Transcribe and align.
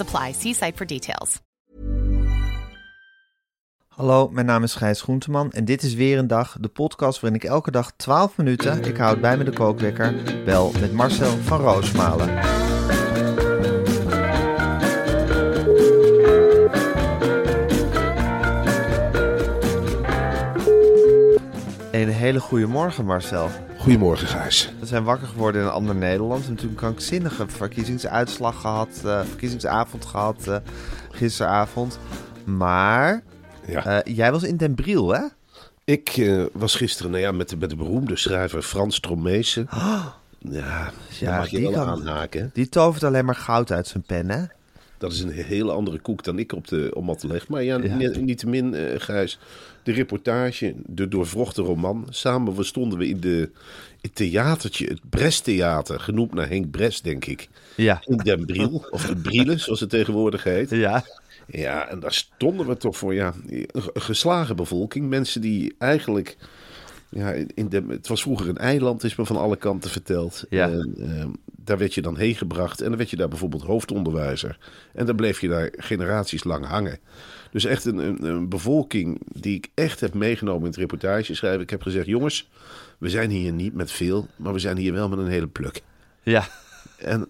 apply. 0.00 0.32
See 0.32 0.52
site 0.54 0.76
for 0.76 0.86
details. 0.86 1.40
Hallo, 3.98 4.28
mijn 4.28 4.46
naam 4.46 4.62
is 4.62 4.74
Gijs 4.74 5.00
Groenteman 5.00 5.52
en 5.52 5.64
dit 5.64 5.82
is 5.82 5.94
weer 5.94 6.18
een 6.18 6.26
dag, 6.26 6.56
de 6.60 6.68
podcast 6.68 7.20
waarin 7.20 7.40
ik 7.40 7.48
elke 7.48 7.70
dag 7.70 7.92
12 7.96 8.36
minuten, 8.36 8.84
ik 8.84 8.96
houd 8.96 9.20
bij 9.20 9.36
me 9.36 9.44
de 9.44 9.52
kookwekker, 9.52 10.14
bel 10.44 10.72
met 10.80 10.92
Marcel 10.92 11.36
van 11.36 11.60
Roosmalen. 11.60 12.28
Een 21.90 22.08
hele 22.08 22.40
goede 22.40 22.66
morgen 22.66 23.04
Marcel. 23.04 23.67
Goedemorgen, 23.88 24.26
Gijs. 24.26 24.72
We 24.80 24.86
zijn 24.86 25.04
wakker 25.04 25.28
geworden 25.28 25.60
in 25.60 25.66
een 25.66 25.72
ander 25.72 25.94
Nederland. 25.94 26.40
We 26.40 26.46
hebben 26.46 26.54
natuurlijk 26.54 26.80
een 26.82 26.88
krankzinnige 26.88 27.48
verkiezingsuitslag 27.48 28.60
gehad, 28.60 28.88
eh, 29.04 29.20
verkiezingsavond 29.28 30.04
gehad 30.04 30.44
uh, 30.48 30.56
gisteravond. 31.10 31.98
Maar 32.44 33.22
Ja. 33.66 33.84
eh, 34.02 34.16
jij 34.16 34.32
was 34.32 34.42
in 34.42 34.56
Den 34.56 34.74
Briel, 34.74 35.08
hè? 35.14 35.20
Ik 35.84 36.08
eh, 36.08 36.44
was 36.52 36.74
gisteren 36.74 37.10
nou 37.10 37.22
ja, 37.22 37.32
met, 37.32 37.48
de, 37.48 37.56
met 37.56 37.70
de 37.70 37.76
beroemde 37.76 38.16
schrijver 38.16 38.62
Frans 38.62 39.00
Tromeese. 39.00 39.66
Ja, 39.70 40.14
Ja, 40.38 40.90
ja 41.20 41.36
mag 41.36 41.48
je 41.48 41.56
die 41.56 41.70
wel 41.70 41.84
kan- 41.84 41.88
aanhaken. 41.88 42.50
Die 42.54 42.68
tovert 42.68 43.04
alleen 43.04 43.24
maar 43.24 43.34
goud 43.34 43.72
uit 43.72 43.86
zijn 43.86 44.02
pen, 44.02 44.30
hè? 44.30 44.42
Dat 44.98 45.12
is 45.12 45.20
een 45.20 45.30
hele 45.30 45.72
andere 45.72 45.98
koek 45.98 46.24
dan 46.24 46.38
ik 46.38 46.52
op 46.52 46.68
de 46.68 46.90
te 47.18 47.26
leggen. 47.26 47.52
Maar 47.52 47.62
ja, 47.62 47.78
Ja. 47.82 47.94
ni- 47.96 48.20
niettemin, 48.20 48.74
eh 48.74 49.00
Gijs. 49.00 49.38
De 49.82 49.92
reportage, 49.92 50.74
de 50.86 51.08
doorvrochte 51.08 51.62
roman. 51.62 52.06
Samen 52.10 52.54
we 52.54 52.62
stonden 52.64 52.98
we 52.98 53.08
in 53.08 53.20
de, 53.20 53.50
het 54.00 54.14
theatertje, 54.14 54.86
het 54.86 55.00
Brest-theater. 55.10 56.00
Genoemd 56.00 56.34
naar 56.34 56.48
Henk 56.48 56.70
Brest, 56.70 57.04
denk 57.04 57.24
ik. 57.24 57.48
Ja. 57.74 58.02
In 58.04 58.16
Den 58.16 58.46
Briel, 58.46 58.86
of 58.90 59.06
de 59.06 59.16
Brielen, 59.16 59.60
zoals 59.60 59.80
het 59.80 59.90
tegenwoordig 59.90 60.44
heet. 60.44 60.70
Ja. 60.70 61.04
Ja, 61.50 61.88
en 61.88 62.00
daar 62.00 62.12
stonden 62.12 62.66
we 62.66 62.76
toch 62.76 62.96
voor 62.96 63.14
ja, 63.14 63.34
een 63.46 63.66
geslagen 63.94 64.56
bevolking. 64.56 65.08
Mensen 65.08 65.40
die 65.40 65.74
eigenlijk. 65.78 66.36
Ja, 67.10 67.32
in 67.54 67.68
de, 67.68 67.84
het 67.88 68.08
was 68.08 68.22
vroeger 68.22 68.48
een 68.48 68.56
eiland, 68.56 69.04
is 69.04 69.16
me 69.16 69.26
van 69.26 69.36
alle 69.36 69.56
kanten 69.56 69.90
verteld. 69.90 70.44
Ja. 70.48 70.68
En, 70.70 70.94
ehm, 70.98 71.28
daar 71.44 71.78
werd 71.78 71.94
je 71.94 72.02
dan 72.02 72.16
heen 72.16 72.34
gebracht 72.34 72.80
en 72.80 72.88
dan 72.88 72.96
werd 72.96 73.10
je 73.10 73.16
daar 73.16 73.28
bijvoorbeeld 73.28 73.62
hoofdonderwijzer. 73.62 74.58
En 74.92 75.06
dan 75.06 75.16
bleef 75.16 75.40
je 75.40 75.48
daar 75.48 75.72
generaties 75.76 76.44
lang 76.44 76.66
hangen. 76.66 76.98
Dus 77.50 77.64
echt 77.64 77.84
een, 77.84 77.98
een, 77.98 78.24
een 78.24 78.48
bevolking 78.48 79.20
die 79.32 79.56
ik 79.56 79.68
echt 79.74 80.00
heb 80.00 80.14
meegenomen 80.14 80.60
in 80.60 80.68
het 80.68 80.76
reportage 80.76 81.34
schrijven. 81.34 81.60
Ik 81.60 81.70
heb 81.70 81.82
gezegd, 81.82 82.06
jongens, 82.06 82.48
we 82.98 83.08
zijn 83.08 83.30
hier 83.30 83.52
niet 83.52 83.74
met 83.74 83.92
veel, 83.92 84.26
maar 84.36 84.52
we 84.52 84.58
zijn 84.58 84.76
hier 84.76 84.92
wel 84.92 85.08
met 85.08 85.18
een 85.18 85.28
hele 85.28 85.46
pluk. 85.46 85.82
Ja. 86.22 86.48
En 86.98 87.26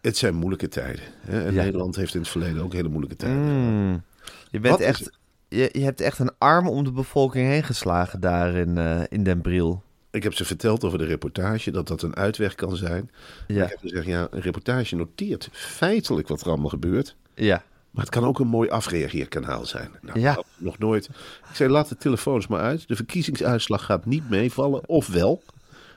het 0.00 0.16
zijn 0.16 0.34
moeilijke 0.34 0.68
tijden. 0.68 1.04
Hè? 1.20 1.44
En 1.44 1.54
Ja. 1.54 1.62
Nederland 1.62 1.96
heeft 1.96 2.14
in 2.14 2.20
het 2.20 2.28
verleden 2.28 2.62
ook 2.62 2.72
hele 2.72 2.88
moeilijke 2.88 3.16
tijden. 3.16 3.42
Mm. 3.42 4.02
Je, 4.50 4.60
bent 4.60 4.78
Wat 4.78 4.86
echt, 4.86 5.10
je, 5.56 5.68
je 5.72 5.84
hebt 5.84 6.00
echt 6.00 6.18
een 6.18 6.30
arm 6.38 6.68
om 6.68 6.84
de 6.84 6.92
bevolking 6.92 7.48
heen 7.48 7.62
geslagen 7.62 8.20
daar 8.20 8.54
in, 8.54 8.78
eh, 8.78 9.00
in 9.08 9.22
Den 9.22 9.40
Briel. 9.40 9.82
Ik 10.10 10.22
heb 10.22 10.34
ze 10.34 10.44
verteld 10.44 10.84
over 10.84 10.98
de 10.98 11.04
reportage, 11.04 11.70
dat 11.70 11.88
dat 11.88 12.02
een 12.02 12.16
uitweg 12.16 12.54
kan 12.54 12.76
zijn. 12.76 13.10
Ja. 13.46 13.64
Ik 13.64 13.70
heb 13.70 13.78
gezegd, 13.80 14.06
ja, 14.06 14.28
een 14.30 14.40
reportage 14.40 14.96
noteert 14.96 15.48
feitelijk 15.52 16.28
wat 16.28 16.40
er 16.40 16.46
allemaal 16.48 16.68
gebeurt. 16.68 17.16
Ja. 17.34 17.62
Maar 17.90 18.04
het 18.04 18.14
kan 18.14 18.24
ook 18.24 18.38
een 18.38 18.46
mooi 18.46 18.68
afreageerkanaal 18.68 19.66
zijn. 19.66 19.90
Nou, 20.00 20.20
Ja. 20.20 20.42
nog 20.56 20.78
nooit. 20.78 21.06
Ik 21.48 21.54
zei, 21.54 21.70
laat 21.70 21.88
de 21.88 21.96
telefoons 21.96 22.46
maar 22.46 22.60
uit. 22.60 22.88
De 22.88 22.96
verkiezingsuitslag 22.96 23.84
gaat 23.84 24.06
niet 24.06 24.30
meevallen, 24.30 24.88
of 24.88 25.06
wel. 25.06 25.42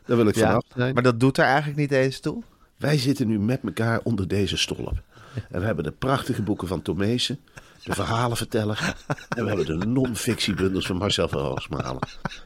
Daar 0.05 0.17
wil 0.17 0.27
ik 0.27 0.35
ja. 0.35 0.47
vanaf 0.47 0.63
zijn. 0.75 0.93
Maar 0.93 1.03
dat 1.03 1.19
doet 1.19 1.37
er 1.37 1.45
eigenlijk 1.45 1.77
niet 1.77 1.91
eens 1.91 2.19
toe. 2.19 2.43
Wij 2.77 2.97
zitten 2.97 3.27
nu 3.27 3.39
met 3.39 3.59
elkaar 3.63 3.99
onder 4.03 4.27
deze 4.27 4.57
stolp. 4.57 5.01
En 5.49 5.59
we 5.59 5.65
hebben 5.65 5.83
de 5.83 5.91
prachtige 5.91 6.41
boeken 6.41 6.67
van 6.67 6.81
Tomezen, 6.81 7.39
de 7.83 7.93
verhalenverteller. 7.93 8.95
En 9.29 9.43
we 9.43 9.47
hebben 9.47 9.79
de 9.79 9.85
non-fictiebundels 9.85 10.85
van 10.85 10.97
Marcel 10.97 11.27
van 11.27 11.39
Roosmalen. 11.39 11.99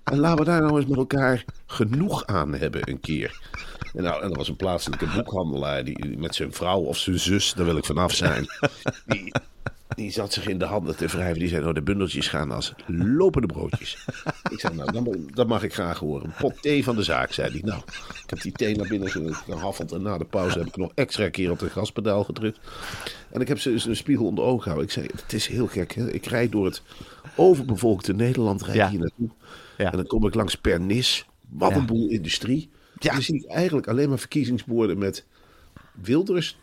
En 0.04 0.20
laten 0.20 0.38
we 0.38 0.52
daar 0.52 0.62
nou 0.62 0.78
eens 0.78 0.90
met 0.90 0.98
elkaar 0.98 1.46
genoeg 1.66 2.26
aan 2.26 2.54
hebben 2.54 2.90
een 2.90 3.00
keer. 3.00 3.40
En, 3.94 4.04
nou, 4.04 4.24
en 4.24 4.30
er 4.30 4.38
was 4.38 4.48
een 4.48 4.56
plaatselijke 4.56 5.08
boekhandelaar 5.16 5.84
die 5.84 6.18
met 6.18 6.36
zijn 6.36 6.54
vrouw 6.54 6.80
of 6.80 6.98
zijn 6.98 7.20
zus, 7.20 7.54
daar 7.54 7.66
wil 7.66 7.78
ik 7.78 7.86
vanaf 7.86 8.14
zijn. 8.14 8.46
Die, 9.06 9.34
die 9.96 10.12
zat 10.12 10.34
zich 10.34 10.48
in 10.48 10.58
de 10.58 10.66
handen 10.66 10.96
te 10.96 11.08
wrijven. 11.08 11.40
Die 11.40 11.48
zei, 11.48 11.62
nou 11.62 11.74
de 11.74 11.82
bundeltjes 11.82 12.28
gaan 12.28 12.52
als 12.52 12.74
lopende 12.88 13.48
broodjes. 13.48 14.06
Ik 14.52 14.60
zei, 14.60 14.76
nou 14.76 14.92
dan, 14.92 15.30
dat 15.34 15.48
mag 15.48 15.64
ik 15.64 15.74
graag 15.74 16.00
horen. 16.00 16.26
Een 16.26 16.34
pot 16.40 16.62
thee 16.62 16.84
van 16.84 16.96
de 16.96 17.04
zaak, 17.04 17.32
zei 17.32 17.52
hij. 17.52 17.62
Nou, 17.64 17.82
ik 18.24 18.30
heb 18.30 18.42
die 18.42 18.52
thee 18.52 18.76
naar 18.76 18.88
binnen 18.88 19.10
ge- 19.10 19.34
gehaffeld. 19.34 19.92
En 19.92 20.02
na 20.02 20.18
de 20.18 20.26
pauze 20.26 20.58
heb 20.58 20.68
ik 20.68 20.78
nog 20.78 20.92
extra 20.96 21.30
keer 21.30 21.52
op 21.52 21.60
de 21.60 21.70
gaspedaal 21.70 22.24
gedrukt. 22.24 22.60
En 23.32 23.42
ik 23.42 23.48
heb 23.48 23.60
ze 23.60 23.72
eens 23.72 23.86
een 23.86 23.96
spiegel 23.96 24.26
onder 24.26 24.44
ogen 24.44 24.62
gehouden. 24.62 24.88
Ik 24.88 24.94
zei, 24.94 25.08
het 25.22 25.34
is 25.34 25.48
heel 25.48 25.68
gek. 25.68 25.94
Hè? 25.94 26.12
Ik 26.12 26.26
rijd 26.26 26.52
door 26.52 26.66
het 26.66 26.82
overbevolkte 27.36 28.14
Nederland 28.14 28.62
rijd 28.62 28.78
Ja. 28.78 28.90
hier 28.90 29.00
naartoe. 29.00 29.30
Ja. 29.78 29.92
En 29.92 29.98
dan 29.98 30.08
kom 30.08 30.28
ik 30.28 30.34
langs 30.34 30.56
Pernis. 30.56 31.26
Wat 31.50 31.70
Ja. 31.72 31.76
een 31.78 31.86
boel 31.86 32.08
industrie. 32.10 32.70
Ja. 33.00 33.10
En 33.10 33.16
dan 33.16 33.24
zie 33.24 33.36
ik 33.36 33.46
eigenlijk 33.46 33.88
alleen 33.88 34.10
maar 34.10 34.20
verkiezingsborden 34.20 34.98
met 34.98 35.26
Wilders, 36.02 36.58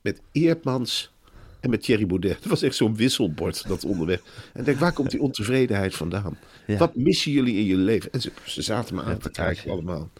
met 0.00 0.20
Eerdmans 0.32 1.12
en 1.60 1.70
met 1.70 1.82
Thierry 1.82 2.06
Baudet. 2.06 2.36
Dat 2.42 2.50
was 2.50 2.62
echt 2.62 2.76
zo'n 2.76 2.96
wisselbord, 2.96 3.68
dat 3.68 3.84
onderweg. 3.84 4.20
En 4.52 4.60
ik 4.60 4.64
denk, 4.64 4.78
waar 4.78 4.92
komt 4.92 5.10
die 5.10 5.22
ontevredenheid 5.22 5.94
vandaan? 5.94 6.38
Ja. 6.66 6.76
Wat 6.76 6.96
missen 6.96 7.32
jullie 7.32 7.56
in 7.56 7.64
je 7.64 7.76
leven? 7.76 8.12
En 8.12 8.20
ze, 8.20 8.30
ze 8.44 8.62
zaten 8.62 8.94
me 8.94 9.02
aan 9.02 9.18
te 9.18 9.30
kijken 9.30 9.70
allemaal. 9.70 10.10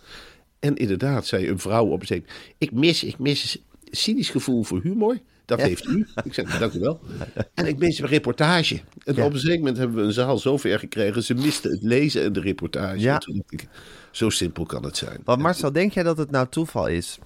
En 0.61 0.77
inderdaad, 0.77 1.27
zei 1.27 1.49
een 1.49 1.59
vrouw 1.59 1.87
op 1.87 2.07
zee, 2.07 2.25
ik 2.59 2.73
mis, 2.73 3.05
ik 3.05 3.19
mis 3.19 3.59
cynisch 3.91 4.31
gevoel 4.31 4.63
voor 4.63 4.81
humor. 4.83 5.19
Dat 5.45 5.63
heeft 5.63 5.87
u. 5.87 6.07
Ik 6.25 6.35
zeg, 6.35 6.47
nou, 6.47 6.59
dank 6.59 6.73
u 6.73 6.79
wel. 6.81 7.01
En 7.55 7.67
ik 7.67 7.79
mis 7.79 7.99
een 7.99 8.07
reportage. 8.07 8.81
En 9.05 9.15
Ja. 9.15 9.25
op 9.25 9.33
een 9.33 9.39
zeker 9.39 9.59
moment 9.59 9.77
hebben 9.77 9.97
we 9.97 10.03
een 10.03 10.13
zaal 10.13 10.39
zo 10.39 10.57
ver 10.57 10.79
gekregen. 10.79 11.23
Ze 11.23 11.35
misten 11.35 11.71
het 11.71 11.83
lezen 11.83 12.23
en 12.23 12.33
de 12.33 12.41
reportage. 12.41 12.99
Ja. 13.01 13.23
Ik, 13.49 13.67
zo 14.11 14.31
simpel 14.31 14.65
kan 14.67 14.85
het 14.85 14.97
zijn. 14.97 15.21
Want 15.25 15.41
Marcel, 15.43 15.73
denk 15.73 15.93
jij 15.93 16.03
dat 16.03 16.19
het 16.19 16.31
nou 16.31 16.47
toeval 16.49 16.87
is? 16.87 17.19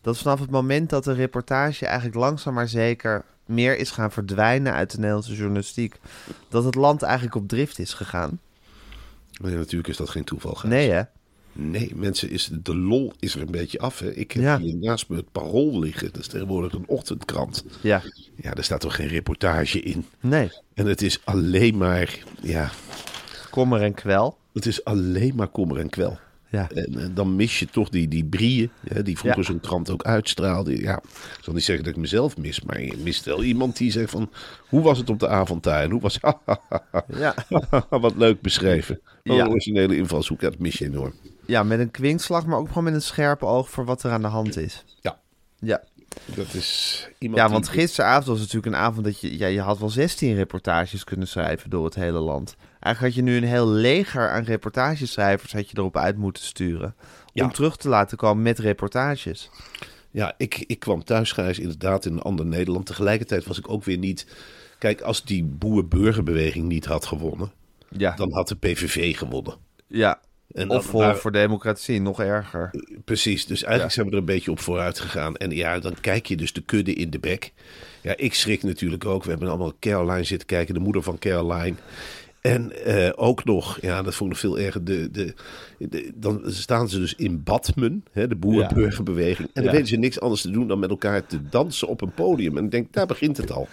Dat 0.00 0.18
vanaf 0.18 0.40
het 0.40 0.50
moment 0.50 0.90
dat 0.90 1.04
de 1.04 1.12
reportage 1.12 1.86
eigenlijk 1.86 2.16
langzaam 2.16 2.54
maar 2.54 2.68
zeker 2.68 3.24
meer 3.48 3.78
is 3.78 3.90
gaan 3.90 4.12
verdwijnen 4.12 4.72
uit 4.72 4.90
de 4.90 4.96
Nederlandse 4.96 5.34
journalistiek, 5.34 5.96
dat 6.48 6.64
het 6.64 6.74
land 6.74 7.02
eigenlijk 7.02 7.34
op 7.34 7.48
drift 7.48 7.78
is 7.78 7.94
gegaan? 7.94 8.40
Maar 9.40 9.50
ja, 9.50 9.56
natuurlijk 9.56 9.88
is 9.88 9.96
dat 9.96 10.08
geen 10.10 10.24
toeval. 10.24 10.54
Gijs. 10.54 10.72
Nee 10.72 10.90
hè? 10.90 11.02
Nee, 11.52 11.92
mensen, 11.94 12.30
is, 12.30 12.50
de 12.62 12.76
lol 12.76 13.12
is 13.18 13.34
er 13.34 13.40
een 13.40 13.50
beetje 13.50 13.78
af. 13.78 13.98
Hè? 13.98 14.12
Ik 14.14 14.32
heb 14.32 14.42
Ja. 14.42 14.58
hier 14.58 14.76
naast 14.76 15.08
me 15.08 15.16
het 15.16 15.32
parool 15.32 15.78
liggen. 15.78 16.12
Dat 16.12 16.20
is 16.20 16.26
tegenwoordig 16.26 16.72
een 16.72 16.84
ochtendkrant. 16.86 17.64
Ja. 17.80 18.02
Ja, 18.36 18.54
daar 18.54 18.64
staat 18.64 18.80
toch 18.80 18.94
geen 18.94 19.08
reportage 19.08 19.80
in. 19.80 20.06
Nee. 20.20 20.50
En 20.74 20.86
het 20.86 21.02
is 21.02 21.20
alleen 21.24 21.76
maar, 21.76 22.18
ja, 22.42 22.70
Kommer 23.50 23.82
en 23.82 23.94
kwel. 23.94 24.38
het 24.52 24.66
is 24.66 24.84
alleen 24.84 25.32
maar 25.36 25.48
kommer 25.48 25.78
en 25.78 25.88
kwel. 25.90 26.18
Ja. 26.50 26.68
En, 26.70 27.10
dan 27.14 27.36
mis 27.36 27.58
je 27.58 27.66
toch 27.66 27.88
die, 27.88 28.08
die 28.08 28.24
brieën, 28.24 28.70
hè, 28.88 29.02
die 29.02 29.18
vroeger 29.18 29.40
Ja. 29.40 29.46
zo'n 29.46 29.60
krant 29.60 29.90
ook 29.90 30.02
uitstraalde. 30.02 30.80
Ja, 30.80 30.96
ik 31.02 31.38
zal 31.44 31.54
niet 31.54 31.64
zeggen 31.64 31.84
dat 31.84 31.94
ik 31.94 32.00
mezelf 32.00 32.36
mis, 32.36 32.62
maar 32.62 32.82
je 32.82 32.96
mist 32.96 33.24
wel 33.24 33.42
iemand 33.42 33.76
die 33.76 33.90
zegt 33.90 34.10
van... 34.10 34.30
Hoe 34.68 34.82
was 34.82 34.98
het 34.98 35.10
op 35.10 35.18
de 35.18 35.28
avondtuin? 35.28 35.90
Hoe 35.90 36.00
was 36.00 36.18
Ja. 37.18 37.34
Wat 37.90 38.16
leuk 38.16 38.40
beschreven. 38.40 39.00
Wat 39.22 39.36
Ja. 39.36 39.44
Een 39.44 39.50
originele 39.50 39.96
invalshoek, 39.96 40.40
dat 40.40 40.58
mis 40.58 40.78
je 40.78 40.84
enorm. 40.84 41.12
ja, 41.46 41.62
met 41.62 41.78
een 41.80 41.90
kwinkslag, 41.90 42.46
maar 42.46 42.58
ook 42.58 42.68
gewoon 42.68 42.84
met 42.84 42.94
een 42.94 43.02
scherpe 43.02 43.44
oog 43.46 43.70
voor 43.70 43.84
wat 43.84 44.02
er 44.02 44.10
aan 44.10 44.22
de 44.22 44.28
hand 44.28 44.56
is. 44.56 44.84
Ja, 45.00 45.18
Ja. 45.58 45.82
Dat 46.34 46.54
is 46.54 47.08
iemand 47.18 47.40
Ja, 47.42 47.48
want 47.48 47.68
gisteravond 47.68 48.26
was 48.26 48.38
natuurlijk 48.38 48.66
een 48.66 48.80
avond 48.80 49.04
dat 49.04 49.20
je... 49.20 49.38
Ja, 49.38 49.46
je 49.46 49.60
had 49.60 49.78
wel 49.78 49.90
16 49.90 50.34
reportages 50.34 51.04
kunnen 51.04 51.28
schrijven 51.28 51.70
door 51.70 51.84
het 51.84 51.94
hele 51.94 52.18
land. 52.18 52.56
Eigenlijk 52.80 53.14
had 53.14 53.24
je 53.24 53.30
nu 53.30 53.36
een 53.36 53.48
heel 53.48 53.68
leger 53.68 54.30
aan 54.30 54.44
reportageschrijvers 54.44 55.52
had 55.52 55.70
je 55.70 55.78
erop 55.78 55.96
uit 55.96 56.16
moeten 56.16 56.42
sturen. 56.42 56.94
Om 57.34 57.52
terug 57.52 57.76
te 57.76 57.88
laten 57.88 58.16
komen 58.16 58.42
met 58.42 58.58
reportages. 58.58 59.50
Ja, 60.10 60.34
ik, 60.36 60.64
ik 60.66 60.78
kwam 60.78 61.04
thuisgrijs 61.04 61.58
inderdaad 61.58 62.04
in 62.04 62.12
een 62.12 62.22
ander 62.22 62.46
Nederland. 62.46 62.86
Tegelijkertijd 62.86 63.44
was 63.44 63.58
ik 63.58 63.68
ook 63.70 63.84
weer 63.84 63.98
niet... 63.98 64.26
Kijk, 64.78 65.00
als 65.00 65.24
die 65.24 65.44
boer-burgerbeweging 65.44 66.68
niet 66.68 66.84
had 66.84 67.06
gewonnen... 67.06 67.52
Ja, 67.96 68.16
dan 68.16 68.32
had 68.32 68.48
de 68.48 68.56
PVV 68.56 69.16
gewonnen. 69.16 69.54
ja. 69.86 70.20
En 70.52 70.70
of 70.70 70.84
voor, 70.84 71.00
waren- 71.00 71.18
voor 71.18 71.32
democratie, 71.32 72.00
nog 72.00 72.20
erger. 72.20 72.70
Precies, 73.04 73.46
dus 73.46 73.62
eigenlijk 73.62 73.94
zijn 73.94 74.06
we 74.06 74.12
er 74.12 74.18
een 74.18 74.24
beetje 74.24 74.50
op 74.50 74.60
vooruit 74.60 75.00
gegaan. 75.00 75.36
En 75.36 75.50
ja, 75.50 75.78
dan 75.78 75.94
kijk 76.00 76.26
je 76.26 76.36
dus 76.36 76.52
de 76.52 76.60
kudde 76.60 76.94
in 76.94 77.10
de 77.10 77.18
bek. 77.18 77.52
Ja, 78.02 78.16
ik 78.16 78.34
schrik 78.34 78.62
natuurlijk 78.62 79.04
ook. 79.04 79.24
We 79.24 79.30
hebben 79.30 79.48
allemaal 79.48 79.72
Caroline 79.80 80.24
zitten 80.24 80.46
kijken, 80.46 80.74
de 80.74 80.80
moeder 80.80 81.02
van 81.02 81.18
Caroline. 81.18 81.76
En 82.40 82.84
eh, 82.84 83.10
ook 83.16 83.44
nog, 83.44 83.78
ja, 83.80 84.02
dat 84.02 84.14
vond 84.14 84.32
ik 84.32 84.38
veel 84.38 84.58
erger. 84.58 84.84
De, 84.84 85.10
de, 85.10 85.34
de- 85.78 86.12
dan 86.14 86.42
staan 86.46 86.88
ze 86.88 86.98
dus 86.98 87.14
in 87.14 87.42
Badmen, 87.42 88.04
hè, 88.12 88.28
de 88.28 88.36
boerenburgerbeweging. 88.36 89.48
En 89.48 89.54
dan 89.54 89.64
Ja. 89.64 89.70
weten 89.70 89.86
ze 89.88 89.96
niks 89.96 90.20
anders 90.20 90.40
te 90.42 90.50
doen 90.50 90.68
dan 90.68 90.78
met 90.78 90.90
elkaar 90.90 91.26
te 91.26 91.48
dansen 91.48 91.88
op 91.88 92.00
een 92.00 92.12
podium. 92.14 92.56
En 92.56 92.64
ik 92.64 92.70
denk, 92.70 92.92
daar 92.92 93.06
begint 93.06 93.36
het 93.36 93.52
al. 93.52 93.68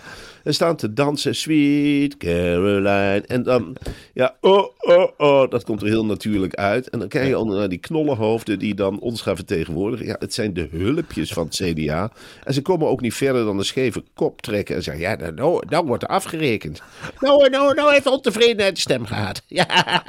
En 0.46 0.54
staan 0.54 0.76
te 0.76 0.94
dansen, 0.94 1.36
Sweet 1.36 2.18
Caroline. 2.18 3.24
En 3.28 3.44
dan, 3.44 3.76
ja, 4.14 4.36
oh, 4.42 4.70
oh, 4.78 5.12
oh, 5.18 5.50
dat 5.50 5.64
komt 5.64 5.82
er 5.82 5.88
heel 5.88 6.06
natuurlijk 6.06 6.56
uit. 6.56 6.90
En 6.90 7.00
dan 7.00 7.08
kijk 7.08 7.28
je 7.28 7.36
al 7.36 7.46
naar 7.46 7.70
die 7.70 7.78
knollenhoofden 7.78 8.60
die 8.60 8.76
dan 8.76 9.00
ons 9.00 9.22
gaan 9.22 9.36
vertegenwoordigen. 9.36 10.06
Ja, 10.06 10.16
het 10.20 10.34
zijn 10.34 10.54
de 10.54 10.68
hulpjes 10.72 11.34
van 11.34 11.46
het 11.46 11.56
CDA. 11.56 12.12
En 12.44 12.54
ze 12.54 12.62
komen 12.62 12.88
ook 12.88 13.02
niet 13.02 13.14
verder 13.14 13.46
dan 13.46 13.58
een 13.58 13.66
scheve 13.66 14.04
kop 14.14 14.42
trekken 14.42 14.76
en 14.76 14.84
zeggen, 14.84 15.04
ja, 15.04 15.16
nou, 15.16 15.34
nou, 15.34 15.64
nou 15.70 15.86
wordt 15.86 16.04
er 16.04 16.10
afgerekend. 16.10 16.82
Nou, 17.20 17.50
nou, 17.50 17.74
nou 17.74 17.94
heeft 17.94 18.06
ontevredenheid 18.06 18.76
de 18.76 18.82
stem 18.82 19.06
gehad. 19.06 19.44
Ja, 19.56 20.04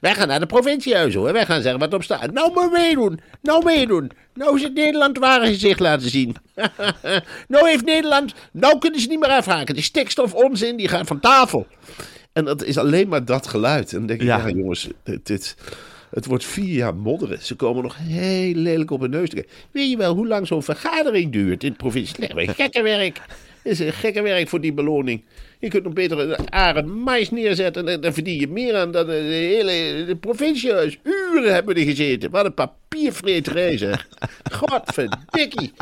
wij 0.00 0.14
gaan 0.14 0.28
naar 0.28 0.40
de 0.40 0.46
provinciehuis 0.46 1.14
hoor. 1.14 1.32
Wij 1.32 1.46
gaan 1.46 1.62
zeggen 1.62 1.80
wat 1.80 1.94
op 1.94 2.02
staat. 2.02 2.32
Nou 2.32 2.52
maar 2.52 2.70
meedoen. 2.70 3.20
Nou 3.40 3.64
meedoen. 3.64 4.10
Nou 4.34 4.56
is 4.56 4.62
het 4.62 4.74
Nederland 4.74 5.18
ware 5.18 5.46
gezicht 5.46 5.80
laten 5.80 6.10
zien. 6.10 6.36
nou 7.48 7.68
heeft 7.68 7.84
Nederland... 7.84 8.34
Nou 8.52 8.78
kunnen 8.78 9.00
ze 9.00 9.08
niet 9.08 9.18
meer 9.20 9.28
afhaken. 9.28 9.74
Die 9.74 9.82
stikstof 9.84 10.34
onzin, 10.34 10.76
die 10.76 10.88
gaat 10.88 11.06
van 11.06 11.20
tafel. 11.20 11.66
En 12.32 12.44
dat 12.44 12.64
is 12.64 12.78
alleen 12.78 13.08
maar 13.08 13.24
dat 13.24 13.46
geluid. 13.46 13.92
En 13.92 13.98
dan 13.98 14.06
denk 14.06 14.20
ik, 14.20 14.26
ja, 14.26 14.46
Ja. 14.46 14.48
jongens, 14.54 14.88
dit, 15.04 15.26
dit- 15.26 15.56
het 16.10 16.26
wordt 16.26 16.44
vier 16.44 16.74
jaar 16.74 16.94
modderen. 16.94 17.38
Ze 17.42 17.54
komen 17.54 17.82
nog 17.82 17.96
heel 17.98 18.54
lelijk 18.54 18.90
op 18.90 19.00
hun 19.00 19.10
neus 19.10 19.28
te 19.28 19.34
kijken. 19.34 19.52
Weet 19.70 19.90
je 19.90 19.96
wel 19.96 20.14
hoe 20.14 20.26
lang 20.26 20.46
zo'n 20.46 20.62
vergadering 20.62 21.32
duurt 21.32 21.62
in 21.62 21.68
het 21.68 21.78
provincie? 21.78 22.34
Nee, 22.34 22.48
gekke 22.48 22.82
werk. 22.82 23.20
Het 23.62 23.72
is 23.72 23.78
een 23.78 23.92
gekke 23.92 24.22
werk 24.22 24.48
voor 24.48 24.60
die 24.60 24.72
beloning. 24.72 25.24
Je 25.62 25.68
kunt 25.68 25.84
nog 25.84 25.92
beter 25.92 26.18
een 26.18 26.52
arend 26.52 26.86
mais 26.86 27.30
neerzetten. 27.30 27.88
En 27.88 28.00
dan 28.00 28.12
verdien 28.12 28.40
je 28.40 28.48
meer 28.48 28.76
aan 28.76 28.90
dan 28.90 29.06
de 29.06 29.12
hele 29.12 30.04
de 30.04 30.16
provinciehuis. 30.16 30.98
Uren 31.02 31.54
hebben 31.54 31.74
we 31.74 31.80
er 31.80 31.86
gezeten. 31.86 32.30
Wat 32.30 32.44
een 32.44 32.54
papiervreterij 32.54 33.78
zeg. 33.78 34.08
Godverdikkie. 34.58 35.72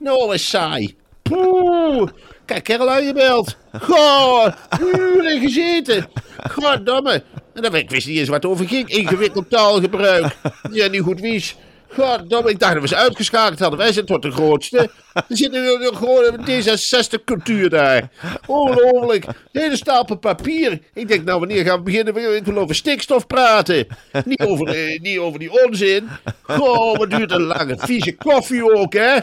Nou, 0.00 0.26
wat 0.26 0.40
saai. 0.40 0.96
Poeh. 1.22 2.10
Kijk, 2.44 2.64
Caroline 2.64 3.06
gebeld. 3.06 3.56
Goh, 3.72 4.46
uren 4.80 5.40
gezeten. 5.40 6.06
Goddamme. 6.36 7.22
En 7.54 7.62
dan, 7.62 7.74
ik 7.74 7.90
wist 7.90 8.06
niet 8.06 8.18
eens 8.18 8.28
wat 8.28 8.44
over 8.44 8.68
ging. 8.68 8.88
Ingewikkeld 8.88 9.50
taalgebruik. 9.50 10.36
Ja, 10.70 10.86
niet 10.86 11.02
goed 11.02 11.20
wies. 11.20 11.56
Goddamme, 11.92 12.50
ik 12.50 12.58
dacht 12.58 12.72
dat 12.72 12.82
we 12.82 12.88
ze 12.88 12.96
uitgeschakeld 12.96 13.58
hadden. 13.58 13.78
Wij 13.78 13.92
zijn 13.92 14.06
tot 14.06 14.22
de 14.22 14.30
grootste. 14.30 14.90
Er 15.14 15.24
zit 15.28 15.54
een, 15.54 15.64
een 15.64 15.96
gewone 15.96 16.38
D66-cultuur 16.38 17.68
daar. 17.68 18.10
Ongelooflijk. 18.46 19.24
Hele 19.52 19.76
stapel 19.76 20.16
papier. 20.16 20.80
Ik 20.94 21.08
denk, 21.08 21.24
nou, 21.24 21.38
wanneer 21.38 21.64
gaan 21.64 21.76
we 21.78 21.82
beginnen? 21.82 22.36
Ik 22.36 22.44
wil 22.44 22.58
over 22.58 22.74
stikstof 22.74 23.26
praten. 23.26 23.86
Niet 24.24 24.40
over, 24.40 24.66
eh, 24.66 25.00
niet 25.00 25.18
over 25.18 25.38
die 25.38 25.64
onzin. 25.64 26.08
Goh, 26.42 26.98
wat 26.98 27.10
duurt 27.10 27.30
een 27.30 27.42
lange 27.42 27.74
vieze 27.78 28.16
koffie 28.16 28.74
ook, 28.74 28.92
hè? 28.92 29.16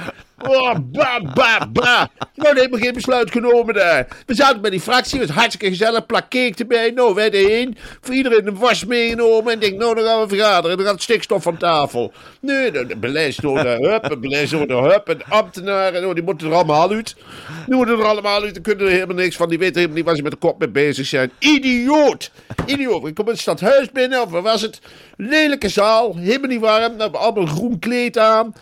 Oh, 0.45 0.75
ba, 0.91 1.19
ba, 1.33 1.67
ba. 1.71 2.09
Nou, 2.35 2.55
helemaal 2.55 2.79
geen 2.79 2.93
besluit 2.93 3.31
genomen 3.31 3.73
daar. 3.73 4.07
We 4.25 4.35
zaten 4.35 4.61
bij 4.61 4.69
die 4.69 4.79
fractie, 4.79 5.19
was 5.19 5.29
hartstikke 5.29 5.67
gezellig, 5.67 6.05
plak 6.05 6.29
cake 6.29 6.53
erbij. 6.57 6.91
Nou, 6.91 7.13
wij 7.13 7.29
heen. 7.29 7.77
Voor 8.01 8.15
iedereen 8.15 8.47
een 8.47 8.57
was 8.57 8.85
meegenomen. 8.85 9.53
En 9.53 9.59
denk, 9.59 9.77
nou, 9.77 9.95
dan 9.95 10.03
gaan 10.03 10.21
we 10.21 10.27
vergaderen. 10.27 10.77
Dan 10.77 10.85
gaat 10.85 11.01
stikstof 11.01 11.43
van 11.43 11.57
tafel. 11.57 12.13
Nee, 12.39 12.71
de, 12.71 12.97
beleidsnota, 12.97 13.77
hup, 13.77 14.09
de 14.09 14.17
beleidsnota, 14.17 14.81
hup. 14.81 15.09
En 15.09 15.21
ambtenaren, 15.29 16.01
nou, 16.01 16.13
die 16.13 16.23
moeten 16.23 16.47
er 16.47 16.53
allemaal 16.53 16.89
uit. 16.89 17.15
Die 17.65 17.75
moeten 17.75 17.99
er 17.99 18.05
allemaal 18.05 18.41
uit. 18.41 18.53
Dan 18.53 18.63
kunnen 18.63 18.85
er 18.85 18.91
helemaal 18.91 19.15
niks 19.15 19.35
van. 19.35 19.49
Die 19.49 19.59
weten 19.59 19.75
helemaal 19.75 19.95
niet 19.97 20.05
waar 20.05 20.15
ze 20.15 20.21
met 20.21 20.31
de 20.31 20.37
kop 20.37 20.59
mee 20.59 20.69
bezig 20.69 21.05
zijn. 21.05 21.31
Idioot. 21.39 22.31
Idioot. 22.65 23.07
Ik 23.07 23.15
kom 23.15 23.27
het 23.27 23.39
stadhuis 23.39 23.91
binnen, 23.91 24.21
of 24.21 24.29
waar 24.29 24.41
was 24.41 24.61
het? 24.61 24.79
Lelijke 25.15 25.69
zaal, 25.69 26.15
helemaal 26.15 26.49
niet 26.49 26.59
warm. 26.59 26.99
Hebben 26.99 27.19
allemaal 27.19 27.45
groen 27.45 27.79
kleed 27.79 28.17
aan. 28.17 28.53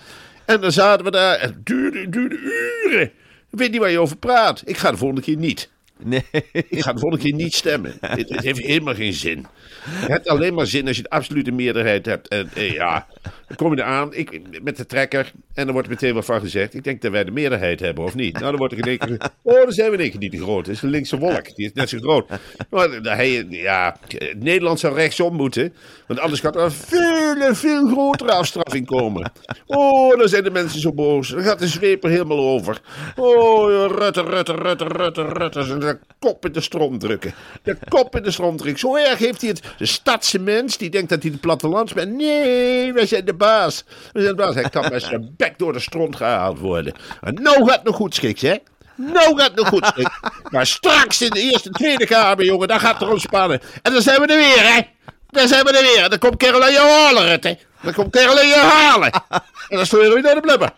En 0.45 0.61
dan 0.61 0.71
zaten 0.71 1.05
we 1.05 1.11
daar. 1.11 1.35
En 1.35 1.49
het 1.49 1.65
duurde, 1.65 1.99
het 1.99 2.11
duurde 2.11 2.37
uren. 2.85 3.11
Ik 3.51 3.61
weet 3.61 3.71
niet 3.71 3.79
waar 3.79 3.89
je 3.89 3.99
over 3.99 4.17
praat. 4.17 4.61
Ik 4.65 4.77
ga 4.77 4.91
de 4.91 4.97
volgende 4.97 5.21
keer 5.21 5.37
niet. 5.37 5.69
Nee. 5.97 6.23
Ik 6.51 6.81
ga 6.81 6.93
de 6.93 6.99
volgende 6.99 7.23
keer 7.23 7.33
niet 7.33 7.53
stemmen. 7.53 7.97
Het, 8.01 8.29
het 8.29 8.43
heeft 8.43 8.59
helemaal 8.59 8.95
geen 8.95 9.13
zin. 9.13 9.45
Het 9.81 10.07
heeft 10.07 10.27
alleen 10.27 10.53
maar 10.53 10.67
zin 10.67 10.87
als 10.87 10.95
je 10.95 11.01
de 11.01 11.09
absolute 11.09 11.51
meerderheid 11.51 12.05
hebt. 12.05 12.27
En 12.27 12.49
eh, 12.53 12.71
ja, 12.71 13.07
kom 13.55 13.75
je 13.75 13.81
eraan 13.81 14.13
ik, 14.13 14.61
met 14.63 14.77
de 14.77 14.85
trekker. 14.85 15.31
En 15.53 15.63
dan 15.63 15.73
wordt 15.73 15.89
meteen 15.89 16.13
wat 16.13 16.25
van 16.25 16.39
gezegd. 16.39 16.73
Ik 16.73 16.83
denk 16.83 17.01
dat 17.01 17.11
wij 17.11 17.23
de 17.23 17.31
meerderheid 17.31 17.79
hebben, 17.79 18.03
of 18.03 18.15
niet? 18.15 18.33
Nou, 18.33 18.45
dan 18.45 18.57
wordt 18.57 18.73
er 18.73 18.87
in 18.87 19.21
Oh, 19.43 19.53
dan 19.63 19.71
zijn 19.71 19.89
we 19.89 19.95
in 19.95 20.01
één 20.01 20.11
keer 20.11 20.19
niet 20.19 20.31
te 20.31 20.41
groot. 20.41 20.65
Dat 20.65 20.73
is 20.73 20.79
de 20.79 20.87
linkse 20.87 21.17
wolk. 21.17 21.55
Die 21.55 21.65
is 21.65 21.73
net 21.73 21.89
zo 21.89 21.97
groot. 21.99 22.29
Maar 22.69 23.01
dan, 23.01 23.13
hij, 23.15 23.45
ja, 23.49 23.97
Nederland 24.37 24.79
zou 24.79 24.95
rechtsom 24.95 25.35
moeten. 25.35 25.73
Want 26.07 26.19
anders 26.19 26.41
gaat 26.41 26.55
er 26.55 26.61
een 26.61 26.71
veel 26.71 27.53
veel 27.55 27.87
grotere 27.87 28.31
afstraffing 28.31 28.85
komen. 28.85 29.31
Oh, 29.65 30.17
dan 30.17 30.27
zijn 30.27 30.43
de 30.43 30.51
mensen 30.51 30.79
zo 30.79 30.93
boos. 30.93 31.29
Dan 31.29 31.43
gaat 31.43 31.59
de 31.59 31.67
zweep 31.67 32.03
er 32.03 32.09
helemaal 32.09 32.39
over. 32.39 32.81
Oh, 33.15 33.85
Rutte, 33.97 34.21
Rutte, 34.21 34.53
Rutte, 34.53 34.85
Rutte, 34.85 35.23
Rutte. 35.23 35.77
De 35.77 35.99
kop 36.19 36.45
in 36.45 36.51
de 36.51 36.61
stroom 36.61 36.99
drukken. 36.99 37.33
De 37.63 37.77
kop 37.89 38.15
in 38.15 38.23
de 38.23 38.31
stroom 38.31 38.57
drukken. 38.57 38.79
Zo 38.79 38.95
erg 38.95 39.19
heeft 39.19 39.41
hij 39.41 39.49
het. 39.49 39.61
De 39.77 39.85
stadse 39.85 40.39
mens 40.39 40.77
die 40.77 40.89
denkt 40.89 41.09
dat 41.09 41.21
hij 41.21 41.31
de 41.31 41.37
plattelandsmens... 41.37 42.11
Nee, 42.11 42.93
wij 42.93 43.05
zijn 43.05 43.25
de 43.25 43.34
baas. 43.35 43.83
We 44.11 44.21
zijn 44.21 44.35
de 44.35 44.41
baas. 44.41 44.55
Hij 44.55 44.69
kan 44.69 44.89
met 44.91 45.03
zijn 45.03 45.33
bek 45.37 45.57
door 45.57 45.73
de 45.73 45.79
stront 45.79 46.15
gehaald 46.15 46.59
worden. 46.59 46.93
En 47.21 47.33
nou 47.33 47.65
gaat 47.65 47.75
het 47.75 47.83
nog 47.83 47.95
goed 47.95 48.15
schiks, 48.15 48.41
hè? 48.41 48.55
Nou 48.95 49.37
gaat 49.37 49.47
het 49.47 49.55
nog 49.55 49.67
goed 49.67 49.85
schiks. 49.85 50.19
Maar 50.49 50.65
straks 50.65 51.21
in 51.21 51.29
de 51.29 51.39
Eerste 51.39 51.69
Tweede 51.69 52.05
Kamer, 52.05 52.45
jongen, 52.45 52.67
dan 52.67 52.79
gaat 52.79 52.93
het 52.93 53.01
erom 53.01 53.19
spannen. 53.19 53.61
En 53.81 53.93
dan 53.93 54.01
zijn 54.01 54.21
we 54.21 54.27
er 54.27 54.37
weer, 54.37 54.73
hè? 54.73 54.81
Dan 55.29 55.47
zijn 55.47 55.63
we 55.63 55.71
er 55.71 55.83
weer. 55.83 56.03
En 56.03 56.09
dan 56.09 56.19
komt 56.19 56.37
Caroline 56.37 56.71
jou 56.71 56.89
halen, 56.89 57.23
Rutte. 57.23 57.57
Dan 57.81 57.93
komt 57.93 58.11
Caroline 58.11 58.47
jou 58.47 58.65
halen. 58.65 59.11
En 59.69 59.77
dan 59.77 59.85
sturen 59.85 60.13
we 60.13 60.21
naar 60.21 60.35
de 60.35 60.41
blubber. 60.41 60.71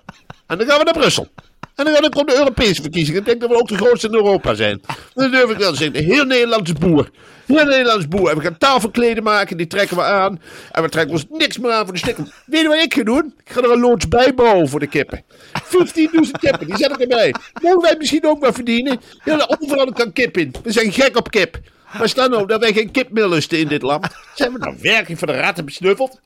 En 0.48 0.58
dan 0.58 0.68
gaan 0.68 0.78
we 0.78 0.84
naar 0.84 0.94
Brussel. 0.94 1.28
En 1.77 1.86
dan, 1.86 2.10
komt 2.10 2.29
de 2.29 2.38
Europese 2.38 2.81
verkiezingen. 2.81 3.19
Ik 3.19 3.25
denk 3.25 3.41
dat 3.41 3.50
we 3.50 3.55
ook 3.55 3.67
de 3.67 3.77
grootste 3.77 4.07
in 4.07 4.13
Europa 4.13 4.53
zijn. 4.53 4.81
Dan 5.13 5.31
durf 5.31 5.50
ik 5.50 5.57
wel 5.57 5.72
te 5.72 5.77
zeggen. 5.77 6.03
Heel 6.03 6.24
Nederland 6.24 6.67
is 6.67 6.74
boer. 6.74 7.10
Heel 7.46 7.65
Nederland 7.65 8.00
is 8.00 8.07
boer. 8.07 8.29
En 8.29 8.36
we 8.38 8.43
gaan 8.43 8.57
tafelkleden 8.57 9.24
maken. 9.24 9.57
Die 9.57 9.67
trekken 9.67 9.98
we 9.98 10.03
aan. 10.03 10.41
En 10.72 10.84
we 10.84 10.89
trekken 10.89 11.13
ons 11.13 11.25
niks 11.29 11.57
meer 11.57 11.72
aan 11.72 11.84
voor 11.84 11.93
de 11.93 12.00
stikken. 12.00 12.31
Weet 12.46 12.62
je 12.62 12.67
wat 12.67 12.77
ik 12.77 12.93
ga 12.93 13.03
doen? 13.03 13.34
Ik 13.46 13.51
ga 13.51 13.62
er 13.62 13.72
een 13.72 13.79
loods 13.79 14.07
bij 14.07 14.34
bouwen 14.34 14.69
voor 14.69 14.79
de 14.79 14.88
kippen. 14.88 15.24
15.000 15.24 16.31
kippen. 16.39 16.67
Die 16.67 16.77
zet 16.77 16.91
ik 16.91 17.00
erbij. 17.00 17.34
Mogen 17.62 17.81
wij 17.81 17.96
misschien 17.98 18.25
ook 18.25 18.39
maar 18.39 18.53
verdienen? 18.53 19.01
Ja, 19.24 19.48
overal 19.60 19.91
kan 19.91 20.13
kip 20.13 20.38
in. 20.38 20.53
We 20.63 20.72
zijn 20.72 20.91
gek 20.91 21.17
op 21.17 21.31
kip. 21.31 21.60
Maar 21.98 22.10
staan 22.10 22.29
nou 22.29 22.48
dat 22.48 22.60
wij 22.60 22.74
geen 22.74 22.91
kip 22.91 23.07
lusten 23.12 23.60
in 23.60 23.67
dit 23.67 23.81
land. 23.81 24.07
Zijn 24.36 24.53
we 24.53 24.57
nou 24.57 24.75
werkelijk 24.81 25.19
voor 25.19 25.27
de 25.27 25.39
ratten 25.39 25.65
besnuffeld? 25.65 26.19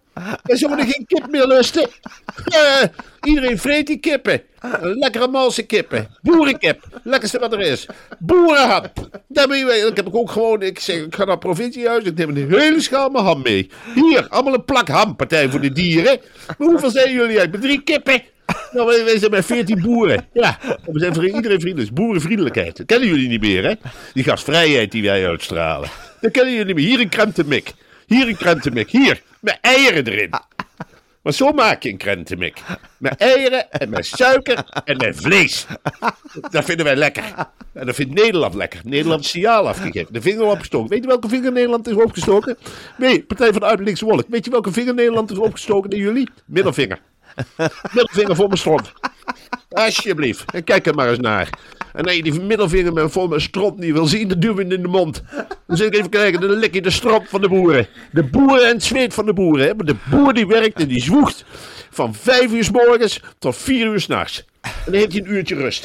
Er 0.43 0.57
geen 0.57 1.05
kip 1.07 1.27
meer 1.29 1.47
lusten. 1.47 1.89
Eh, 2.45 2.83
iedereen 3.23 3.57
vreet 3.57 3.87
die 3.87 3.97
kippen. 3.97 4.41
Lekkere 4.81 5.27
malse 5.27 5.63
kippen. 5.63 6.07
Boerenkip. 6.21 6.99
Lekkerste 7.03 7.39
wat 7.39 7.53
er 7.53 7.59
is. 7.59 7.85
Boerenham. 8.19 8.83
Daar 9.27 9.47
ben 9.47 9.57
je, 9.57 9.87
ik 9.89 9.95
heb 9.95 10.07
ook 10.11 10.31
gewoon, 10.31 10.61
ik 10.61 10.79
zeg, 10.79 10.95
ik 10.95 11.15
ga 11.15 11.23
naar 11.23 11.31
het 11.31 11.39
provinciehuis. 11.39 12.03
Ik 12.03 12.15
neem 12.17 12.29
een 12.29 12.49
hele 12.49 12.81
schaal 12.81 13.23
ham 13.23 13.41
mee. 13.41 13.69
Hier, 13.95 14.27
allemaal 14.29 14.53
een 14.53 14.65
plak 14.65 14.87
ham. 14.87 15.15
Partij 15.15 15.49
voor 15.49 15.61
de 15.61 15.71
dieren. 15.71 16.19
Maar 16.57 16.67
hoeveel 16.67 16.91
zijn 16.91 17.13
jullie 17.13 17.39
uit? 17.39 17.51
Met 17.51 17.61
drie 17.61 17.81
kippen. 17.81 18.21
Nou, 18.71 19.03
wij, 19.03 19.19
zijn 19.19 19.31
met 19.31 19.45
veertien 19.45 19.81
boeren. 19.81 20.27
Ja, 20.33 20.59
we 20.85 20.99
zijn 20.99 21.13
voor 21.13 21.25
iedereen 21.25 21.59
vriendelijk. 21.59 21.89
Is 21.89 21.93
boerenvriendelijkheid. 21.93 22.77
Dat 22.77 22.85
kennen 22.85 23.07
jullie 23.07 23.27
niet 23.27 23.41
meer, 23.41 23.63
hè? 23.63 23.73
Die 24.13 24.23
gastvrijheid 24.23 24.91
die 24.91 25.03
wij 25.03 25.27
uitstralen. 25.27 25.89
Dat 26.21 26.31
kennen 26.31 26.51
jullie 26.51 26.65
niet 26.65 26.75
meer. 26.75 26.85
Hier 26.85 26.99
een 26.99 27.09
krentenmik. 27.09 27.73
Hier 28.11 28.27
een 28.27 28.37
krentenmik. 28.37 28.89
Hier, 28.89 29.21
met 29.39 29.57
eieren 29.61 30.07
erin. 30.07 30.29
Maar 31.21 31.33
zo 31.33 31.51
maak 31.51 31.83
je 31.83 31.89
een 31.89 31.97
krentenmik. 31.97 32.61
Met 32.97 33.15
eieren 33.15 33.71
en 33.71 33.89
met 33.89 34.05
suiker 34.05 34.81
en 34.85 34.97
met 34.97 35.15
vlees. 35.15 35.65
Dat 36.49 36.65
vinden 36.65 36.85
wij 36.85 36.95
lekker. 36.95 37.23
En 37.73 37.85
dat 37.85 37.95
vindt 37.95 38.13
Nederland 38.13 38.53
lekker. 38.53 38.81
Nederland 38.83 39.25
signaal 39.25 39.67
afgegeven. 39.67 40.13
De 40.13 40.21
vinger 40.21 40.43
opgestoken. 40.43 40.89
Weet 40.89 41.01
je 41.01 41.07
welke 41.07 41.29
vinger 41.29 41.51
Nederland 41.51 41.87
is 41.87 41.95
opgestoken? 41.95 42.57
Nee, 42.97 43.23
Partij 43.23 43.51
van 43.51 43.59
de 43.59 43.65
Uit 43.65 43.79
Linkse 43.79 44.05
Wolk. 44.05 44.25
Weet 44.27 44.45
je 44.45 44.51
welke 44.51 44.71
vinger 44.71 44.93
Nederland 44.93 45.31
is 45.31 45.37
opgestoken 45.37 45.89
naar 45.89 45.99
jullie? 45.99 46.29
Middelvinger. 46.45 46.99
Middelvinger 47.93 48.35
voor 48.35 48.47
mijn 48.47 48.59
stront. 48.59 48.93
Alsjeblieft. 49.69 50.51
En 50.51 50.63
kijk 50.63 50.85
er 50.85 50.95
maar 50.95 51.09
eens 51.09 51.19
naar. 51.19 51.49
En 51.93 52.05
als 52.05 52.15
je 52.15 52.23
die 52.23 52.41
middelvinger 52.41 52.93
met 52.93 53.11
vol 53.11 53.27
met 53.27 53.41
stront 53.41 53.79
niet 53.79 53.93
wil 53.93 54.05
zien, 54.05 54.27
dan 54.27 54.39
duw 54.39 54.59
je 54.59 54.61
in 54.61 54.81
de 54.81 54.87
mond. 54.87 55.23
Dan 55.67 55.77
zit 55.77 55.87
ik 55.87 55.95
even 55.95 56.09
kijken, 56.09 56.41
dan 56.41 56.49
lik 56.49 56.73
je 56.73 56.81
de 56.81 56.89
stront 56.89 57.29
van 57.29 57.41
de 57.41 57.49
boeren. 57.49 57.87
De 58.11 58.23
boeren 58.23 58.67
en 58.67 58.73
het 58.73 58.83
zweet 58.83 59.13
van 59.13 59.25
de 59.25 59.33
boeren. 59.33 59.65
Hè? 59.65 59.73
Maar 59.73 59.85
de 59.85 59.95
boer 60.09 60.33
die 60.33 60.47
werkt 60.47 60.79
en 60.79 60.87
die 60.87 61.01
zwoegt 61.01 61.45
van 61.89 62.13
vijf 62.13 62.51
uur 62.51 62.63
s 62.63 62.71
morgens 62.71 63.21
tot 63.39 63.57
vier 63.57 63.85
uur 63.85 63.99
s'nachts. 63.99 64.45
En 64.61 64.71
dan 64.85 64.93
heeft 64.93 65.11
hij 65.11 65.21
een 65.21 65.31
uurtje 65.31 65.55
rust. 65.55 65.83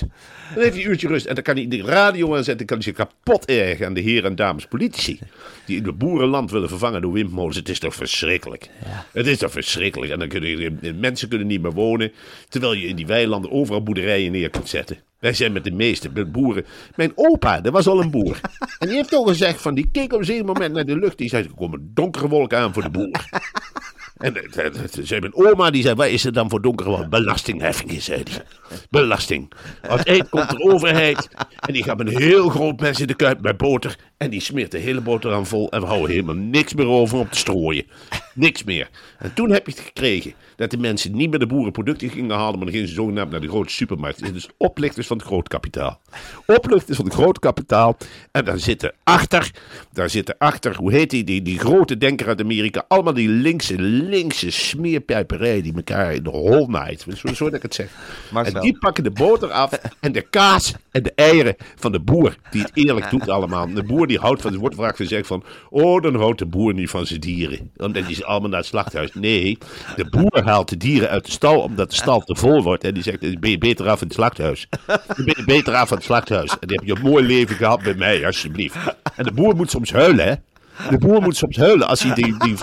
Dan 0.55 0.63
heeft 0.63 0.75
hij 0.75 0.85
een 0.85 0.91
uurtje 0.91 1.09
rust. 1.09 1.27
En 1.27 1.35
dan 1.35 1.45
kan 1.45 1.57
hij 1.57 1.69
de 1.69 1.83
radio 1.83 2.37
aanzetten. 2.37 2.67
kan 2.67 2.77
hij 2.77 2.87
zich 2.87 2.95
kapot 2.95 3.45
ergen 3.45 3.87
aan 3.87 3.95
de 3.95 4.01
heren 4.01 4.31
en 4.31 4.37
dames 4.37 4.67
politici. 4.67 5.19
Die 5.67 5.83
het 5.83 5.99
boerenland 5.99 6.51
willen 6.51 6.69
vervangen 6.69 7.03
door 7.03 7.13
windmolens. 7.13 7.57
Het 7.57 7.69
is 7.69 7.79
toch 7.79 7.95
verschrikkelijk. 7.95 8.69
Het 9.13 9.27
is 9.27 9.39
toch 9.39 9.51
verschrikkelijk. 9.51 10.13
En 10.13 10.19
dan 10.19 10.29
kunnen 10.29 10.81
mensen 11.01 11.29
kunnen 11.29 11.47
niet 11.47 11.63
meer 11.63 11.73
wonen. 11.73 12.13
Terwijl 12.49 12.73
je 12.73 12.87
in 12.87 12.97
die 12.97 13.07
weilanden 13.07 13.51
overal 13.51 13.83
boerderijen 13.83 14.33
neer 14.33 14.51
kunt 14.51 14.69
zetten. 14.69 14.99
Wij 15.27 15.35
zijn 15.35 15.53
met 15.53 15.65
de 15.65 15.71
meeste 15.71 16.11
boeren. 16.11 16.67
Mijn 16.95 17.13
opa, 17.15 17.61
dat 17.61 17.73
was 17.73 17.87
al 17.87 18.01
een 18.01 18.11
boer. 18.11 18.41
En 18.79 18.89
die 18.89 18.97
heeft 18.97 19.11
toch 19.11 19.29
gezegd 19.29 19.63
van, 19.63 19.75
die 19.75 19.89
keek 19.93 20.13
op 20.13 20.19
een 20.21 20.27
moment 20.45 20.75
naar 20.75 20.85
de 20.85 20.99
lucht. 20.99 21.19
Die 21.19 21.29
zei, 21.29 21.45
er 21.45 21.55
komen 21.55 21.91
donkere 21.95 22.29
wolken 22.29 22.59
aan 22.59 22.73
voor 22.73 22.83
de 22.83 22.91
boer. 22.91 23.25
En 24.17 24.37
eh, 24.37 24.71
zei 25.03 25.21
mijn 25.21 25.35
oma, 25.35 25.71
die 25.71 25.83
zei, 25.83 25.95
wat 25.95 26.07
is 26.07 26.25
er 26.25 26.33
dan 26.33 26.51
voor 26.51 26.61
wolken? 26.61 27.09
Belastingheffingen, 27.09 28.03
zei 28.03 28.23
hij. 28.31 28.43
Belasting. 28.91 29.53
Als 29.89 30.05
komt 30.29 30.51
de 30.51 30.63
overheid 30.63 31.29
en 31.61 31.73
die 31.73 31.83
gaat 31.83 31.99
met 31.99 32.07
een 32.07 32.23
heel 32.23 32.49
groot 32.49 32.81
mes 32.81 33.01
in 33.01 33.07
de 33.07 33.15
kuip 33.15 33.41
met 33.41 33.57
boter. 33.57 33.99
En 34.17 34.31
die 34.31 34.41
smeert 34.41 34.71
de 34.71 34.79
hele 34.79 35.01
boterham 35.01 35.47
vol 35.47 35.71
en 35.71 35.81
we 35.81 35.87
houden 35.87 36.11
helemaal 36.11 36.35
niks 36.35 36.75
meer 36.75 36.87
over 36.87 37.19
om 37.19 37.29
te 37.29 37.39
strooien. 37.39 37.85
Niks 38.35 38.65
meer. 38.65 38.89
En 39.19 39.35
toen 39.35 39.51
heb 39.51 39.67
je 39.67 39.73
het 39.73 39.81
gekregen 39.81 40.35
dat 40.57 40.71
de 40.71 40.79
mensen 40.79 41.17
niet 41.17 41.31
meer 41.31 41.39
de 41.39 41.47
boerenproducten 41.47 42.11
gingen 42.11 42.37
halen, 42.37 42.55
maar 42.55 42.65
dan 42.65 42.75
gingen 42.75 42.89
ze 42.89 42.95
zogenaamd 42.95 43.31
naar 43.31 43.41
de 43.41 43.49
grote 43.49 43.73
supermarkt. 43.73 44.33
Dus 44.33 44.49
oplichters 44.57 45.07
van 45.07 45.17
het 45.17 45.27
groot 45.27 45.49
kapitaal. 45.49 46.01
Oplichters 46.47 46.97
van 46.97 47.05
het 47.05 47.15
groot 47.15 47.39
kapitaal. 47.39 47.97
En 48.33 48.45
daar 48.45 48.59
zitten 48.59 48.93
achter, 49.05 49.51
daar 49.93 50.11
zitten 50.11 50.35
achter, 50.39 50.77
hoe 50.77 50.93
heet 50.93 51.11
die, 51.11 51.25
die, 51.25 51.43
die 51.43 51.59
grote 51.59 51.99
denker 51.99 52.27
uit 52.27 52.41
Amerika, 52.41 52.85
allemaal 52.89 53.15
die 53.15 53.29
linkse, 53.29 53.79
linkse 53.83 54.51
smeerpijperij 54.51 55.63
die 55.63 55.75
elkaar 55.75 56.15
in 56.15 56.23
de 56.23 56.31
hol 56.31 56.67
naait. 56.67 57.07
Zo, 57.17 57.35
zo 57.35 57.45
dat 57.45 57.55
ik 57.55 57.63
het 57.63 57.75
zeg. 57.75 57.91
En 58.35 58.61
die 58.61 58.79
pakken 58.79 59.05
de 59.05 59.11
boter 59.11 59.51
af 59.51 59.73
en 60.01 60.13
de 60.13 60.23
kaas 60.23 60.75
en 60.91 61.03
de 61.03 61.13
eieren 61.15 61.57
van 61.77 61.93
de 61.93 62.01
boer, 62.01 62.37
die 62.51 62.63
het 62.63 62.71
eerlijk 62.75 63.11
doet 63.11 63.29
allemaal. 63.29 63.73
De 63.73 63.83
boer 63.83 64.06
die 64.07 64.19
houdt 64.19 64.43
van, 64.43 64.53
er 64.53 64.59
wordt 64.59 64.75
vaak 64.75 64.97
gezegd 64.97 65.27
van, 65.27 65.45
oh, 65.71 66.03
dan 66.03 66.15
houdt 66.15 66.39
de 66.39 66.47
boer 66.47 66.75
niet 66.75 66.91
van 66.91 67.07
zijn 67.07 67.21
dieren. 67.21 67.71
Omdat 67.77 68.07
die 68.07 68.15
ze 68.15 68.25
allemaal 68.25 68.49
naar 68.49 68.59
het 68.59 68.69
slachthuis. 68.69 69.15
Nee, 69.15 69.59
de 69.97 70.09
boer 70.11 70.45
haalt 70.45 70.69
de 70.69 70.77
dieren 70.77 71.09
uit 71.09 71.25
de 71.25 71.31
stal 71.31 71.61
omdat 71.61 71.91
de 71.91 71.97
stal 71.97 72.21
te 72.21 72.35
vol 72.35 72.63
wordt. 72.63 72.85
En 72.85 72.95
die 72.95 73.03
zegt, 73.03 73.41
ben 73.41 73.51
je 73.51 73.59
beter 73.59 73.89
af 73.89 74.01
in 74.01 74.07
het 74.07 74.17
slachthuis. 74.17 74.69
Dan 74.87 75.25
ben 75.25 75.35
je 75.37 75.45
beter 75.45 75.75
af 75.75 75.91
in 75.91 75.97
het 75.97 76.05
slachthuis. 76.05 76.51
En 76.51 76.69
dan 76.69 76.77
heb 76.77 76.87
je 76.87 76.95
een 76.95 77.11
mooi 77.11 77.27
leven 77.27 77.57
gehad 77.57 77.83
bij 77.83 77.95
mij, 77.95 78.27
alsjeblieft. 78.27 78.77
En 79.17 79.25
de 79.25 79.33
boer 79.33 79.57
moet 79.57 79.71
soms 79.71 79.93
huilen, 79.93 80.27
hè. 80.27 80.35
De 80.91 80.99
boer 80.99 81.23
moet 81.23 81.37
soms 81.37 81.57
huilen 81.57 81.89
als 81.89 82.03
hij 82.03 82.15
die, 82.15 82.37
die 82.39 82.57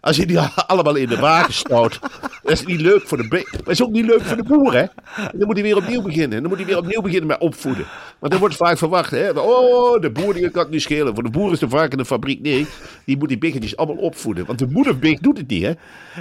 als 0.00 0.16
hij 0.16 0.26
die 0.26 0.38
allemaal 0.40 0.94
in 0.94 1.08
de 1.08 1.18
wagen 1.18 1.52
stoot. 1.52 1.98
Dat 2.42 2.52
is 2.52 2.64
niet 2.64 2.80
leuk 2.80 3.08
voor 3.08 3.18
de 3.18 3.28
beer. 3.28 3.48
Maar 3.50 3.72
is 3.72 3.82
ook 3.82 3.90
niet 3.90 4.04
leuk 4.04 4.22
voor 4.22 4.36
de 4.36 4.42
boer, 4.42 4.72
hè. 4.74 4.84
Dan 5.16 5.46
moet 5.46 5.54
hij 5.54 5.62
weer 5.62 5.76
opnieuw 5.76 6.02
beginnen. 6.02 6.40
Dan 6.40 6.48
moet 6.48 6.58
hij 6.58 6.66
weer 6.66 6.78
opnieuw 6.78 7.00
beginnen 7.00 7.26
met 7.26 7.38
opvoeden. 7.40 7.86
Want 8.18 8.32
er 8.32 8.38
wordt 8.38 8.56
vaak 8.56 8.78
verwacht, 8.78 9.10
hè. 9.10 9.30
Oh, 9.30 10.00
de 10.00 10.10
boer 10.10 10.34
die 10.34 10.50
kan 10.50 10.62
het 10.62 10.70
niet 10.70 10.82
schelen. 10.82 11.14
Voor 11.14 11.22
de 11.22 11.30
boer 11.30 11.52
is 11.52 11.58
de 11.58 11.68
varken 11.68 11.98
de 11.98 12.04
fabriek. 12.04 12.40
Nee, 12.40 12.66
die 13.04 13.16
moet 13.16 13.28
die 13.28 13.38
biggetjes 13.38 13.76
allemaal 13.76 13.96
opvoeden. 13.96 14.46
Want 14.46 14.58
de 14.58 14.66
moederbeek 14.66 15.22
doet 15.22 15.38
het 15.38 15.48
niet, 15.48 15.62
hè. 15.62 15.72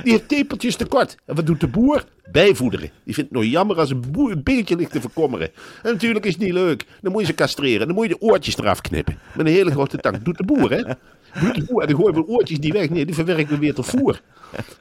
Die 0.04 0.12
heeft 0.12 0.28
tepeltjes 0.28 0.76
tekort. 0.76 1.18
En 1.26 1.36
wat 1.36 1.46
doet 1.46 1.60
de 1.60 1.68
boer? 1.68 2.04
Bijvoederen. 2.32 2.90
Die 3.04 3.14
vindt 3.14 3.30
het 3.30 3.40
nog 3.40 3.50
jammer 3.50 3.78
als 3.78 3.90
een, 3.90 4.04
boer, 4.12 4.36
ligt 4.44 4.92
te 4.92 5.02
verkommeren. 5.02 5.50
En 5.84 5.92
natuurlijk 5.94 6.26
is 6.26 6.34
het 6.34 6.42
niet 6.42 6.54
leuk. 6.54 6.86
Dan 7.02 7.12
moet 7.12 7.22
je 7.22 7.28
ze 7.28 7.34
castreren. 7.34 7.88
Dan 7.88 7.96
moet 7.96 8.08
je 8.08 8.14
de 8.14 8.22
oortjes 8.22 8.58
eraf 8.58 8.82
knippen. 8.82 9.20
Met 9.36 9.46
een 9.46 9.52
hele 9.52 9.72
grote 9.72 9.98
tang. 9.98 10.22
Doet 10.22 10.38
de 10.38 10.44
boer, 10.44 10.72
hè. 10.72 10.89
En 11.34 11.66
dan 11.68 11.96
gooien 11.96 12.14
we 12.14 12.28
oortjes 12.28 12.60
die 12.60 12.72
weg. 12.72 12.90
Nee, 12.90 13.06
die 13.06 13.16
verwerken 13.16 13.48
we 13.48 13.58
weer 13.60 13.74
tot 13.74 13.86
voer. 13.86 14.22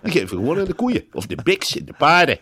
Die 0.03 0.13
geven 0.13 0.29
we 0.29 0.37
gewoon 0.37 0.59
aan 0.59 0.65
de 0.65 0.73
koeien. 0.73 1.05
Of 1.13 1.27
de 1.27 1.39
biks, 1.43 1.69
de 1.69 1.95
paarden. 1.99 2.39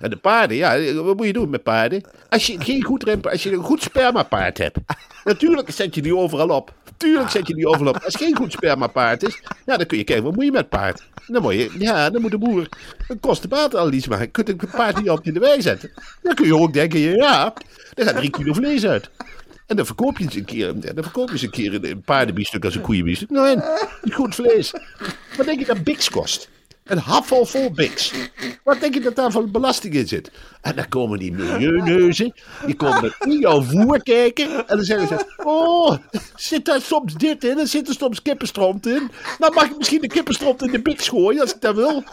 En 0.00 0.10
de 0.10 0.16
paarden, 0.16 0.56
ja, 0.56 0.94
wat 0.94 1.16
moet 1.16 1.26
je 1.26 1.32
doen 1.32 1.50
met 1.50 1.62
paarden? 1.62 2.02
Als 2.28 2.46
je 2.46 2.60
geen 2.60 2.84
goed 2.84 3.02
rempen, 3.02 3.30
als 3.30 3.42
je 3.42 3.52
een 3.52 3.62
goed 3.62 3.82
spermapaard 3.82 4.58
hebt. 4.58 4.78
Natuurlijk 5.24 5.70
zet 5.70 5.94
je 5.94 6.02
die 6.02 6.16
overal 6.16 6.48
op. 6.48 6.74
Tuurlijk 6.96 7.30
zet 7.30 7.46
je 7.46 7.54
die 7.54 7.66
overal 7.66 7.88
op. 7.88 7.94
Als 7.94 8.12
het 8.12 8.22
geen 8.22 8.36
goed 8.36 8.52
spermapaard 8.52 9.22
is, 9.22 9.40
ja, 9.66 9.76
dan 9.76 9.86
kun 9.86 9.98
je 9.98 10.04
kijken, 10.04 10.24
wat 10.24 10.34
moet 10.34 10.44
je 10.44 10.52
met 10.52 10.68
paard? 10.68 11.02
Dan 11.26 11.42
moet 11.42 11.54
je, 11.54 11.70
ja, 11.78 12.10
dan 12.10 12.20
moet 12.20 12.30
de 12.30 12.38
boer 12.38 12.68
een 13.08 13.20
kostenbatenanalyse 13.20 14.08
maken. 14.08 14.24
Je 14.24 14.30
kunt 14.30 14.48
een 14.48 14.70
paard 14.70 14.96
niet 14.96 15.10
op 15.10 15.24
je 15.24 15.32
de 15.32 15.40
wei 15.40 15.62
zetten. 15.62 15.90
Dan 16.22 16.34
kun 16.34 16.46
je 16.46 16.56
ook 16.56 16.72
denken, 16.72 17.00
ja, 17.00 17.54
er 17.94 18.04
gaat 18.04 18.16
drie 18.16 18.30
kilo 18.30 18.52
vlees 18.52 18.86
uit. 18.86 19.10
En 19.72 19.78
dan 19.78 19.86
verkoop 19.86 20.18
je 20.18 20.24
eens 20.24 20.34
een 20.34 20.44
keer, 20.44 20.80
dan 20.80 21.02
verkoop 21.02 21.26
je 21.26 21.32
eens 21.32 21.42
een 21.42 21.50
keer 21.50 21.84
een 21.90 22.00
paardenbiefstuk 22.00 22.64
als 22.64 22.74
een 22.74 22.80
koeienbiefstuk. 22.80 23.30
Nee, 23.30 23.56
niet 24.02 24.14
goed 24.14 24.34
vlees. 24.34 24.70
Wat 25.36 25.46
denk 25.46 25.58
je 25.58 25.64
dat 25.64 25.84
Bix 25.84 26.10
kost? 26.10 26.48
Een 26.92 26.98
handvol 26.98 27.44
vol 27.44 27.70
Bix. 27.70 28.12
Wat 28.64 28.80
denk 28.80 28.94
je 28.94 29.00
dat 29.00 29.16
daar 29.16 29.30
van 29.30 29.50
belasting 29.50 29.94
in 29.94 30.08
zit? 30.08 30.30
En 30.60 30.76
dan 30.76 30.88
komen 30.88 31.18
die 31.18 31.32
milieuneuzen, 31.32 32.34
die 32.66 32.74
komen 32.74 33.14
in 33.18 33.38
jouw 33.38 33.62
voer 33.62 34.02
kijken. 34.02 34.68
En 34.68 34.76
dan 34.76 34.84
zeggen 34.84 35.08
ze, 35.08 35.34
oh, 35.44 35.96
zit 36.34 36.64
daar 36.64 36.80
soms 36.80 37.14
dit 37.14 37.44
in? 37.44 37.58
En 37.58 37.68
zit 37.68 37.88
er 37.88 37.94
soms 37.94 38.22
kippenstront 38.22 38.86
in? 38.86 39.10
Nou 39.38 39.54
mag 39.54 39.64
ik 39.64 39.76
misschien 39.78 40.00
de 40.00 40.06
kippenstront 40.06 40.62
in 40.62 40.72
de 40.72 40.82
Bix 40.82 41.08
gooien, 41.08 41.40
als 41.40 41.54
ik 41.54 41.60
dat 41.60 41.74
wil. 41.74 42.04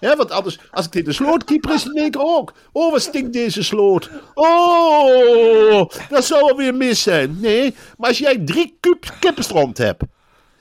Ja, 0.00 0.16
want 0.16 0.30
anders, 0.30 0.58
als 0.70 0.86
ik 0.86 0.92
dit 0.92 1.04
de 1.04 1.12
sloot 1.12 1.44
keeper 1.44 1.74
is, 1.74 1.82
dan 1.82 1.94
denk 1.94 2.14
ik 2.14 2.22
ook. 2.22 2.52
Oh, 2.72 2.92
wat 2.92 3.02
stinkt 3.02 3.32
deze 3.32 3.62
sloot. 3.62 4.10
Oh, 4.34 5.90
dat 6.08 6.24
zou 6.24 6.40
alweer 6.40 6.74
mis 6.74 7.02
zijn. 7.02 7.36
Nee, 7.40 7.74
maar 7.96 8.08
als 8.08 8.18
jij 8.18 8.38
drie 8.38 8.76
kuub 8.80 9.14
kippenstront 9.20 9.78
hebt. 9.78 10.02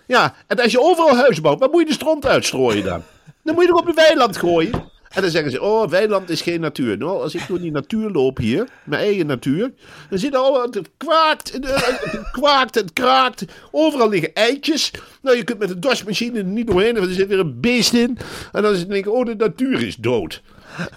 Ja, 0.07 0.35
en 0.47 0.59
als 0.59 0.71
je 0.71 0.81
overal 0.81 1.15
huizen 1.15 1.43
bouwt, 1.43 1.59
waar 1.59 1.69
moet 1.69 1.81
je 1.81 1.87
de 1.87 1.93
stront 1.93 2.25
uitstrooien 2.25 2.83
dan? 2.83 3.03
Dan 3.49 3.57
moet 3.57 3.67
je 3.67 3.75
op 3.75 3.87
een 3.87 3.95
weiland 3.95 4.37
gooien. 4.37 4.71
En 5.09 5.21
dan 5.21 5.31
zeggen 5.31 5.51
ze, 5.51 5.61
oh, 5.61 5.89
weiland 5.89 6.29
is 6.29 6.41
geen 6.41 6.59
natuur. 6.59 6.97
Nou, 6.97 7.21
als 7.21 7.35
ik 7.35 7.47
door 7.47 7.59
die 7.59 7.71
natuur 7.71 8.09
loop 8.09 8.37
hier, 8.37 8.67
mijn 8.83 9.01
eigen 9.01 9.25
natuur, 9.25 9.71
dan 10.09 10.19
zit 10.19 10.33
er 10.33 10.39
al, 10.39 10.61
het 10.61 10.89
kwaakt, 10.97 11.51
het 11.53 12.29
kwaakt, 12.31 12.75
het 12.75 12.93
kraakt. 12.93 13.45
Overal 13.71 14.09
liggen 14.09 14.33
eitjes. 14.33 14.91
Nou, 15.21 15.37
je 15.37 15.43
kunt 15.43 15.59
met 15.59 15.67
de 15.67 15.79
dasmachine 15.79 16.37
er 16.37 16.43
niet 16.43 16.67
doorheen, 16.67 16.93
want 16.93 17.05
er 17.05 17.13
zit 17.13 17.27
weer 17.27 17.39
een 17.39 17.59
beest 17.59 17.93
in. 17.93 18.17
En 18.51 18.61
dan 18.61 18.73
denk 18.73 18.93
ik, 19.05 19.09
oh, 19.09 19.25
de 19.25 19.35
natuur 19.35 19.87
is 19.87 19.95
dood. 19.95 20.41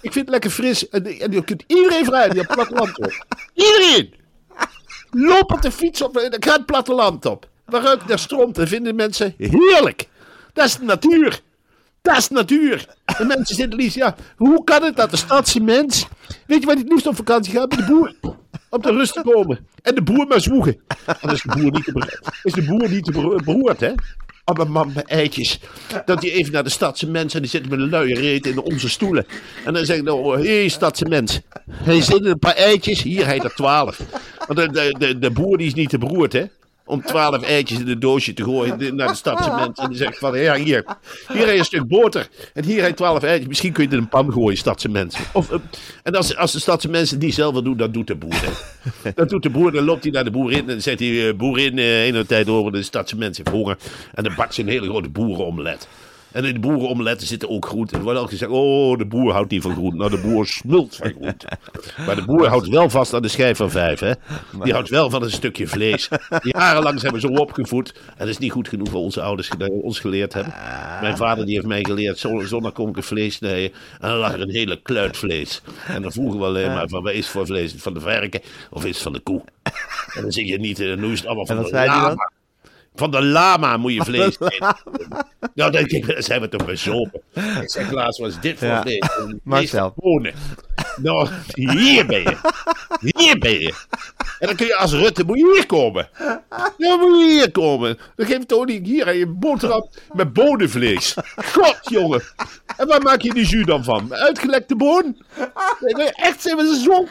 Ik 0.01 0.11
vind 0.11 0.15
het 0.15 0.29
lekker 0.29 0.49
fris. 0.49 0.89
En, 0.89 1.03
je 1.31 1.43
kunt 1.43 1.63
iedereen 1.67 2.05
vrij 2.05 2.29
die 2.29 2.39
het 2.39 2.53
platteland 2.53 2.97
op. 2.97 3.25
Iedereen! 3.53 4.13
Loop 5.11 5.51
op 5.51 5.61
de 5.61 5.71
fiets 5.71 6.01
op, 6.01 6.17
en 6.17 6.43
ga 6.43 6.53
het 6.53 6.65
platteland 6.65 7.25
op. 7.25 7.47
Waaruit 7.65 8.07
naar 8.07 8.19
stroomt 8.19 8.57
en 8.57 8.67
vinden 8.67 8.95
mensen 8.95 9.33
heerlijk. 9.37 10.07
Dat 10.53 10.65
is 10.65 10.77
de 10.77 10.83
natuur. 10.83 11.41
Dat 12.03 12.17
is 12.17 12.29
natuur. 12.29 12.85
En 13.05 13.27
mensen 13.27 13.55
zitten 13.55 13.79
liefst, 13.79 13.95
ja, 13.95 14.15
hoe 14.35 14.63
kan 14.63 14.83
het 14.83 14.95
dat 14.95 15.11
de 15.11 15.17
stadse 15.17 15.59
mens, 15.59 16.07
weet 16.47 16.59
je 16.61 16.65
hij 16.65 16.75
het 16.75 16.89
liefst 16.89 17.07
op 17.07 17.15
vakantie 17.15 17.53
gaat? 17.53 17.69
Bij 17.69 17.77
de 17.77 17.85
boer. 17.85 18.15
Om 18.69 18.81
te 18.81 18.91
rust 18.91 19.13
te 19.13 19.21
komen. 19.21 19.67
En 19.81 19.95
de 19.95 20.01
boer 20.01 20.27
maar 20.27 20.41
zwoegen. 20.41 20.79
En 21.05 21.15
dan 21.21 21.31
is 21.31 21.41
de 21.41 21.59
boer 21.59 21.71
niet 21.71 21.83
te, 21.83 22.19
is 22.43 22.53
de 22.53 22.63
boer 22.63 22.89
niet 22.89 23.03
te 23.03 23.11
beroerd, 23.45 23.79
hè? 23.79 23.91
Op 24.45 24.57
een 24.59 24.71
man 24.71 24.91
met 24.95 25.05
eitjes. 25.05 25.59
Dat 26.05 26.21
hij 26.21 26.31
even 26.31 26.53
naar 26.53 26.63
de 26.63 26.69
stadse 26.69 27.09
mens 27.09 27.33
en 27.33 27.41
die 27.41 27.49
zit 27.49 27.69
met 27.69 27.79
een 27.79 27.89
luie 27.89 28.15
reet 28.15 28.45
in 28.45 28.61
onze 28.61 28.89
stoelen. 28.89 29.25
En 29.65 29.73
dan 29.73 29.85
zegt 29.85 30.03
hij, 30.03 30.11
oh, 30.11 30.35
hé 30.35 30.59
hey, 30.59 30.67
stadse 30.67 31.05
mens. 31.05 31.41
Hij 31.71 32.01
zit 32.01 32.19
in 32.19 32.25
een 32.25 32.39
paar 32.39 32.55
eitjes, 32.55 33.01
hier 33.01 33.25
hij 33.25 33.39
er 33.39 33.53
twaalf. 33.53 33.99
Want 34.47 34.59
de, 34.59 34.71
de, 34.71 34.95
de, 34.97 35.19
de 35.19 35.31
boer 35.31 35.57
die 35.57 35.67
is 35.67 35.73
niet 35.73 35.89
te 35.89 35.97
beroerd, 35.97 36.33
hè? 36.33 36.45
Om 36.85 37.01
twaalf 37.01 37.41
eitjes 37.43 37.79
in 37.79 37.87
een 37.87 37.99
doosje 37.99 38.33
te 38.33 38.43
gooien 38.43 38.95
naar 38.95 39.07
de 39.07 39.15
stadse 39.15 39.49
mensen. 39.49 39.83
En 39.83 39.89
die 39.89 39.97
zegt 39.97 40.17
van, 40.17 40.39
ja, 40.39 40.55
hier, 40.55 40.85
hier 41.27 41.37
heb 41.37 41.47
je 41.47 41.57
een 41.57 41.65
stuk 41.65 41.87
boter. 41.87 42.27
En 42.53 42.63
hier 42.63 42.79
heb 42.79 42.89
je 42.89 42.95
twaalf 42.95 43.23
eitjes. 43.23 43.47
Misschien 43.47 43.71
kun 43.71 43.83
je 43.83 43.89
het 43.89 43.97
in 43.97 44.03
een 44.03 44.09
pan 44.09 44.31
gooien, 44.31 44.57
stadse 44.57 44.89
mensen. 44.89 45.23
Of, 45.33 45.51
uh, 45.51 45.57
en 46.03 46.15
als, 46.15 46.35
als 46.35 46.51
de 46.51 46.59
stadse 46.59 46.89
mensen 46.89 47.19
die 47.19 47.31
zelf 47.31 47.61
doen, 47.61 47.77
dan 47.77 47.91
doet 47.91 48.07
de 48.07 48.15
boer. 48.15 48.41
Hè. 48.41 49.11
Dat 49.15 49.29
doet 49.29 49.43
de 49.43 49.49
boer, 49.49 49.71
dan 49.71 49.83
loopt 49.83 50.03
hij 50.03 50.11
naar 50.11 50.23
de 50.23 50.31
boerin. 50.31 50.59
En 50.59 50.67
dan 50.67 50.81
zegt 50.81 50.99
hij, 50.99 51.09
uh, 51.09 51.33
boerin, 51.33 51.77
uh, 51.77 52.05
een 52.05 52.25
tijd 52.25 52.47
over 52.49 52.71
de 52.71 52.83
stadse 52.83 53.17
mensen 53.17 53.43
heeft 53.43 53.57
honger. 53.57 53.77
En 54.13 54.23
dan 54.23 54.35
bakt 54.35 54.53
ze 54.53 54.61
een 54.61 54.67
hele 54.67 54.87
grote 54.87 55.09
boerenomelet. 55.09 55.87
En 56.33 56.45
in 56.45 56.53
de 56.53 56.59
boerenomeletten 56.59 57.27
zitten 57.27 57.49
ook 57.49 57.65
groenten. 57.65 57.97
Er 57.97 58.03
wordt 58.03 58.19
al 58.19 58.27
gezegd, 58.27 58.51
oh, 58.51 58.97
de 58.97 59.05
boer 59.05 59.31
houdt 59.31 59.51
niet 59.51 59.61
van 59.61 59.71
groenten. 59.71 59.97
Nou, 59.99 60.11
de 60.11 60.21
boer 60.21 60.47
smult 60.47 60.95
van 60.95 61.09
groenten. 61.09 61.57
Maar 62.05 62.15
de 62.15 62.25
boer 62.25 62.47
houdt 62.47 62.67
wel 62.67 62.89
vast 62.89 63.13
aan 63.13 63.21
de 63.21 63.27
schijf 63.27 63.57
van 63.57 63.71
vijf, 63.71 63.99
hè. 63.99 64.11
Die 64.63 64.73
houdt 64.73 64.89
wel 64.89 65.09
van 65.09 65.23
een 65.23 65.31
stukje 65.31 65.67
vlees. 65.67 66.09
Jarenlang 66.41 66.99
zijn 66.99 67.13
we 67.13 67.19
zo 67.19 67.27
opgevoed. 67.27 67.93
En 67.93 68.13
dat 68.17 68.27
is 68.27 68.37
niet 68.37 68.51
goed 68.51 68.67
genoeg 68.67 68.89
voor 68.89 68.99
onze 68.99 69.21
ouders 69.21 69.49
die 69.57 69.71
ons 69.71 69.99
geleerd 69.99 70.33
hebben. 70.33 70.53
Mijn 71.01 71.17
vader 71.17 71.45
die 71.45 71.55
heeft 71.55 71.67
mij 71.67 71.83
geleerd, 71.83 72.25
zondag 72.43 72.71
kom 72.73 72.89
ik 72.89 72.97
een 72.97 73.03
vlees 73.03 73.35
snijden. 73.35 73.71
En 73.99 74.09
dan 74.09 74.17
lag 74.17 74.33
er 74.33 74.41
een 74.41 74.49
hele 74.49 74.81
kluit 74.81 75.17
vlees. 75.17 75.61
En 75.87 76.01
dan 76.01 76.11
vroegen 76.11 76.39
we 76.39 76.45
alleen 76.45 76.73
maar, 76.73 76.87
van, 76.87 77.03
wat 77.03 77.13
is 77.13 77.27
voor 77.27 77.45
vlees? 77.45 77.73
Van 77.77 77.93
de 77.93 77.99
varken 77.99 78.41
of 78.69 78.85
is 78.85 78.93
het 78.93 79.03
van 79.03 79.13
de 79.13 79.19
koe? 79.19 79.41
En 80.13 80.21
dan 80.21 80.31
zeg 80.31 80.45
je 80.45 80.59
niet, 80.59 80.79
eh, 80.79 80.95
nu 80.95 81.11
is 81.11 81.17
het 81.17 81.27
allemaal 81.27 81.45
van 81.45 81.63
de 81.63 81.71
lama. 81.71 82.31
Van 82.95 83.11
de 83.11 83.21
lama 83.23 83.77
moet 83.77 83.93
je 83.93 84.03
vlees 84.03 84.39
eten. 84.39 84.53
nou, 84.59 84.75
dan, 85.53 85.71
denk 85.71 85.89
ik, 85.91 86.07
dan 86.07 86.23
zijn 86.23 86.41
we 86.41 86.49
toch 86.49 86.65
bezopen. 86.65 87.21
Ik 87.61 87.69
zeg 87.71 87.91
laatst, 87.91 88.19
wat 88.19 88.29
is 88.29 88.39
dit 88.39 88.57
voor 88.57 88.67
Ja. 88.67 88.81
vlees? 88.81 89.03
Marcel. 89.43 89.93
Bonen. 89.95 90.33
Nou, 90.95 91.29
hier 91.53 92.05
ben 92.05 92.21
je. 92.21 92.37
Hier 92.99 93.37
ben 93.37 93.59
je. 93.59 93.73
En 94.39 94.47
dan 94.47 94.55
kun 94.55 94.65
je 94.65 94.75
als 94.75 94.93
Rutte, 94.93 95.23
moet 95.23 95.35
hier 95.35 95.65
komen. 95.65 96.09
Ja, 96.77 96.95
moet 96.95 97.19
je 97.19 97.27
hier 97.29 97.51
komen. 97.51 97.99
Dan 98.15 98.25
geef 98.25 98.45
toch 98.45 98.65
niet 98.65 98.85
hier 98.85 99.07
aan 99.07 99.17
je 99.17 99.27
boterham 99.27 99.89
met 100.11 100.33
bonenvlees. 100.33 101.15
God, 101.35 101.77
jongen. 101.81 102.23
En 102.77 102.87
waar 102.87 103.01
maak 103.01 103.21
je 103.21 103.33
die 103.33 103.45
jus 103.45 103.65
dan 103.65 103.83
van? 103.83 104.13
Uitgelekte 104.13 104.75
boon? 104.75 105.17
Nee, 105.79 106.11
echt, 106.11 106.41
zijn 106.41 106.57
we 106.57 106.81
zo, 106.83 107.07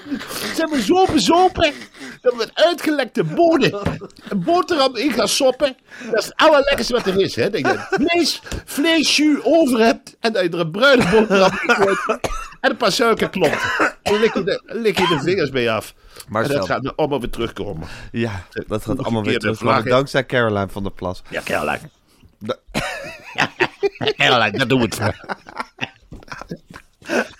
zijn 0.54 0.82
zo 0.82 1.06
bezopen 1.12 1.72
dat 2.20 2.34
we 2.34 2.50
uitgelekte 2.54 3.24
bonen 3.24 3.78
een 4.28 4.42
boterham 4.42 4.96
in 4.96 5.12
gaan 5.12 5.28
soppen. 5.28 5.76
Dat 6.10 6.18
is 6.18 6.24
het 6.24 6.36
allerlekkerste 6.36 6.92
wat 6.92 7.06
er 7.06 7.20
is, 7.20 7.36
hè. 7.36 7.50
Dat 7.50 7.60
je 7.60 7.78
vlees, 8.64 9.22
over 9.42 9.78
hebt 9.78 10.16
en 10.20 10.32
dat 10.32 10.42
je 10.42 10.48
er 10.48 10.60
een 10.60 10.70
bruine 10.70 11.10
boterham 11.10 11.58
in. 11.66 12.20
En 12.62 12.70
een 12.70 12.76
paar 12.76 12.92
suikerklompen. 12.92 13.58
Dan 14.02 14.20
lik 14.20 14.34
je, 14.34 14.42
de, 14.44 14.62
lik 14.66 14.98
je 14.98 15.06
de 15.06 15.20
vingers 15.20 15.50
mee 15.50 15.70
af. 15.70 15.94
Maar 16.28 16.42
en 16.42 16.48
dat 16.48 16.56
zelf- 16.66 16.68
gaat 16.68 16.96
allemaal 16.96 17.20
weer 17.20 17.30
terugkomen. 17.30 17.88
Ja, 18.12 18.46
dat 18.66 18.84
gaat 18.84 18.98
allemaal 18.98 19.22
weer 19.22 19.30
keer 19.30 19.40
de 19.50 19.56
terug. 19.56 19.58
vlag, 19.58 19.84
hè? 19.84 19.90
Dankzij 19.90 20.26
Caroline 20.26 20.68
van 20.68 20.82
der 20.82 20.92
Plas. 20.92 21.22
Ja, 21.28 21.40
Caroline. 21.44 21.80
Caroline, 24.16 24.58
daar 24.58 24.68
doen 24.68 24.78
we 24.78 24.84
het 24.84 24.94
voor. 24.94 25.14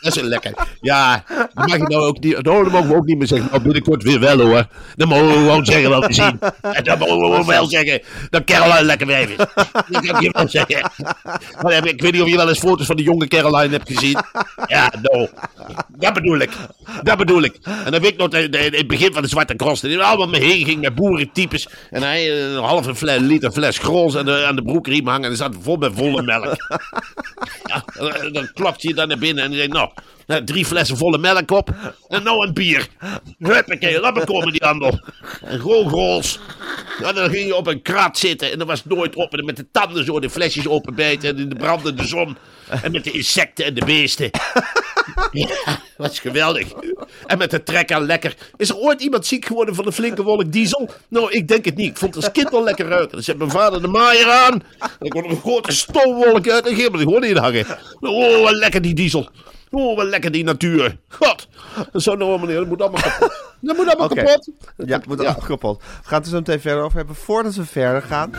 Dat 0.01 0.17
is 0.17 0.23
lekker. 0.23 0.53
Ja, 0.81 1.25
dat 1.27 1.49
mag 1.55 1.77
je 1.77 1.79
nou 1.83 1.95
ook 2.07 2.21
niet. 2.21 2.43
Nou, 2.43 2.63
dat 2.65 2.73
mogen 2.73 2.89
we 2.89 2.95
ook 2.95 3.05
niet 3.07 3.19
meer 3.19 3.27
zeggen. 3.27 3.49
Nou, 3.51 3.63
binnenkort 3.63 4.03
weer 4.03 4.21
wel 4.21 4.41
hoor. 4.41 4.67
Dan 4.97 5.09
mogen 5.09 5.27
we 5.27 5.33
gewoon 5.33 5.65
zeggen 5.65 5.91
wat 5.91 6.07
we 6.07 6.13
zien. 6.13 6.39
En 6.61 6.85
dan 6.85 6.99
mogen 6.99 7.39
we 7.39 7.45
wel 7.47 7.67
zeggen 7.67 8.03
dat 8.31 8.45
Caroline 8.45 8.85
lekker 8.85 9.07
wijf 9.07 9.31
is. 9.31 9.37
Dat 9.37 10.07
kan 10.07 10.21
je 10.23 10.31
wel 10.33 10.49
zeggen. 10.49 10.91
Maar 11.63 11.87
ik, 11.87 12.01
weet 12.03 12.13
niet 12.13 12.23
of 12.23 12.29
je 12.29 12.37
wel 12.37 12.49
eens 12.49 12.59
foto's 12.59 12.87
van 12.87 12.97
de 12.97 13.03
jonge 13.03 13.29
Caroline 13.29 13.73
hebt 13.77 13.91
gezien. 13.93 14.19
Ja, 14.67 14.93
nou. 15.03 15.29
Dat 15.89 16.13
bedoel 16.15 16.39
ik. 16.39 16.51
Dat 17.03 17.19
bedoel 17.19 17.43
ik. 17.43 17.57
En 17.85 17.91
dan 17.93 18.01
weet 18.01 18.11
ik 18.13 18.17
nog 18.17 18.29
in 18.35 18.55
het 18.75 18.87
begin 18.87 19.13
van 19.13 19.23
de 19.23 19.29
Zwarte 19.29 19.57
Cross. 19.57 19.81
Dat 19.83 19.99
allemaal 20.01 20.29
mee 20.29 20.41
heen 20.45 20.65
ging 20.65 20.81
met 20.81 20.95
boerentypes. 20.95 21.69
En 21.91 22.03
hij 22.03 22.33
eh, 22.33 22.53
een 22.53 22.63
halve 22.63 22.95
fles, 22.95 23.21
liter 23.21 23.53
fles 23.53 23.79
grols 23.79 24.17
aan 24.17 24.25
de, 24.25 24.45
aan 24.47 24.57
de 24.57 24.63
broekriem 24.63 25.07
hangen. 25.07 25.25
En 25.25 25.31
er 25.31 25.37
zat 25.37 25.55
vol 25.61 25.77
met 25.77 25.93
volle 25.95 26.23
melk. 26.23 26.55
Ja, 27.65 27.85
dan- 27.99 28.33
dan 28.33 28.51
klopt 28.55 28.83
je 28.83 28.95
dan 28.95 29.09
naar 29.09 29.19
binnen 29.19 29.45
en 29.45 29.62
je 29.63 29.69
denkt, 29.69 30.03
nou, 30.33 30.45
drie 30.45 30.67
flessen 30.67 30.97
volle 30.97 31.19
melk 31.19 31.51
op 31.51 31.71
en 32.09 32.23
nou 32.23 32.47
een 32.47 32.55
bier. 32.55 32.89
Huppakee, 33.39 34.01
laat 34.01 34.15
me 34.15 34.25
komen 34.25 34.53
die 34.53 34.65
handel. 34.65 35.01
En 35.45 35.61
grols. 35.61 36.39
Ja, 36.99 37.13
dan 37.13 37.31
ging 37.31 37.47
je 37.47 37.57
op 37.57 37.67
een 37.67 37.83
krat 37.83 38.19
zitten 38.19 38.53
en 38.53 38.59
dan 38.59 38.67
was 38.67 38.83
het 38.83 38.93
nooit 38.93 39.15
op. 39.15 39.31
En 39.31 39.37
dan 39.37 39.47
met 39.47 39.57
de 39.57 39.67
tanden 39.73 40.05
zo 40.05 40.21
de 40.21 40.31
flesjes 40.31 40.69
openbijten 40.69 41.29
en 41.29 41.39
in 41.39 41.49
de 41.49 41.55
brandende 41.55 42.07
zon. 42.07 42.37
En 42.83 42.93
met 42.93 43.05
de 43.05 43.11
insecten 43.11 43.65
en 43.65 43.75
de 43.75 43.85
beesten. 43.85 44.31
Ja, 45.33 45.81
was 45.97 46.19
geweldig. 46.19 46.69
En 47.27 47.39
met 47.39 47.51
de 47.51 47.63
trekker 47.63 48.01
lekker. 48.01 48.35
Is 48.57 48.69
er 48.69 48.77
ooit 48.77 49.01
iemand 49.01 49.27
ziek 49.27 49.45
geworden 49.45 49.75
van 49.75 49.87
een 49.87 49.93
flinke 49.93 50.23
wolk 50.23 50.53
diesel? 50.53 50.91
Nou, 51.09 51.31
ik 51.31 51.49
denk 51.49 51.65
het 51.65 51.77
niet. 51.77 51.91
Ik 51.91 51.97
vond 51.97 52.15
het 52.15 52.25
als 52.25 52.33
kind 52.33 52.53
al 52.53 52.65
lekker 52.65 52.87
ruiken. 52.87 53.17
Dus 53.17 53.25
zet 53.25 53.39
mijn 53.39 53.51
vader 53.51 53.83
de 53.83 53.89
maaier 53.89 54.31
aan. 54.31 54.53
En 54.53 54.91
dan 54.99 55.09
kwam 55.09 55.25
er 55.25 55.31
een 55.31 55.41
grote 55.41 55.73
stoomwolk 55.73 56.49
uit. 56.49 56.67
En 56.67 56.75
ging 56.75 56.91
me 56.91 56.99
gewoon 56.99 57.25
in 57.25 57.37
hangen. 57.37 57.67
Oh, 58.01 58.51
lekker 58.51 58.83
die 58.83 58.95
diesel. 58.95 59.29
Oh, 59.75 59.97
wat 59.97 60.07
lekker 60.07 60.31
die 60.31 60.45
natuur. 60.45 60.99
God. 61.09 61.49
Dat 61.93 62.03
zou 62.03 62.17
nou 62.17 62.41
meneer, 62.41 62.57
dat 62.57 62.67
moet 62.67 62.83
allemaal 62.83 63.01
kapot. 63.01 63.41
Dat 63.61 63.77
moet 63.77 63.87
allemaal 63.87 64.09
kapot. 64.09 64.51
Ja, 64.77 64.97
het 64.97 65.07
moet 65.07 65.19
allemaal 65.19 65.47
kapot. 65.47 65.83
We 65.83 66.09
gaan 66.09 66.17
het 66.19 66.25
er 66.25 66.31
zo 66.31 66.37
meteen 66.37 66.61
verder 66.61 66.85
over 66.85 66.97
hebben. 66.97 67.17
Voordat 67.17 67.55
we 67.55 67.65
verder 67.65 68.03
gaan, 68.03 68.33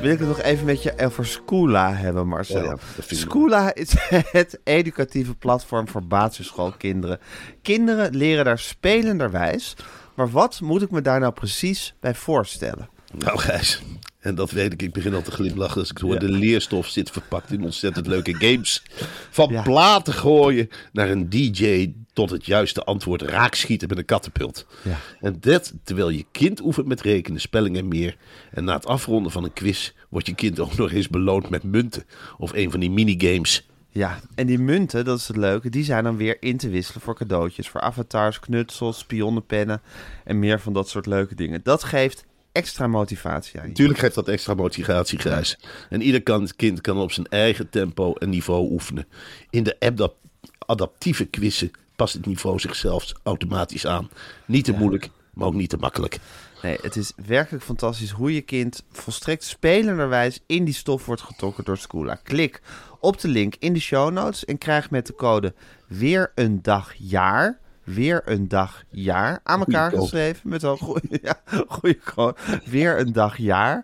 wil 0.00 0.10
ik 0.10 0.18
het 0.18 0.28
nog 0.28 0.40
even 0.40 0.64
met 0.64 0.82
je 0.82 0.94
over 0.98 1.26
Schoola 1.26 1.92
hebben, 1.92 2.28
Marcel. 2.28 2.62
Ja, 2.62 2.76
dat 2.96 3.76
is 3.76 3.94
het 4.40 4.58
educatieve 4.64 5.34
platform 5.34 5.88
voor 5.88 6.06
basisschoolkinderen. 6.06 7.18
Kinderen 7.62 8.16
leren 8.16 8.44
daar 8.44 8.58
spelenderwijs. 8.58 9.76
Maar 10.14 10.30
wat 10.30 10.60
moet 10.60 10.82
ik 10.82 10.90
me 10.90 11.00
daar 11.00 11.20
nou 11.20 11.32
precies 11.32 11.94
bij 12.00 12.14
voorstellen? 12.14 12.88
Nou, 13.14 13.38
Gijs. 13.38 13.82
En 14.28 14.34
dat 14.34 14.50
weet 14.50 14.72
ik. 14.72 14.82
Ik 14.82 14.92
begin 14.92 15.14
al 15.14 15.22
te 15.22 15.30
glimlachen 15.30 15.80
als 15.80 15.90
ik 15.90 15.98
hoor. 15.98 16.18
De 16.18 16.28
leerstof 16.28 16.88
zit 16.88 17.10
verpakt 17.10 17.52
in 17.52 17.62
ontzettend 17.64 18.06
leuke 18.06 18.34
games. 18.34 18.82
Van 19.30 19.48
Ja. 19.52 19.62
platen 19.62 20.12
gooien 20.12 20.68
naar 20.92 21.10
een 21.10 21.28
DJ 21.30 21.92
tot 22.12 22.30
het 22.30 22.46
juiste 22.46 22.84
antwoord 22.84 23.22
raakschieten 23.22 23.88
met 23.88 23.98
een 23.98 24.04
kattenpult. 24.04 24.66
Ja. 24.82 24.98
En 25.20 25.36
dat 25.40 25.72
terwijl 25.84 26.08
je 26.08 26.24
kind 26.32 26.60
oefent 26.60 26.86
met 26.86 27.00
rekenen, 27.00 27.40
spelling 27.40 27.76
en 27.76 27.88
meer. 27.88 28.16
En 28.50 28.64
na 28.64 28.74
het 28.74 28.86
afronden 28.86 29.32
van 29.32 29.44
een 29.44 29.52
quiz 29.52 29.92
wordt 30.08 30.26
je 30.26 30.34
kind 30.34 30.60
ook 30.60 30.76
nog 30.76 30.92
eens 30.92 31.08
beloond 31.08 31.48
met 31.50 31.62
munten. 31.62 32.04
Of 32.38 32.52
een 32.52 32.70
van 32.70 32.80
die 32.80 32.90
minigames. 32.90 33.66
Ja, 33.90 34.20
en 34.34 34.46
die 34.46 34.58
munten, 34.58 35.04
dat 35.04 35.18
is 35.18 35.28
het 35.28 35.36
leuke, 35.36 35.70
die 35.70 35.84
zijn 35.84 36.04
dan 36.04 36.16
weer 36.16 36.36
in 36.40 36.56
te 36.56 36.68
wisselen 36.68 37.00
voor 37.02 37.14
cadeautjes. 37.16 37.68
Voor 37.68 37.80
avatars, 37.80 38.40
knutsels, 38.40 38.98
spionnenpennen 38.98 39.80
en 40.24 40.38
meer 40.38 40.60
van 40.60 40.72
dat 40.72 40.88
soort 40.88 41.06
leuke 41.06 41.34
dingen. 41.34 41.60
Dat 41.62 41.84
geeft 41.84 42.24
extra 42.52 42.86
motivatie 42.86 43.60
aan. 43.60 43.68
Natuurlijk 43.68 43.98
geeft 43.98 44.14
dat 44.14 44.28
extra 44.28 44.54
motivatie, 44.54 45.18
Gijs. 45.18 45.58
En 45.88 46.02
ieder 46.02 46.22
kan, 46.22 46.48
kind 46.56 46.80
kan 46.80 46.98
op 46.98 47.12
zijn 47.12 47.26
eigen 47.26 47.70
tempo 47.70 48.12
en 48.12 48.28
niveau 48.28 48.70
oefenen. 48.70 49.06
In 49.50 49.62
de 49.62 49.76
app 49.78 49.96
dat 49.96 50.14
adaptieve 50.58 51.24
quizzen 51.24 51.70
past 51.96 52.14
het 52.14 52.26
niveau 52.26 52.58
zichzelf 52.58 53.12
automatisch 53.22 53.86
aan. 53.86 54.10
Niet 54.46 54.64
te 54.64 54.72
moeilijk, 54.72 55.10
maar 55.32 55.46
ook 55.46 55.54
niet 55.54 55.70
te 55.70 55.76
makkelijk. 55.76 56.18
Nee, 56.62 56.78
het 56.82 56.96
is 56.96 57.12
werkelijk 57.26 57.64
fantastisch 57.64 58.10
hoe 58.10 58.34
je 58.34 58.40
kind 58.40 58.84
volstrekt 58.92 59.44
spelenderwijs 59.44 60.40
in 60.46 60.64
die 60.64 60.74
stof 60.74 61.06
wordt 61.06 61.22
getrokken 61.22 61.64
door 61.64 61.76
Schoola. 61.76 62.14
Klik 62.14 62.60
op 63.00 63.20
de 63.20 63.28
link 63.28 63.54
in 63.58 63.72
de 63.72 63.80
show 63.80 64.12
notes 64.12 64.44
en 64.44 64.58
krijg 64.58 64.90
met 64.90 65.06
de 65.06 65.14
code 65.14 65.54
weer 65.86 66.32
een 66.34 66.62
dag 66.62 66.94
jaar. 66.96 67.58
Weer 67.94 68.22
een 68.24 68.48
dag 68.48 68.84
jaar 68.90 69.40
aan 69.42 69.58
elkaar 69.58 69.90
geschreven. 69.92 70.48
Met 70.48 70.62
een 70.62 70.78
goede, 70.78 71.08
ja, 71.22 71.40
goede 71.68 71.98
code. 72.14 72.36
Weer 72.64 73.00
een 73.00 73.12
dag 73.12 73.36
jaar 73.36 73.82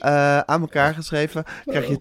eh, 0.00 0.38
aan 0.38 0.60
elkaar 0.60 0.94
geschreven. 0.94 1.44
Krijg 1.64 1.88
je 1.88 2.00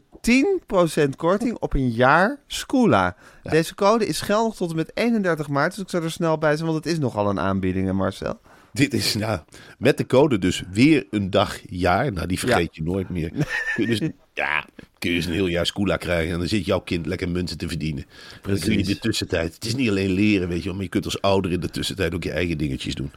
10% 1.05 1.09
korting 1.15 1.57
op 1.57 1.73
een 1.73 1.89
jaar 1.89 2.39
Schoola. 2.47 3.15
Deze 3.43 3.75
code 3.75 4.05
is 4.05 4.21
geldig 4.21 4.55
tot 4.55 4.69
en 4.69 4.75
met 4.75 4.91
31 4.93 5.47
maart. 5.47 5.71
Dus 5.73 5.83
ik 5.83 5.89
zou 5.89 6.03
er 6.03 6.11
snel 6.11 6.37
bij 6.37 6.55
zijn, 6.55 6.69
want 6.69 6.83
het 6.83 6.93
is 6.93 6.99
nogal 6.99 7.29
een 7.29 7.39
aanbieding, 7.39 7.85
hè, 7.85 7.93
Marcel. 7.93 8.39
Dit 8.73 8.93
is 8.93 9.15
nou, 9.15 9.39
met 9.77 9.97
de 9.97 10.05
code 10.05 10.39
dus 10.39 10.63
weer 10.71 11.07
een 11.09 11.29
dag 11.29 11.59
jaar. 11.69 12.11
Nou, 12.11 12.27
die 12.27 12.39
vergeet 12.39 12.75
je 12.75 12.83
nooit 12.83 13.09
meer. 13.09 13.31
Dus, 13.75 13.99
ja, 14.33 14.65
kun 15.03 15.11
je 15.11 15.17
dus 15.17 15.25
een 15.27 15.33
heel 15.33 15.47
jaar 15.47 15.65
schoola 15.65 15.97
krijgen. 15.97 16.33
En 16.33 16.39
dan 16.39 16.47
zit 16.47 16.65
jouw 16.65 16.79
kind 16.79 17.05
lekker 17.05 17.29
munten 17.29 17.57
te 17.57 17.67
verdienen. 17.67 18.05
Dan 18.05 18.41
kun 18.41 18.53
je 18.53 18.59
in 18.59 18.75
Precies. 18.75 18.87
de 18.87 18.99
tussentijd. 18.99 19.53
Het 19.53 19.65
is 19.65 19.75
niet 19.75 19.89
alleen 19.89 20.11
leren, 20.11 20.47
weet 20.47 20.57
je 20.57 20.63
wel. 20.63 20.73
Maar 20.73 20.83
je 20.83 20.89
kunt 20.89 21.05
als 21.05 21.21
ouder 21.21 21.51
in 21.51 21.59
de 21.59 21.69
tussentijd 21.69 22.13
ook 22.15 22.23
je 22.23 22.31
eigen 22.31 22.57
dingetjes 22.57 22.95
doen. 22.95 23.11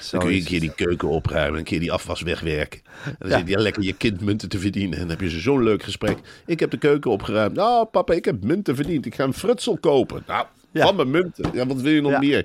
Zo 0.00 0.10
Dan 0.10 0.20
kun 0.26 0.34
je 0.34 0.40
een 0.40 0.46
keer 0.46 0.60
die 0.60 0.74
keuken 0.74 1.08
opruimen, 1.08 1.58
een 1.58 1.64
keer 1.64 1.80
die 1.80 1.92
afwas 1.92 2.22
wegwerken. 2.22 2.80
En 3.04 3.14
dan 3.18 3.28
Ja. 3.30 3.38
zit 3.38 3.48
je 3.48 3.58
lekker 3.58 3.82
je 3.82 3.92
kind 3.92 4.20
munten 4.20 4.48
te 4.48 4.58
verdienen. 4.58 4.92
En 4.94 5.00
dan 5.00 5.10
heb 5.10 5.20
je 5.20 5.30
ze 5.30 5.40
zo'n 5.40 5.62
leuk 5.62 5.82
gesprek. 5.82 6.18
Ik 6.46 6.60
heb 6.60 6.70
de 6.70 6.78
keuken 6.78 7.10
opgeruimd. 7.10 7.54
Nou, 7.56 7.86
papa, 7.86 8.12
ik 8.12 8.24
heb 8.24 8.44
munten 8.44 8.76
verdiend. 8.76 9.06
Ik 9.06 9.14
ga 9.14 9.24
een 9.24 9.34
frutsel 9.34 9.76
kopen. 9.78 10.22
Nou, 10.26 10.46
Ja. 10.72 10.82
van 10.86 10.96
mijn 10.96 11.10
munten. 11.10 11.50
Ja, 11.52 11.66
wat 11.66 11.80
wil 11.80 11.92
je 11.92 12.00
nog 12.00 12.10
Ja. 12.12 12.18
meer? 12.18 12.44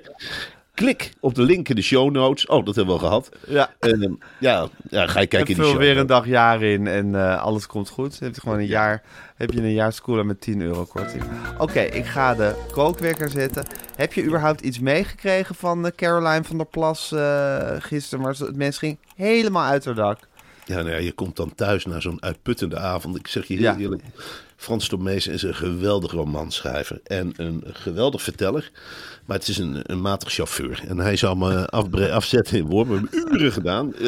Klik 0.78 1.12
op 1.20 1.34
de 1.34 1.42
link 1.42 1.68
in 1.68 1.76
de 1.76 1.82
show 1.82 2.10
notes. 2.10 2.46
Oh, 2.46 2.64
dat 2.64 2.74
hebben 2.76 2.94
we 2.94 3.00
al 3.00 3.06
gehad. 3.08 3.28
Ja. 3.46 3.70
En, 3.78 4.02
ehm, 4.02 4.12
ja, 4.40 4.68
ja, 4.90 5.06
ga 5.06 5.20
je 5.20 5.26
kijken 5.26 5.54
En 5.54 5.54
in 5.54 5.62
de 5.62 5.68
show 5.68 5.78
weer 5.78 5.96
een 5.96 6.06
dag 6.06 6.26
jaar 6.26 6.62
in 6.62 6.86
en 6.86 7.14
eh, 7.14 7.42
alles 7.42 7.66
komt 7.66 7.88
goed. 7.88 8.18
Heb 8.18 8.34
je 8.34 8.40
gewoon 8.40 8.58
een 8.58 8.66
jaar, 8.66 9.02
heb 9.36 9.50
je 9.52 9.60
een 9.60 9.72
jaar 9.72 9.92
schooler 9.92 10.26
met 10.26 10.40
10 10.40 10.60
euro 10.60 10.84
korting. 10.84 11.22
Oké, 11.58 11.80
ik 11.80 12.04
ga 12.04 12.34
de 12.34 12.54
kookwekker 12.72 13.30
zetten. 13.30 13.66
Heb 13.96 14.12
je 14.12 14.24
überhaupt 14.24 14.60
iets 14.60 14.78
meegekregen 14.78 15.54
van 15.54 15.86
eh, 15.86 15.92
Caroline 15.96 16.44
van 16.44 16.56
der 16.56 16.66
Plas 16.66 17.12
eh, 17.12 17.70
gisteren? 17.78 18.24
Maar 18.24 18.34
het 18.38 18.56
mens 18.56 18.78
ging 18.78 18.98
helemaal 19.16 19.64
uit 19.64 19.84
haar 19.84 19.94
dak. 19.94 20.18
Ja, 20.64 20.74
nou 20.76 20.90
ja, 20.90 20.96
je 20.96 21.12
komt 21.12 21.36
dan 21.36 21.54
thuis 21.54 21.84
na 21.86 22.00
zo'n 22.00 22.22
uitputtende 22.22 22.78
avond. 22.78 23.16
Ik 23.16 23.26
zeg 23.28 23.46
je 23.46 23.54
heel 23.54 23.62
Ja. 23.62 23.76
eerlijk. 23.76 24.02
Frans 24.58 24.88
Tomees 24.88 25.26
is 25.26 25.42
een 25.42 25.54
geweldig 25.54 26.12
romanschrijver 26.12 27.00
en 27.04 27.32
een 27.36 27.64
geweldig 27.66 28.22
verteller. 28.22 28.70
Maar 29.24 29.36
het 29.36 29.48
is 29.48 29.58
een, 29.58 29.80
een 29.82 30.00
matig 30.00 30.32
chauffeur. 30.32 30.82
En 30.88 30.98
hij 30.98 31.16
zou 31.16 31.36
me 31.36 31.68
afzetten 32.10 32.56
in 32.56 32.64
Worm. 32.64 32.88
We 32.88 32.94
hebben 32.94 33.34
uren 33.34 33.52
gedaan. 33.52 33.94
Eh, 33.94 34.00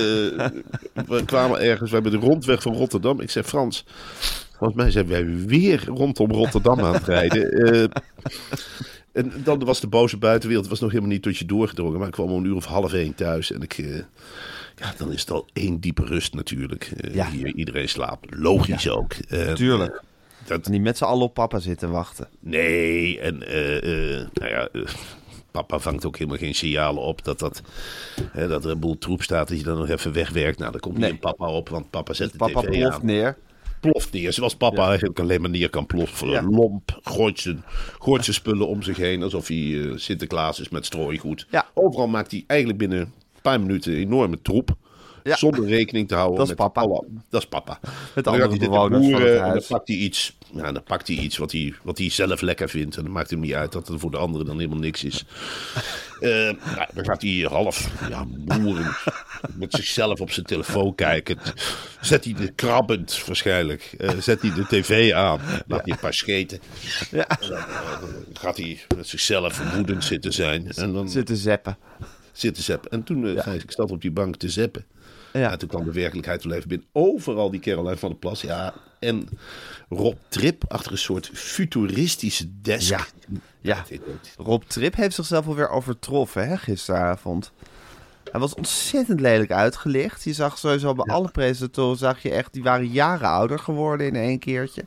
we 1.06 1.22
kwamen 1.24 1.60
ergens, 1.60 1.90
we 1.90 1.94
hebben 1.94 2.20
de 2.20 2.26
rondweg 2.26 2.62
van 2.62 2.74
Rotterdam. 2.74 3.20
Ik 3.20 3.30
zei, 3.30 3.44
Frans, 3.44 3.84
volgens 4.56 4.82
mij 4.82 4.90
zijn 4.90 5.06
wij 5.06 5.26
weer 5.46 5.84
rondom 5.86 6.30
Rotterdam 6.30 6.80
aan 6.80 6.94
het 6.94 7.04
rijden. 7.04 7.50
Eh, 7.50 7.82
en 9.12 9.32
dan 9.44 9.64
was 9.64 9.80
de 9.80 9.88
boze 9.88 10.16
buitenwereld 10.16 10.68
was 10.68 10.80
nog 10.80 10.90
helemaal 10.90 11.12
niet 11.12 11.22
tot 11.22 11.36
je 11.36 11.44
doorgedrongen. 11.44 11.98
Maar 11.98 12.08
ik 12.08 12.12
kwam 12.12 12.30
om 12.30 12.38
een 12.38 12.50
uur 12.50 12.56
of 12.56 12.64
half 12.64 12.92
één 12.92 13.14
thuis. 13.14 13.52
En 13.52 13.62
ik, 13.62 13.78
eh, 13.78 13.96
ja, 14.76 14.94
dan 14.96 15.12
is 15.12 15.20
het 15.20 15.30
al 15.30 15.48
één 15.52 15.80
diepe 15.80 16.04
rust 16.04 16.34
natuurlijk. 16.34 16.92
Ja. 17.12 17.30
Hier, 17.30 17.54
iedereen 17.54 17.88
slaapt. 17.88 18.26
Logisch 18.30 18.88
ook. 18.88 19.12
Tuurlijk. 19.54 20.08
Dat, 20.46 20.64
die 20.64 20.81
met 20.81 20.96
z'n 20.98 21.05
allen 21.05 21.22
op 21.24 21.35
papa 21.35 21.59
zitten 21.59 21.90
wachten. 21.90 22.29
nee, 22.40 23.20
en 23.20 23.42
eh, 23.46 23.76
eh, 24.20 24.26
nou 24.33 24.50
ja, 24.50 24.68
eh, 24.72 24.83
papa 25.50 25.79
vangt 25.79 26.07
ook 26.07 26.16
helemaal 26.16 26.38
geen 26.38 26.55
signalen 26.55 27.03
op 27.03 27.24
dat, 27.24 27.38
dat, 27.38 27.62
hè, 28.33 28.48
dat 28.48 28.64
er 28.64 28.70
een 28.70 28.79
boel 28.81 28.98
troep 28.98 29.22
staat. 29.22 29.48
Dat 29.48 29.59
je 29.59 29.64
dan 29.64 29.79
nog 29.79 29.88
even 29.88 30.12
wegwerkt. 30.12 30.59
Nou, 30.59 30.70
dan 30.72 30.81
komt 30.81 30.98
Nee. 30.98 31.12
niet 31.12 31.24
een 31.24 31.31
papa 31.37 31.53
op, 31.53 31.68
want 31.68 31.90
papa 31.90 32.12
zet 32.12 32.33
de 32.33 32.38
Papa 32.38 32.61
tv 32.61 32.68
ploft 32.79 32.94
aan. 33.00 33.07
neer. 33.07 33.37
ploft 33.81 34.12
neer. 34.12 34.33
Zoals 34.33 34.57
papa 34.57 34.87
eigenlijk 34.88 35.20
alleen 35.20 35.40
maar 35.40 35.50
neer 35.50 35.70
kan 35.70 35.87
ploffen. 35.87 36.29
Ja. 36.29 36.42
Lomp, 36.42 36.98
gooit 37.03 37.38
zijn, 37.40 37.64
gooit 37.98 38.24
zijn 38.24 38.37
spullen 38.37 38.66
om 38.68 38.83
zich 38.83 38.96
heen. 38.96 39.22
Alsof 39.22 39.46
hij 39.48 39.92
Sinterklaas 39.94 40.61
is 40.61 40.68
met 40.68 40.87
strooigoed. 40.87 41.46
Ja. 41.50 41.66
Overal 41.74 42.09
maakt 42.09 42.31
hij 42.31 42.44
eigenlijk 42.46 42.79
binnen 42.79 42.98
een 43.00 43.12
paar 43.42 43.61
minuten 43.61 43.92
enorme 43.94 44.42
troep. 44.42 44.76
Ja. 45.22 45.37
Zonder 45.37 45.66
rekening 45.66 46.09
te 46.09 46.14
houden 46.14 46.37
Dat 46.38 46.44
is 46.44 46.54
met 46.54 46.59
papa. 46.72 46.80
alle- 46.80 47.06
dat 47.30 47.40
is 47.42 47.48
papa. 47.48 47.78
Met 48.14 48.24
Dan 48.24 48.33
andere 48.35 48.40
gaat 48.50 48.50
hij 48.50 48.50
zitten 48.50 48.68
bewoners 48.70 49.02
van 49.02 49.11
boeren 49.12 49.42
en 49.44 49.52
Dan 49.52 49.62
pakt 49.68 49.88
hij 49.88 49.96
iets, 49.96 50.37
ja, 50.54 50.72
dan 50.72 50.83
pakt 50.83 51.06
hij 51.09 51.16
iets 51.16 51.37
wat, 51.37 51.52
hij, 51.52 51.74
wat 51.83 51.98
hij 51.98 52.11
zelf 52.11 52.40
lekker 52.40 52.68
vindt. 52.68 52.96
En 52.96 53.02
dan 53.02 53.12
maakt 53.12 53.30
hem 53.30 53.40
niet 53.40 53.54
uit 53.54 53.72
dat 53.72 53.88
het 53.88 54.00
voor 54.00 54.11
de 54.11 54.16
anderen 54.16 54.46
dan 54.46 54.56
helemaal 54.59 54.78
niks 54.78 55.04
is. 55.04 55.24
Eh, 56.20 56.28
nou, 56.30 56.87
dan 56.94 57.04
gaat 57.04 57.22
hij 57.22 57.46
half 57.50 57.90
ja, 58.09 58.24
boeren 58.38 58.96
met 59.54 59.72
zichzelf 59.74 60.20
op 60.20 60.30
zijn 60.30 60.46
telefoon 60.46 60.94
kijken. 60.94 61.38
Zet 62.00 62.24
hij 62.24 62.35
de 62.35 62.52
krabbend 62.52 63.24
waarschijnlijk. 63.26 63.94
Eh, 63.98 64.11
zet 64.18 64.42
hij 64.42 64.52
de 64.54 64.66
tv 64.66 65.12
aan. 65.12 65.40
Laat 65.66 65.83
hij 65.85 65.92
een 65.92 65.98
paar 65.98 66.14
scheten. 66.14 66.61
Ja. 67.11 67.26
Dan 67.40 67.52
eh, 67.52 67.64
gaat 68.33 68.56
hij 68.56 68.80
met 68.96 69.06
zichzelf 69.09 69.74
woedend 69.74 70.04
zitten 70.04 70.33
zijn. 70.33 70.70
En 70.72 70.92
dan 70.92 71.09
Zitten 71.11 71.37
zeppen. 71.37 71.78
zitten 72.33 72.62
zeppen. 72.62 72.90
En 72.90 73.02
toen 73.02 73.38
zei 73.42 73.56
ik, 73.56 73.62
ik 73.62 73.72
zat 73.72 73.90
op 73.90 74.00
die 74.00 74.11
bank 74.12 74.37
te 74.37 74.48
zeppen. 74.48 74.85
Ja. 75.32 75.40
Ja. 75.40 75.56
toen 75.56 75.68
kwam 75.68 75.84
de 75.84 75.92
werkelijkheid 75.92 76.44
wel 76.44 76.56
even 76.56 76.68
binnen. 76.68 76.86
Overal 76.92 77.50
die 77.50 77.60
Caroline 77.60 77.96
van 77.96 78.08
der 78.08 78.18
Plas. 78.18 78.40
Ja, 78.40 78.74
en 78.98 79.28
Rob 79.88 80.16
Trip 80.28 80.64
achter 80.68 80.92
een 80.92 80.98
soort 80.98 81.30
futuristische 81.32 82.60
desk. 82.60 82.90
Ja. 82.90 83.06
Ja. 83.60 83.84
Rob 84.36 84.62
Trip 84.62 84.94
heeft 84.96 85.14
zichzelf 85.14 85.46
alweer 85.46 85.68
overtroffen 85.68 86.48
hè, 86.48 86.56
gisteravond. 86.56 87.52
Hij 88.30 88.40
was 88.40 88.54
ontzettend 88.54 89.20
lelijk 89.20 89.50
uitgelicht. 89.50 90.24
Je 90.24 90.32
zag 90.32 90.58
sowieso 90.58 90.94
bij 90.94 91.14
alle 91.14 91.30
presentatoren, 91.30 91.98
zag 91.98 92.22
je 92.22 92.30
echt, 92.30 92.52
die 92.52 92.62
waren 92.62 92.86
jaren 92.86 93.28
ouder 93.28 93.58
geworden 93.58 94.06
in 94.06 94.16
één 94.16 94.38
keertje. 94.38 94.84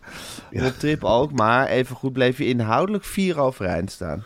Rob 0.51 0.73
Trip 0.77 1.03
ook, 1.03 1.32
maar 1.32 1.67
even 1.67 1.95
goed 1.95 2.13
bleef 2.13 2.38
je 2.38 2.45
inhoudelijk 2.45 3.03
vier 3.03 3.39
overeind 3.39 3.91
staan. 3.91 4.23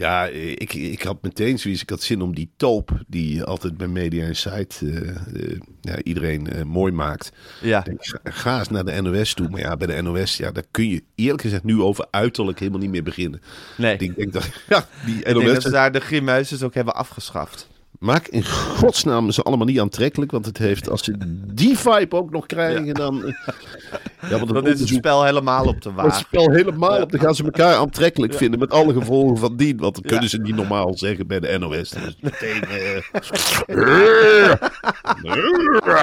Ja, 0.00 0.26
ik, 0.26 0.74
ik 0.74 1.02
had 1.02 1.22
meteen 1.22 1.58
zoiets. 1.58 1.82
Ik 1.82 1.90
had 1.90 2.02
zin 2.02 2.22
om 2.22 2.34
die 2.34 2.50
toop 2.56 2.90
die 3.06 3.44
altijd 3.44 3.76
bij 3.76 3.86
Media 3.86 4.24
Insight 4.26 4.80
eh, 4.82 5.08
eh, 5.08 5.58
ja, 5.80 6.02
iedereen 6.02 6.46
eh, 6.52 6.62
mooi 6.62 6.92
maakt. 6.92 7.32
Ja. 7.62 7.80
Denk, 7.80 8.18
ga- 8.24 8.58
eens 8.58 8.68
naar 8.68 8.84
de 8.84 9.00
NOS 9.00 9.34
toe. 9.34 9.48
Maar 9.48 9.60
ja, 9.60 9.76
bij 9.76 9.86
de 9.86 10.02
NOS, 10.02 10.36
ja, 10.36 10.50
daar 10.50 10.64
kun 10.70 10.88
je 10.88 11.02
eerlijk 11.14 11.42
gezegd 11.42 11.64
nu 11.64 11.80
over 11.80 12.06
uiterlijk 12.10 12.58
helemaal 12.58 12.80
niet 12.80 12.90
meer 12.90 13.02
beginnen. 13.02 13.40
Nee, 13.76 13.96
Ik 13.96 14.16
denk 14.16 14.32
dat, 14.32 14.48
ja, 14.68 14.86
die 15.04 15.16
ik 15.16 15.24
denk 15.24 15.36
dat 15.36 15.54
NOS 15.54 15.62
ze 15.62 15.70
daar 15.70 15.92
de 15.92 16.00
grimeuses 16.00 16.62
ook 16.62 16.74
hebben 16.74 16.94
afgeschaft. 16.94 17.68
Maak 17.98 18.28
in 18.28 18.44
godsnaam 18.44 19.30
ze 19.30 19.42
allemaal 19.42 19.66
niet 19.66 19.80
aantrekkelijk. 19.80 20.30
Want 20.30 20.46
het 20.46 20.58
heeft, 20.58 20.88
als 20.90 21.04
ze 21.04 21.14
die 21.54 21.78
vibe 21.78 22.16
ook 22.16 22.30
nog 22.30 22.46
krijgen, 22.46 22.94
dan... 22.94 23.22
Ja, 24.28 24.38
want 24.38 24.52
Dan 24.52 24.66
is 24.66 24.80
het 24.80 24.88
spel 24.88 25.24
helemaal 25.24 25.66
op 25.66 25.82
de 25.82 25.88
het 25.88 25.96
wagen. 25.98 26.12
spel 26.18 26.50
helemaal 26.50 27.02
op. 27.02 27.10
Dan 27.10 27.20
gaan 27.20 27.34
ze 27.34 27.44
elkaar 27.44 27.74
aantrekkelijk 27.76 28.34
vinden 28.34 28.58
met 28.60 28.70
alle 28.72 28.92
gevolgen 28.92 29.36
van 29.38 29.56
dien. 29.56 29.76
Want 29.76 29.94
dan 29.94 30.02
kunnen 30.02 30.28
ze 30.30 30.38
niet 30.38 30.56
normaal 30.56 30.98
zeggen 30.98 31.26
bij 31.26 31.40
de 31.40 31.58
NOS. 31.58 31.90
Dan 31.90 32.02
is 32.02 32.16
het 32.20 32.22
meteen... 32.22 32.62
eh, 32.64 32.96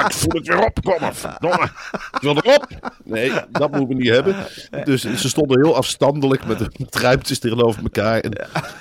ik 0.06 0.14
voel 0.14 0.32
het 0.32 0.48
weer 0.48 0.66
opkomen, 0.66 1.16
verdomme. 1.16 1.64
Ik 2.12 2.22
wil 2.26 2.36
erop. 2.38 2.92
Nee, 3.04 3.32
dat 3.52 3.70
moeten 3.72 3.88
we 3.88 3.94
niet 4.04 4.10
hebben. 4.10 4.36
Dus 4.84 5.02
ze 5.02 5.30
stonden 5.30 5.62
heel 5.64 5.76
afstandelijk 5.76 6.46
met 6.46 6.60
de 6.60 6.70
ruimtes 6.92 7.40
tegenover 7.40 7.82
elkaar. 7.84 8.20
En, 8.20 8.32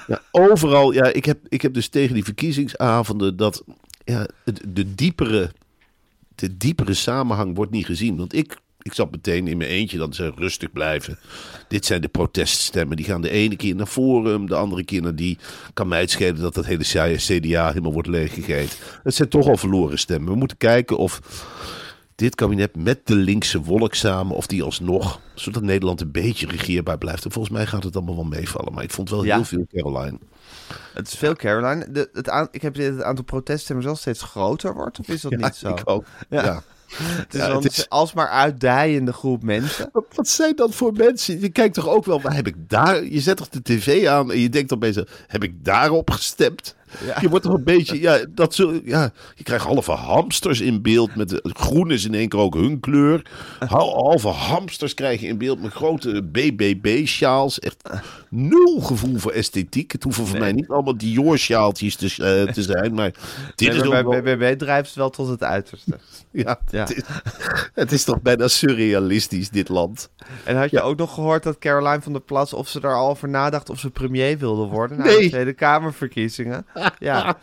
ja, 0.07 0.21
overal, 0.31 0.93
ja, 0.93 1.05
ik 1.13 1.25
heb, 1.25 1.39
ik 1.49 1.63
heb 1.63 1.75
dus 1.75 1.89
tegen 1.89 2.15
die 2.15 2.25
verkiezingsavonden 2.25 3.37
dat 3.37 3.63
ja, 4.05 4.27
het- 4.45 4.63
de 4.69 4.95
diepere 4.95 5.51
de 6.35 6.57
diepere 6.57 6.95
samenhang 6.95 7.57
wordt 7.57 7.73
niet 7.73 7.87
gezien. 7.87 8.17
Want 8.17 8.35
ik, 8.35 8.57
ik 8.87 8.95
zat 8.95 9.11
meteen 9.11 9.49
in 9.49 9.57
mijn 9.57 9.71
eentje 9.71 9.99
dan 9.99 10.11
te 10.11 10.17
zeggen, 10.17 10.39
rustig 10.39 10.73
blijven. 10.73 11.19
Dit 11.69 11.87
zijn 11.87 12.01
de 12.01 12.09
proteststemmen. 12.09 12.97
Die 12.97 13.07
gaan 13.07 13.21
de 13.23 13.31
ene 13.31 13.57
keer 13.57 13.75
naar 13.75 13.87
Forum, 13.87 14.47
de 14.47 14.55
andere 14.55 14.85
keer 14.85 15.03
naar 15.03 15.15
die. 15.15 15.39
Kan 15.75 15.89
mij 15.89 16.01
het 16.01 16.11
schelen 16.11 16.41
dat 16.41 16.55
dat 16.55 16.67
hele 16.67 17.17
CDA 17.17 17.69
helemaal 17.69 17.93
wordt 17.93 18.09
leeggegeten. 18.09 18.79
Het 19.03 19.15
zijn 19.15 19.29
toch 19.29 19.49
al 19.49 19.57
verloren 19.57 19.99
stemmen. 19.99 20.33
We 20.33 20.39
moeten 20.39 20.57
kijken 20.57 20.97
of 20.99 21.21
dit 22.15 22.35
kabinet 22.35 22.77
met 22.77 23.07
de 23.07 23.15
linkse 23.15 23.61
wolk 23.63 23.95
samen, 23.95 24.37
of 24.37 24.47
die 24.47 24.63
alsnog, 24.63 25.21
zodat 25.35 25.63
Nederland 25.63 26.01
een 26.01 26.11
beetje 26.13 26.47
regeerbaar 26.47 26.99
blijft. 26.99 27.25
En 27.25 27.31
volgens 27.31 27.55
mij 27.55 27.67
gaat 27.67 27.85
het 27.85 27.97
allemaal 27.97 28.15
wel 28.15 28.25
meevallen. 28.25 28.73
Maar 28.73 28.85
ik 28.85 28.91
vond 28.91 29.11
wel 29.11 29.25
Ja. 29.25 29.35
heel 29.35 29.45
veel 29.45 29.67
Caroline. 29.75 30.19
Het 30.95 31.07
is 31.07 31.15
veel, 31.15 31.35
Caroline. 31.35 31.91
De, 31.91 32.09
het 32.13 32.29
aan, 32.29 32.49
ik 32.51 32.63
heb 32.63 32.77
het 32.77 33.03
aantal 33.03 33.25
proteststemmers 33.25 33.87
wel 33.87 33.97
steeds 33.97 34.23
groter 34.23 34.75
wordt. 34.75 34.99
Of 34.99 35.09
is 35.09 35.21
dat 35.21 35.37
niet 35.37 35.55
zo? 35.55 35.69
Ik 35.69 35.81
ook. 35.85 36.05
Ja. 36.29 36.45
ja. 36.45 36.63
Het 36.95 37.35
is 37.35 37.41
Ja, 37.41 37.55
het 37.55 37.65
is- 37.79 37.89
alsmaar 37.89 38.29
uitdijende 38.29 39.13
groep 39.13 39.43
mensen. 39.43 39.89
Wat, 39.93 40.05
wat 40.15 40.29
zijn 40.29 40.57
dat 40.57 40.75
voor 40.75 40.93
mensen? 40.93 41.41
Je 41.41 41.49
kijkt 41.49 41.75
toch 41.75 41.89
ook 41.89 42.05
wel, 42.05 42.21
heb 42.23 42.47
ik 42.47 42.55
daar... 42.69 43.05
Je 43.05 43.21
zet 43.21 43.37
toch 43.37 43.49
de 43.49 43.63
tv 43.63 44.07
aan 44.07 44.33
en 44.33 44.39
je 44.39 44.49
denkt 44.49 44.69
dan 44.69 44.79
bezig, 44.79 45.25
heb 45.27 45.43
ik 45.43 45.65
daarop 45.65 46.11
gestemd? 46.11 46.75
Je 47.21 47.29
wordt 47.29 47.45
toch 47.45 47.55
een 47.55 47.65
beetje, 47.65 48.01
ja, 48.01 48.19
dat 48.31 48.55
zo, 48.55 48.81
ja, 48.85 49.13
je 49.35 49.43
krijgt 49.45 49.65
halve 49.65 49.93
hamsters 49.93 50.61
in 50.61 50.83
beeld 50.83 51.15
met 51.17 51.29
de, 51.29 51.41
groen 51.53 51.91
is 51.91 52.05
in 52.05 52.15
één 52.15 52.29
keer 52.29 52.41
ook 52.41 52.55
hun 52.55 52.81
kleur. 52.81 53.23
Hal- 53.67 53.95
Halve 53.95 54.29
hamsters 54.29 54.95
krijg 54.95 55.21
je 55.21 55.27
in 55.27 55.39
beeld 55.39 55.63
met 55.63 55.73
grote 55.73 56.23
BBB-sjaals. 56.23 57.59
Echt 57.59 57.83
nul 58.31 58.81
gevoel 58.81 59.17
voor 59.19 59.33
esthetiek. 59.33 59.93
Het 59.93 60.03
hoeven 60.03 60.27
voor 60.27 60.39
mij 60.39 60.53
niet 60.53 60.69
allemaal 60.69 60.97
Dior-sjaaltjes 60.97 61.97
te, 61.97 62.07
eh, 62.07 62.53
te 62.53 62.63
zijn, 62.63 62.95
maar 62.95 63.11
dit 63.55 63.69
Nee, 63.69 63.79
is 63.83 63.89
maar 63.89 64.05
ook 64.05 64.11
bij 64.11 64.23
wel- 64.23 64.37
BBB 64.37 64.59
drijft 64.59 64.87
het 64.89 64.97
wel 64.97 65.11
tot 65.11 65.29
het 65.29 65.43
uiterste. 65.43 65.99
ja, 66.31 66.61
Ja. 66.71 66.81
Het, 66.81 66.97
is, 66.97 67.03
het 67.75 67.93
is 67.93 68.05
toch 68.05 68.21
bijna 68.23 68.49
surrealistisch, 68.49 69.51
dit 69.51 69.69
land. 69.69 70.09
En 70.45 70.57
had 70.57 70.71
je 70.71 70.81
ook 70.81 70.97
nog 70.99 71.15
gehoord 71.15 71.43
dat 71.43 71.59
Caroline 71.59 72.03
van 72.03 72.13
der 72.13 72.23
Plas... 72.23 72.53
of 72.53 72.69
ze 72.69 72.81
er 72.81 72.95
al 72.95 73.09
over 73.11 73.29
nadacht 73.29 73.71
of 73.71 73.79
ze 73.79 73.91
premier 73.91 74.39
wilde 74.39 74.65
worden... 74.65 74.99
na 74.99 75.05
Nee. 75.05 75.19
de 75.23 75.29
Tweede 75.29 75.53
Kamerverkiezingen? 75.53 76.67
Ja. 76.99 77.37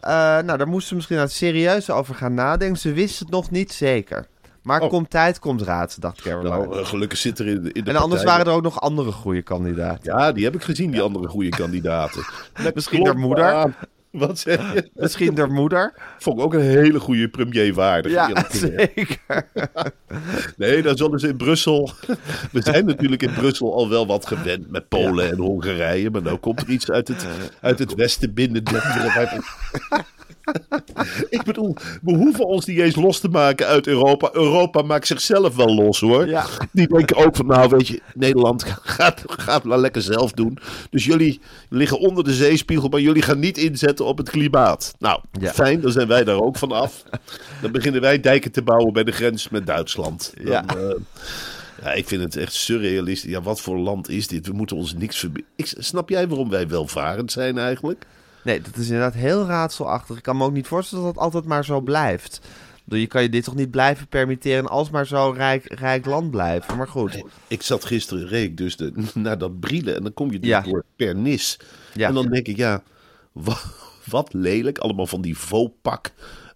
Eh, 0.00 0.10
nou, 0.44 0.58
daar 0.58 0.68
moesten 0.68 0.88
ze 0.88 0.94
misschien 0.94 1.16
nou 1.16 1.28
serieus 1.28 1.90
over 1.90 2.14
gaan 2.14 2.34
nadenken. 2.34 2.78
Ze 2.78 2.92
wist 2.92 3.18
het 3.18 3.30
nog 3.30 3.50
niet 3.50 3.72
zeker. 3.72 4.26
Maar 4.62 4.80
Oh. 4.80 4.88
komt 4.88 5.10
tijd, 5.10 5.38
komt 5.38 5.62
raad, 5.62 6.00
dacht 6.00 6.20
Caroline. 6.22 6.48
Nou, 6.56 6.78
eh, 6.78 6.86
gelukkig 6.86 7.18
zit 7.18 7.38
er 7.38 7.46
in, 7.46 7.62
de- 7.62 7.72
in 7.72 7.84
de 7.84 7.90
en 7.90 7.96
anders 7.96 8.22
waren 8.24 8.46
er 8.46 8.52
ook 8.52 8.62
nog 8.62 8.80
andere 8.80 9.12
goede 9.12 9.42
kandidaten. 9.42 10.18
Ja, 10.18 10.32
die 10.32 10.44
heb 10.44 10.54
ik 10.54 10.62
gezien, 10.62 10.90
die 10.90 11.00
andere 11.00 11.28
goede 11.28 11.48
kandidaten. 11.48 12.24
Met 12.62 12.74
Misschien 12.74 13.06
haar 13.06 13.18
moeder. 13.18 13.74
Wat 14.26 14.38
zeg 14.38 14.72
je? 14.74 14.90
Misschien 14.94 15.38
haar 15.38 15.50
moeder. 15.50 15.94
Vond 16.18 16.38
ik 16.38 16.44
ook 16.44 16.54
een 16.54 16.60
hele 16.60 17.00
goede 17.00 17.28
premier 17.28 17.74
waardig. 17.74 18.12
Ja, 18.12 18.46
zeker. 18.50 19.18
Nee, 20.56 20.82
dan 20.82 20.96
zullen 20.96 21.18
ze 21.18 21.28
in 21.28 21.36
Brussel... 21.36 21.90
We 22.52 22.62
zijn 22.62 22.86
natuurlijk 22.86 23.22
in 23.22 23.32
Brussel 23.32 23.74
al 23.74 23.88
wel 23.88 24.06
wat 24.06 24.26
gewend 24.26 24.70
met 24.70 24.88
Polen 24.88 25.30
en 25.30 25.36
Hongarije. 25.36 26.10
Maar 26.10 26.22
nou 26.22 26.36
komt 26.36 26.60
er 26.60 26.68
iets 26.68 26.90
uit 26.90 27.08
het, 27.08 27.26
uit 27.60 27.78
het 27.78 27.94
westen 27.94 28.34
binnen. 28.34 28.62
Ik 31.30 31.42
bedoel, 31.44 31.76
we 32.02 32.14
hoeven 32.16 32.46
ons 32.46 32.64
niet 32.66 32.78
eens 32.78 32.96
los 32.96 33.20
te 33.20 33.28
maken 33.28 33.66
uit 33.66 33.86
Europa. 33.86 34.30
Europa 34.32 34.82
maakt 34.82 35.06
zichzelf 35.06 35.56
wel 35.56 35.74
los 35.74 36.00
hoor. 36.00 36.26
Ja. 36.26 36.46
Die 36.72 36.88
denken 36.88 37.16
ook 37.16 37.36
van, 37.36 37.46
nou 37.46 37.68
weet 37.68 37.88
je, 37.88 38.00
Nederland 38.14 38.64
gaat, 38.98 39.22
gaat 39.26 39.64
maar 39.64 39.78
lekker 39.78 40.02
zelf 40.02 40.32
doen. 40.32 40.58
Dus 40.90 41.04
jullie 41.04 41.40
liggen 41.68 41.98
onder 41.98 42.24
de 42.24 42.34
zeespiegel, 42.34 42.88
maar 42.88 43.00
jullie 43.00 43.22
gaan 43.22 43.38
niet 43.38 43.58
inzetten 43.58 44.04
op 44.04 44.18
het 44.18 44.30
klimaat. 44.30 44.94
Nou, 44.98 45.20
Ja. 45.40 45.52
fijn, 45.52 45.80
dan 45.80 45.92
zijn 45.92 46.08
wij 46.08 46.24
daar 46.24 46.40
ook 46.40 46.56
van 46.58 46.72
af. 46.72 47.02
Dan 47.62 47.72
beginnen 47.72 48.00
wij 48.00 48.20
dijken 48.20 48.52
te 48.52 48.62
bouwen 48.62 48.92
bij 48.92 49.04
de 49.04 49.12
grens 49.12 49.48
met 49.48 49.66
Duitsland. 49.66 50.32
Dan, 50.36 50.46
Ja. 50.52 50.64
eh, 50.66 50.94
ja, 51.82 51.92
ik 51.92 52.06
vind 52.08 52.22
het 52.22 52.36
echt 52.36 52.52
surrealistisch. 52.52 53.30
Ja, 53.30 53.42
wat 53.42 53.60
voor 53.60 53.78
land 53.78 54.08
is 54.08 54.26
dit? 54.26 54.46
We 54.46 54.52
moeten 54.52 54.76
ons 54.76 54.94
niks 54.94 55.18
verbinden. 55.18 55.50
Snap 55.78 56.08
jij 56.08 56.28
waarom 56.28 56.50
wij 56.50 56.68
welvarend 56.68 57.32
zijn 57.32 57.58
eigenlijk? 57.58 58.04
Nee, 58.44 58.60
dat 58.60 58.76
is 58.76 58.86
inderdaad 58.86 59.14
heel 59.14 59.46
raadselachtig. 59.46 60.16
Ik 60.16 60.22
kan 60.22 60.36
me 60.36 60.44
ook 60.44 60.52
niet 60.52 60.66
voorstellen 60.66 61.04
dat 61.04 61.14
dat 61.14 61.22
altijd 61.22 61.44
maar 61.44 61.64
zo 61.64 61.80
blijft. 61.80 62.40
Je 62.84 63.06
kan 63.06 63.22
je 63.22 63.28
dit 63.28 63.44
toch 63.44 63.54
niet 63.54 63.70
blijven 63.70 64.06
permitteren 64.06 64.58
en 64.58 64.66
alsmaar 64.66 65.06
zo 65.06 65.30
rijk, 65.36 65.72
rijk 65.74 66.06
land 66.06 66.30
blijven. 66.30 66.76
Maar 66.76 66.88
goed. 66.88 67.22
Ik 67.48 67.62
zat 67.62 67.84
gisteren, 67.84 68.26
reed 68.28 68.44
ik 68.44 68.56
dus 68.56 68.76
de, 68.76 68.92
naar 69.14 69.38
dat 69.38 69.60
Brielen. 69.60 69.96
En 69.96 70.02
dan 70.02 70.14
kom 70.14 70.32
je 70.32 70.38
Ja. 70.40 70.60
door 70.60 70.84
Pernis. 70.96 71.58
Ja. 71.94 72.08
En 72.08 72.14
dan 72.14 72.26
denk 72.28 72.46
ik, 72.46 72.56
ja, 72.56 72.82
wat, 73.32 73.64
wat 74.04 74.32
lelijk. 74.32 74.78
Allemaal 74.78 75.06
van 75.06 75.20
die 75.20 75.38
Vopak 75.38 76.10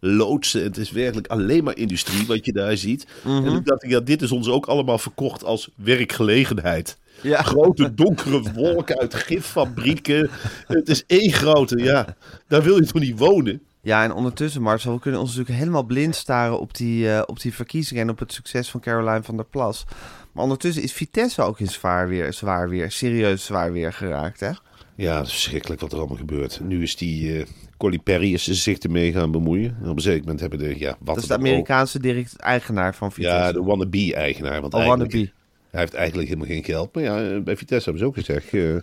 loodsen. 0.05 0.63
Het 0.63 0.77
is 0.77 0.91
werkelijk 0.91 1.27
alleen 1.27 1.65
maar 1.65 1.77
industrie 1.77 2.27
wat 2.27 2.45
je 2.45 2.53
daar 2.53 2.77
ziet. 2.77 3.07
Mhm. 3.25 3.37
En 3.37 3.45
toen 3.45 3.63
dacht 3.65 3.85
ik, 3.85 3.91
ja, 3.91 4.01
dit 4.01 4.23
is 4.23 4.33
ons 4.33 4.49
ook 4.49 4.67
allemaal 4.67 4.99
verkocht 4.99 5.45
als 5.45 5.71
werkgelegenheid. 5.75 6.99
Ja. 7.21 7.43
Grote 7.43 7.95
donkere 7.95 8.43
wolken 8.55 8.99
uit 8.99 9.15
giffabrieken. 9.15 10.31
Het 10.67 10.89
is 10.89 11.05
één 11.07 11.33
grote, 11.33 11.79
ja. 11.79 12.17
Daar 12.49 12.63
wil 12.63 12.77
je 12.77 12.87
toch 12.87 13.03
niet 13.03 13.19
wonen? 13.19 13.63
Ja, 13.81 14.05
en 14.05 14.13
ondertussen, 14.13 14.63
Marcel, 14.63 14.95
we 14.95 15.01
kunnen 15.01 15.21
ons 15.21 15.31
natuurlijk 15.31 15.59
helemaal 15.59 15.83
blind 15.83 16.15
staren 16.17 16.61
op 16.61 16.75
die, 16.75 17.11
eh, 17.13 17.23
op 17.27 17.41
die 17.41 17.55
verkiezingen 17.55 18.03
en 18.03 18.11
op 18.11 18.19
het 18.19 18.33
succes 18.33 18.71
van 18.71 18.81
Caroline 18.81 19.23
van 19.23 19.37
der 19.37 19.47
Plas. 19.47 19.85
Maar 20.33 20.43
ondertussen 20.43 20.83
is 20.83 20.93
Vitesse 20.93 21.43
ook 21.43 21.61
in 21.61 21.69
zwaar 21.69 22.09
weer, 22.09 22.33
zwaar 22.33 22.69
weer, 22.69 22.91
serieus 22.91 23.45
zwaar 23.45 23.73
weer 23.73 23.93
geraakt, 23.93 24.41
hè? 24.41 24.51
Ja, 24.97 25.25
verschrikkelijk 25.25 25.81
wat 25.81 25.93
er 25.93 25.99
allemaal 25.99 26.17
gebeurt. 26.17 26.61
Nu 26.63 26.83
is 26.83 26.97
die 26.97 27.39
uh, 27.39 27.45
Colly 27.83 27.99
Perry 27.99 28.33
is 28.33 28.63
zich 28.63 28.79
ermee 28.79 29.13
gaan 29.13 29.31
bemoeien. 29.31 29.77
En 29.83 29.89
op 29.89 29.97
een 29.97 30.03
zeker 30.03 30.21
moment 30.21 30.41
hebben 30.41 30.59
de... 30.59 30.79
Ja, 30.79 30.97
wat 30.99 31.15
Dat 31.15 31.17
is 31.17 31.27
de 31.27 31.35
Amerikaanse 31.35 32.01
direct-eigenaar 32.01 32.95
van 32.95 33.13
Vitesse. 33.13 33.37
Ja, 33.37 33.53
de 33.53 33.63
wannabe-eigenaar. 33.63 34.61
Want 34.61 34.75
oh, 34.75 34.87
wannabe. 34.87 35.31
Hij 35.71 35.81
heeft 35.81 35.95
eigenlijk 35.95 36.29
helemaal 36.29 36.49
geen 36.49 36.65
geld. 36.65 36.95
Maar 36.95 37.03
ja, 37.03 37.41
bij 37.41 37.57
Vitesse 37.57 37.85
hebben 37.85 37.99
ze 37.99 38.09
ook 38.09 38.15
gezegd... 38.15 38.53
Uh, 38.53 38.77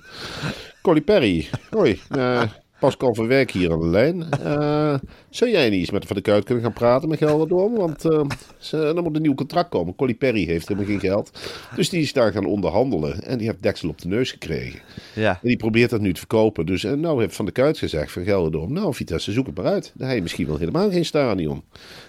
Colly 0.82 1.02
Perry, 1.02 1.48
hoi. 1.70 2.00
Uh, 2.18 2.42
Pascal 2.80 3.16
Verwerk 3.16 3.52
hier 3.52 3.72
aan 3.72 3.80
de 3.80 3.88
lijn. 3.88 4.28
Uh, 4.44 4.96
zou 5.30 5.52
jij 5.52 5.70
niet 5.70 5.80
eens 5.80 5.92
met 5.92 6.06
Van 6.06 6.16
de 6.16 6.22
Kuit 6.22 6.44
kunnen 6.44 6.64
gaan 6.64 6.74
praten 6.74 7.10
met 7.10 7.18
Gelderdoom? 7.18 7.76
Want 7.76 8.06
uh, 8.06 8.22
ze, 8.58 8.78
er 8.78 9.04
moet 9.04 9.16
een 9.16 9.22
nieuw 9.22 9.34
contract 9.34 9.70
komen. 9.70 9.96
Colly 9.96 10.16
Perry 10.16 10.46
heeft 10.46 10.68
helemaal 10.68 10.90
geen 10.90 11.00
geld. 11.00 11.40
Dus 11.76 11.90
die 11.90 12.02
is 12.02 12.14
daar 12.14 12.32
gaan 12.32 12.46
onderhandelen. 12.46 13.24
En 13.24 13.38
die 13.38 13.48
heeft 13.48 13.64
deksel 13.64 13.90
op 13.90 14.02
de 14.02 14.08
neus 14.08 14.32
gekregen. 14.32 14.80
Ja. 15.16 15.32
En 15.32 15.48
die 15.48 15.58
probeert 15.58 15.90
dat 15.90 16.02
nu 16.02 16.14
te 16.14 16.20
verkopen. 16.20 16.66
Dus 16.66 16.84
en 16.84 17.00
nou 17.00 17.22
heeft 17.22 17.36
Van 17.36 17.46
de 17.46 17.52
Kuit 17.52 17.78
gezegd 17.78 18.12
van 18.12 18.24
Gelderdoom... 18.24 18.74
Nou, 18.74 18.94
Vitesse, 18.94 19.32
zoek 19.32 19.46
het 19.46 19.56
maar 19.56 19.66
uit. 19.66 19.92
Dan 19.96 20.08
heb 20.08 20.16
je 20.16 20.22
misschien 20.22 20.48
wel 20.48 20.58
helemaal 20.58 20.92
geen 20.92 21.06
stadion. 21.06 21.64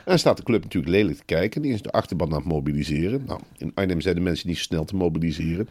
En 0.05 0.19
staat 0.19 0.37
de 0.37 0.43
club 0.43 0.63
natuurlijk 0.63 0.93
lelijk 0.93 1.17
te 1.17 1.25
kijken. 1.25 1.63
Die 1.63 1.73
is 1.73 1.83
de 1.83 1.91
achterban 1.91 2.31
aan 2.31 2.39
het 2.39 2.45
mobiliseren. 2.45 3.23
Nou, 3.27 3.41
in 3.59 3.73
Arnhem 3.75 4.01
zijn 4.01 4.15
de 4.15 4.21
mensen 4.21 4.49
niet 4.49 4.57
zo 4.57 4.63
snel 4.63 4.85
te 4.85 4.97
mobiliseren. 4.97 5.69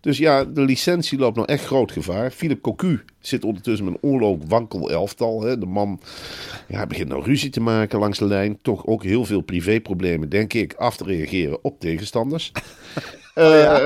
Dus 0.00 0.18
ja, 0.18 0.44
de 0.44 0.64
licentie 0.64 1.18
loopt 1.18 1.36
nou 1.36 1.48
echt 1.48 1.64
groot 1.64 1.92
gevaar. 1.92 2.30
Philip 2.30 2.60
Cocu 2.60 3.04
zit 3.20 3.44
ondertussen 3.44 3.84
met 3.84 3.94
een 3.94 4.08
wankel 4.48 4.90
elftal. 4.90 5.42
Hè. 5.42 5.58
De 5.58 5.66
man 5.66 6.00
ja, 6.68 6.86
begint 6.86 7.08
nou 7.08 7.22
ruzie 7.22 7.50
te 7.50 7.60
maken 7.60 7.98
langs 7.98 8.18
de 8.18 8.24
lijn. 8.24 8.58
Toch 8.62 8.86
ook 8.86 9.02
heel 9.02 9.24
veel 9.24 9.40
privéproblemen, 9.40 10.28
denk 10.28 10.52
ik, 10.52 10.74
af 10.74 10.96
te 10.96 11.04
reageren 11.04 11.58
op 11.64 11.80
tegenstanders. 11.80 12.52
Oh, 13.34 13.44
ja. 13.44 13.80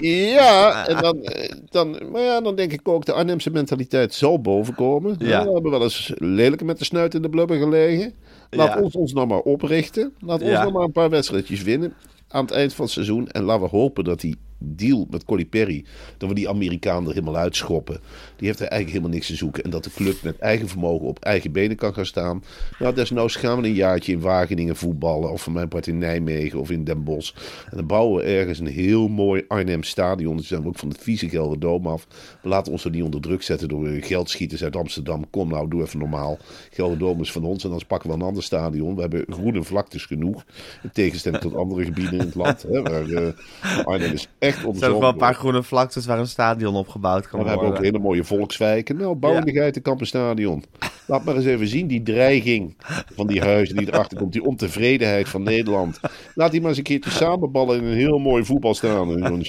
Uh, 0.00 0.32
ja, 0.34 0.86
en 0.86 1.02
dan, 1.02 1.28
dan, 1.70 2.10
maar 2.12 2.22
ja, 2.22 2.40
dan 2.40 2.56
denk 2.56 2.72
ik 2.72 2.88
ook, 2.88 3.04
de 3.04 3.12
Arnhemse 3.12 3.50
mentaliteit 3.50 4.14
zal 4.14 4.40
bovenkomen. 4.40 5.16
Ja. 5.18 5.44
We 5.44 5.52
hebben 5.52 5.70
wel 5.70 5.82
eens 5.82 6.12
lelijker 6.16 6.66
met 6.66 6.78
de 6.78 6.84
snuit 6.84 7.14
in 7.14 7.22
de 7.22 7.28
blubber 7.28 7.58
gelegen. 7.58 8.12
Laat 8.50 8.74
Ja. 8.74 8.80
ons 8.80 8.94
ons 8.94 9.12
nou 9.12 9.26
maar 9.26 9.38
oprichten. 9.40 10.12
Laat 10.18 10.42
ons 10.42 10.50
nog 10.62 10.72
maar 10.72 10.82
een 10.82 10.92
paar 10.92 11.10
wedstrijdjes 11.10 11.62
winnen 11.62 11.94
aan 12.28 12.44
het 12.44 12.50
eind 12.54 12.74
van 12.74 12.84
het 12.84 12.94
seizoen. 12.94 13.28
En 13.28 13.42
laten 13.42 13.62
we 13.62 13.68
hopen 13.68 14.04
dat 14.04 14.20
die 14.20 14.36
deal 14.58 15.06
met 15.10 15.24
Colly 15.24 15.44
Perry, 15.44 15.84
dat 16.16 16.28
we 16.28 16.34
die 16.34 16.48
Amerikaan 16.48 17.06
er 17.06 17.12
helemaal 17.12 17.36
uitschoppen. 17.36 18.00
Die 18.36 18.46
heeft 18.46 18.60
er 18.60 18.66
eigenlijk 18.66 18.90
helemaal 18.90 19.10
niks 19.10 19.26
te 19.26 19.36
zoeken. 19.36 19.64
En 19.64 19.70
dat 19.70 19.84
de 19.84 19.90
club 19.94 20.22
met 20.22 20.38
eigen 20.38 20.68
vermogen 20.68 21.06
op 21.06 21.18
eigen 21.18 21.52
benen 21.52 21.76
kan 21.76 21.94
gaan 21.94 22.06
staan. 22.06 22.42
Nou, 22.78 22.94
desnoods 22.94 23.36
gaan 23.36 23.60
we 23.60 23.68
een 23.68 23.74
jaartje 23.74 24.12
in 24.12 24.20
Wageningen 24.20 24.76
voetballen. 24.76 25.32
Of 25.32 25.42
van 25.42 25.52
mijn 25.52 25.68
part 25.68 25.86
in 25.86 25.98
Nijmegen 25.98 26.60
of 26.60 26.70
in 26.70 26.84
Den 26.84 27.04
Bosch. 27.04 27.32
En 27.70 27.76
dan 27.76 27.86
bouwen 27.86 28.24
we 28.24 28.30
ergens 28.30 28.58
een 28.58 28.66
heel 28.66 29.08
mooi 29.08 29.44
Arnhem 29.48 29.82
stadion. 29.82 30.36
Dus 30.36 30.46
zijn 30.46 30.62
we 30.62 30.68
ook 30.68 30.78
van 30.78 30.88
het 30.88 30.98
vieze 30.98 31.28
Gelderdoom 31.28 31.86
af. 31.86 32.06
We 32.42 32.48
laten 32.48 32.72
ons 32.72 32.84
er 32.84 32.90
niet 32.90 33.02
onder 33.02 33.20
druk 33.20 33.42
zetten 33.42 33.68
door 33.68 33.88
geldschieters 33.88 34.64
uit 34.64 34.76
Amsterdam. 34.76 35.30
Kom 35.30 35.48
nou, 35.48 35.68
doe 35.68 35.82
even 35.82 35.98
normaal. 35.98 36.38
Gelderdoom 36.70 37.20
is 37.20 37.32
van 37.32 37.44
ons 37.44 37.64
en 37.64 37.70
dan 37.70 37.80
pakken 37.86 38.08
we 38.10 38.14
een 38.16 38.22
ander 38.22 38.42
stadion. 38.42 38.94
We 38.94 39.00
hebben 39.00 39.24
groene 39.28 39.62
vlaktes 39.62 40.04
genoeg. 40.04 40.44
In 40.82 40.90
tegenstelling 40.92 41.42
tot 41.42 41.54
andere 41.54 41.84
gebieden 41.84 42.12
in 42.12 42.26
het 42.26 42.34
land. 42.34 42.62
Hè, 42.62 42.82
waar, 42.82 43.08
eh, 43.08 43.86
Arnhem 43.86 44.12
is 44.12 44.28
echt 44.38 44.47
Er 44.56 44.66
onder 44.66 44.78
zijn 44.80 44.98
wel 44.98 45.08
een 45.08 45.16
paar 45.16 45.34
groene 45.34 45.62
vlaktes 45.62 46.06
waar 46.06 46.18
een 46.18 46.26
stadion 46.26 46.74
opgebouwd 46.74 47.28
kan 47.28 47.30
maar 47.38 47.42
we 47.42 47.48
hebben 47.50 47.68
ook 47.68 47.74
worden. 47.74 47.92
hele 47.92 48.04
mooie 48.04 48.24
volkswijken. 48.24 48.96
Nou, 48.96 49.14
bouw 49.14 49.30
in 49.30 49.36
Ja. 49.36 49.42
de 49.44 49.52
Geitenkampenstadion. 49.52 50.64
Laat 51.06 51.24
maar 51.24 51.36
eens 51.36 51.44
even 51.44 51.68
zien, 51.68 51.86
die 51.86 52.02
dreiging 52.02 52.76
van 53.14 53.26
die 53.26 53.40
huizen 53.40 53.76
die 53.76 53.86
erachter 53.86 54.18
komt. 54.18 54.32
Die 54.32 54.44
ontevredenheid 54.44 55.28
van 55.28 55.42
Nederland. 55.42 56.00
Laat 56.34 56.50
die 56.50 56.60
maar 56.60 56.68
eens 56.68 56.78
een 56.78 56.84
keertje 56.84 57.10
samenballen 57.10 57.78
in 57.78 57.84
een 57.84 57.96
heel 57.96 58.18
mooi 58.18 58.44
voetbalstadion. 58.44 59.44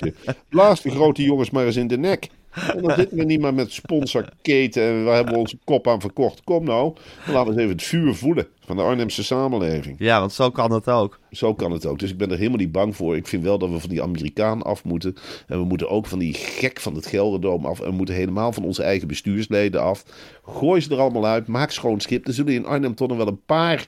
Blaas 0.50 0.82
de 0.82 0.90
grote 0.92 1.24
jongens 1.24 1.50
maar 1.50 1.66
eens 1.66 1.76
in 1.76 1.88
de 1.88 1.98
nek. 1.98 2.28
En 2.68 2.82
dan 2.82 2.96
zitten 2.96 3.18
we 3.18 3.24
niet 3.24 3.42
maar 3.42 3.54
met 3.54 3.72
sponsorketen 3.72 4.84
en 4.84 5.04
waar 5.04 5.16
hebben 5.16 5.34
we 5.34 5.40
onze 5.40 5.58
kop 5.64 5.88
aan 5.88 6.02
verkocht. 6.02 6.44
Kom 6.44 6.64
nou, 6.64 6.94
laten 7.28 7.44
we 7.44 7.50
eens 7.50 7.58
even 7.58 7.72
het 7.72 7.84
vuur 7.84 8.16
voelen 8.16 8.48
van 8.66 8.78
de 8.78 8.84
Arnhemse 8.84 9.24
samenleving. 9.24 9.96
Ja, 10.00 10.20
want 10.20 10.34
zo 10.34 10.50
kan 10.50 10.72
het 10.72 10.88
ook. 10.88 11.20
Zo 11.32 11.54
kan 11.54 11.72
het 11.72 11.86
ook. 11.86 12.00
Dus 12.00 12.12
ik 12.12 12.18
ben 12.18 12.32
er 12.32 12.38
helemaal 12.38 12.58
niet 12.58 12.72
bang 12.72 12.96
voor. 12.96 13.16
Ik 13.16 13.28
vind 13.28 13.44
wel 13.44 13.58
dat 13.58 13.70
we 13.70 13.80
van 13.80 13.90
die 13.90 14.02
Amerikaan 14.02 14.62
af 14.62 14.84
moeten. 14.84 15.16
En 15.48 15.60
we 15.60 15.66
moeten 15.66 15.90
ook 15.90 16.06
van 16.06 16.20
die 16.20 16.34
gek 16.34 16.80
van 16.80 16.96
het 16.96 17.06
Gelderdoom 17.06 17.66
af. 17.66 17.80
En 17.80 17.90
we 17.90 17.96
moeten 17.96 18.16
helemaal 18.16 18.52
van 18.52 18.64
onze 18.64 18.84
eigen 18.84 19.08
bestuursleden 19.08 19.82
af. 19.82 20.04
Gooi 20.44 20.82
ze 20.82 20.90
er 20.90 21.00
allemaal 21.00 21.26
uit. 21.26 21.48
Maak 21.48 21.72
schoon 21.72 22.00
schip. 22.00 22.26
Dan 22.26 22.34
zullen 22.34 22.54
in 22.54 22.66
Arnhem 22.66 22.96
toch 22.96 23.08
nog 23.08 23.18
wel 23.18 23.28
een 23.28 23.46
paar 23.46 23.88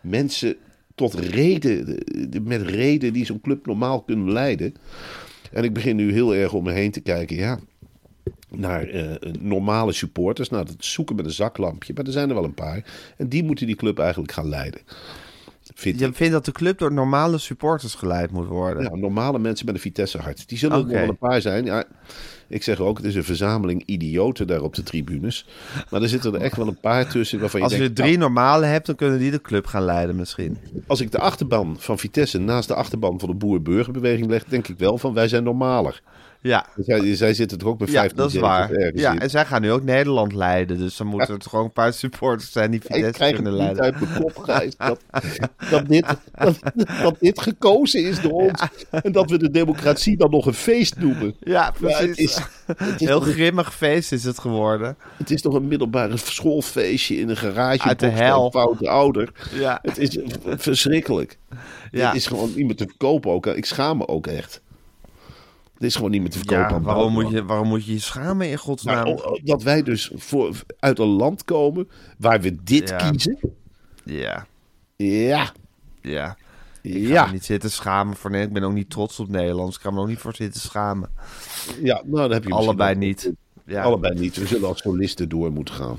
mensen 0.00 0.56
tot 0.94 1.14
reden, 1.14 1.98
met 2.42 2.62
reden 2.62 3.12
die 3.12 3.24
zo'n 3.24 3.40
club 3.40 3.66
normaal 3.66 4.02
kunnen 4.02 4.32
leiden. 4.32 4.74
En 5.52 5.64
ik 5.64 5.72
begin 5.72 5.96
nu 5.96 6.12
heel 6.12 6.34
erg 6.34 6.52
om 6.52 6.64
me 6.64 6.72
heen 6.72 6.90
te 6.90 7.00
kijken. 7.00 7.36
Ja, 7.36 7.58
naar 8.50 8.82
eh, 8.82 9.32
normale 9.40 9.92
supporters. 9.92 10.48
Nou, 10.48 10.64
dat 10.64 10.74
zoeken 10.78 11.16
met 11.16 11.24
een 11.24 11.30
zaklampje. 11.30 11.92
Maar 11.94 12.04
er 12.04 12.12
zijn 12.12 12.28
er 12.28 12.34
wel 12.34 12.44
een 12.44 12.54
paar. 12.54 12.84
En 13.16 13.28
die 13.28 13.44
moeten 13.44 13.66
die 13.66 13.76
club 13.76 13.98
eigenlijk 13.98 14.32
gaan 14.32 14.48
leiden. 14.48 14.80
Vind 15.74 16.00
ik. 16.00 16.06
Je 16.06 16.12
vindt 16.12 16.32
dat 16.32 16.44
de 16.44 16.52
club 16.52 16.78
door 16.78 16.92
normale 16.92 17.38
supporters 17.38 17.94
geleid 17.94 18.30
moet 18.30 18.46
worden. 18.46 18.82
Ja, 18.82 18.94
normale 18.94 19.38
mensen 19.38 19.66
met 19.66 19.74
een 19.74 19.80
Vitesse-hart. 19.80 20.48
Die 20.48 20.58
zullen 20.58 20.78
nog 20.78 20.88
wel 20.88 21.08
een 21.08 21.18
paar 21.18 21.40
zijn. 21.40 21.64
Ja, 21.64 21.84
ik 22.48 22.62
zeg 22.62 22.80
ook, 22.80 22.96
het 22.96 23.06
is 23.06 23.14
een 23.14 23.24
verzameling 23.24 23.82
idioten 23.86 24.46
daar 24.46 24.62
op 24.62 24.74
de 24.74 24.82
tribunes. 24.82 25.46
Maar 25.90 26.02
er 26.02 26.08
zitten 26.08 26.34
er 26.34 26.40
echt 26.40 26.56
wel 26.56 26.66
een 26.66 26.80
paar 26.80 27.08
tussen 27.08 27.40
waarvan 27.40 27.60
je 27.60 27.66
Als 27.66 27.76
je 27.76 27.92
drie 27.92 28.18
nou, 28.18 28.18
normale 28.18 28.66
hebt, 28.66 28.86
dan 28.86 28.94
kunnen 28.94 29.18
die 29.18 29.30
de 29.30 29.40
club 29.40 29.66
gaan 29.66 29.84
leiden 29.84 30.16
misschien. 30.16 30.58
als 30.86 31.00
ik 31.00 31.10
de 31.10 31.18
achterban 31.18 31.76
van 31.78 31.98
Vitesse 31.98 32.38
naast 32.38 32.68
de 32.68 32.74
achterban 32.74 33.20
van 33.20 33.28
de 33.28 33.34
boer-burgerbeweging 33.34 34.30
leg... 34.30 34.44
denk 34.44 34.68
ik 34.68 34.78
wel 34.78 34.98
van, 34.98 35.14
wij 35.14 35.28
zijn 35.28 35.44
normaler. 35.44 36.02
Ja, 36.42 36.66
Zij, 36.76 37.14
zij 37.16 37.34
zitten 37.34 37.58
er 37.58 37.66
ook 37.66 37.78
met 37.78 37.88
ja 37.88 37.94
15 37.94 38.16
dat 38.18 38.26
is 38.26 38.32
zetels 38.32 38.50
waar. 38.50 38.70
ergens 38.70 39.00
Ja, 39.00 39.12
in. 39.12 39.18
en 39.20 39.30
zij 39.30 39.44
gaan 39.46 39.60
nu 39.62 39.70
ook 39.72 39.82
Nederland 39.82 40.32
leiden. 40.34 40.78
Dus 40.78 40.96
dan 40.96 41.06
moeten 41.06 41.34
er 41.34 41.40
gewoon 41.48 41.64
een 41.64 41.72
paar 41.72 41.92
supporters 41.92 42.52
zijn 42.52 42.70
die 42.70 42.80
Ik 42.82 42.86
krijg 42.86 43.04
het 43.16 43.34
kunnen 43.34 43.52
niet 43.52 43.60
leiden. 43.62 43.82
uit 43.82 44.00
mijn 44.00 44.14
kop, 44.22 44.46
dat, 44.78 45.00
dat, 45.70 45.88
dit, 45.88 46.06
dat, 46.34 46.58
dat 47.02 47.16
dit 47.20 47.40
gekozen 47.40 48.04
is 48.04 48.20
door 48.20 48.32
ons. 48.32 48.62
En 48.90 49.12
dat 49.12 49.30
we 49.30 49.38
de 49.38 49.50
democratie 49.50 50.16
dan 50.16 50.30
nog 50.30 50.46
een 50.46 50.54
feest 50.54 50.96
noemen. 50.96 51.34
Ja, 51.40 51.52
Ja, 51.52 51.70
precies. 51.70 52.06
het 52.08 52.18
is, 52.18 52.38
het 52.76 53.00
is 53.00 53.06
Heel 53.06 53.20
toch 53.20 53.32
grimmig 53.32 53.74
feest 53.74 54.12
is 54.12 54.24
het 54.24 54.38
geworden. 54.38 54.96
Het 55.16 55.30
is 55.30 55.42
toch 55.42 55.54
een 55.54 55.68
middelbare 55.68 56.16
schoolfeestje 56.16 57.16
in 57.16 57.28
een 57.28 57.36
garage. 57.36 57.82
Uit 57.88 58.00
de 58.00 58.06
hel. 58.08 58.50
foute 58.50 58.88
ouder. 58.88 59.32
Ja. 59.54 59.78
Het 59.82 59.98
is 59.98 60.18
verschrikkelijk. 60.56 61.38
Ja. 61.90 62.06
Het 62.06 62.16
is 62.16 62.26
gewoon 62.26 62.52
niet 62.56 62.66
meer 62.66 62.76
te 62.76 62.86
verkopen 62.86 63.30
ook. 63.30 63.46
Ik 63.46 63.64
schaam 63.64 63.96
me 63.98 64.08
ook 64.08 64.26
echt. 64.26 64.61
Het 65.82 65.90
is 65.90 65.96
gewoon 65.96 66.10
niet 66.10 66.20
meer 66.20 66.30
te 66.30 66.38
verkopen. 66.38 66.62
Ja, 66.68 66.74
aan 66.74 66.82
waarom 66.82 67.12
moet, 67.12 67.30
je, 67.30 67.44
waarom 67.44 67.68
moet 67.68 67.84
je 67.84 67.92
je 67.92 67.98
schamen 67.98 68.50
in 68.50 68.56
godsnaam? 68.58 69.04
Nou, 69.04 69.40
dat 69.44 69.62
wij 69.62 69.82
dus 69.82 70.10
voor, 70.14 70.56
uit 70.78 70.98
een 70.98 71.06
land 71.06 71.44
komen 71.44 71.88
waar 72.18 72.40
we 72.40 72.62
dit 72.62 72.88
Ja. 72.88 72.96
kiezen. 73.10 73.38
Ja, 74.04 74.46
Ja. 74.96 75.52
ja. 76.00 76.36
Ik 76.82 76.92
ga 77.06 77.12
Ja. 77.12 77.30
niet 77.30 77.44
zitten 77.44 77.70
schamen 77.70 78.16
voor 78.16 78.30
nee, 78.30 78.42
Ik 78.42 78.52
ben 78.52 78.62
ook 78.62 78.72
niet 78.72 78.90
trots 78.90 79.20
op 79.20 79.28
Nederlands. 79.28 79.76
Ik 79.76 79.82
ga 79.82 79.90
me 79.90 80.00
ook 80.00 80.08
niet 80.08 80.18
voor 80.18 80.34
zitten 80.34 80.60
schamen. 80.60 81.10
ja, 81.82 82.02
nou 82.04 82.22
dan 82.22 82.30
heb 82.32 82.44
je 82.44 82.52
Allebei 82.52 82.94
niet. 82.94 83.32
Ja, 83.66 83.82
Allebei 83.82 84.18
niet. 84.18 84.36
We 84.36 84.46
zullen 84.46 84.68
als 84.68 84.80
solisten 84.82 85.28
door 85.28 85.52
moeten 85.52 85.74
gaan. 85.74 85.98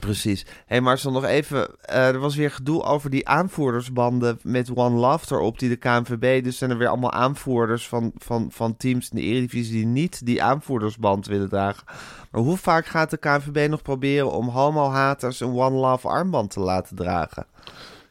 precies. 0.08 0.42
Hé 0.42 0.50
hey 0.66 0.80
Marcel, 0.80 1.12
nog 1.12 1.24
even. 1.24 1.68
eh, 1.80 2.08
er 2.08 2.18
was 2.18 2.36
weer 2.36 2.50
gedoe 2.50 2.82
over 2.82 3.10
die 3.10 3.28
aanvoerdersbanden 3.28 4.38
met 4.42 4.70
One 4.74 4.96
Love 4.96 5.34
erop 5.34 5.58
die 5.58 5.68
de 5.68 5.76
KNVB. 5.76 6.44
Dus 6.44 6.58
zijn 6.58 6.70
er 6.70 6.78
weer 6.78 6.88
allemaal 6.88 7.12
aanvoerders 7.12 7.88
van, 7.88 8.12
van, 8.16 8.48
van 8.50 8.76
teams 8.76 9.10
in 9.10 9.16
de 9.16 9.22
Eredivisie 9.22 9.72
die 9.72 9.86
niet 9.86 10.26
die 10.26 10.42
aanvoerdersband 10.42 11.26
willen 11.26 11.48
dragen. 11.48 11.84
Maar 12.30 12.42
hoe 12.42 12.56
vaak 12.56 12.86
gaat 12.86 13.10
de 13.10 13.16
KNVB 13.16 13.68
nog 13.70 13.82
proberen 13.82 14.32
om 14.32 14.48
homo-haters 14.48 15.40
een 15.40 15.54
One 15.54 15.76
Love 15.76 16.08
armband 16.08 16.50
te 16.50 16.60
laten 16.60 16.96
dragen? 16.96 17.46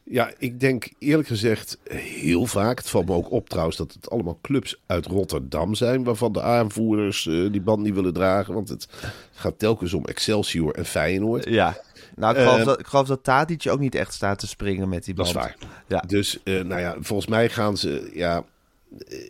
Ja, 0.10 0.32
ik 0.38 0.60
denk 0.60 0.90
eerlijk 1.00 1.28
gezegd 1.28 1.78
heel 1.92 2.46
vaak. 2.46 2.78
Het 2.78 2.90
valt 2.90 3.06
me 3.06 3.14
ook 3.14 3.32
op 3.32 3.50
trouwens 3.50 3.78
dat 3.78 3.94
het 3.94 4.10
allemaal 4.10 4.40
clubs 4.42 4.82
uit 4.86 5.06
Rotterdam 5.06 5.76
zijn. 5.76 6.04
Waarvan 6.04 6.32
de 6.32 6.42
aanvoerders 6.42 7.28
eh, 7.28 7.52
die 7.52 7.62
band 7.62 7.84
niet 7.84 7.94
willen 7.94 8.14
dragen. 8.14 8.54
Want 8.54 8.70
het 8.70 8.88
gaat 9.32 9.60
telkens 9.60 9.94
om 9.94 10.06
Excelsior 10.06 10.74
en 10.76 10.86
Feyenoord. 10.86 11.50
Ja. 11.50 11.78
Nou, 12.16 12.36
ik 12.36 12.42
geloof, 12.42 12.60
Eh, 12.60 12.66
dat, 12.66 12.80
ik 12.80 12.88
geloof 12.88 13.08
dat 13.08 13.24
Tadic 13.24 13.68
ook 13.70 13.80
niet 13.80 13.96
echt 13.96 14.14
staat 14.14 14.40
te 14.40 14.48
springen 14.48 14.90
met 14.90 15.04
die 15.06 15.14
Dat 15.14 15.34
band. 15.34 15.46
is 15.46 15.54
waar. 15.60 15.70
Ja. 15.88 16.04
Dus 16.08 16.44
eh, 16.44 16.62
nou 16.64 16.82
ja, 16.82 16.96
volgens 17.00 17.28
mij 17.30 17.50
gaan 17.50 17.78
ze. 17.78 18.10
Ja, 18.14 18.44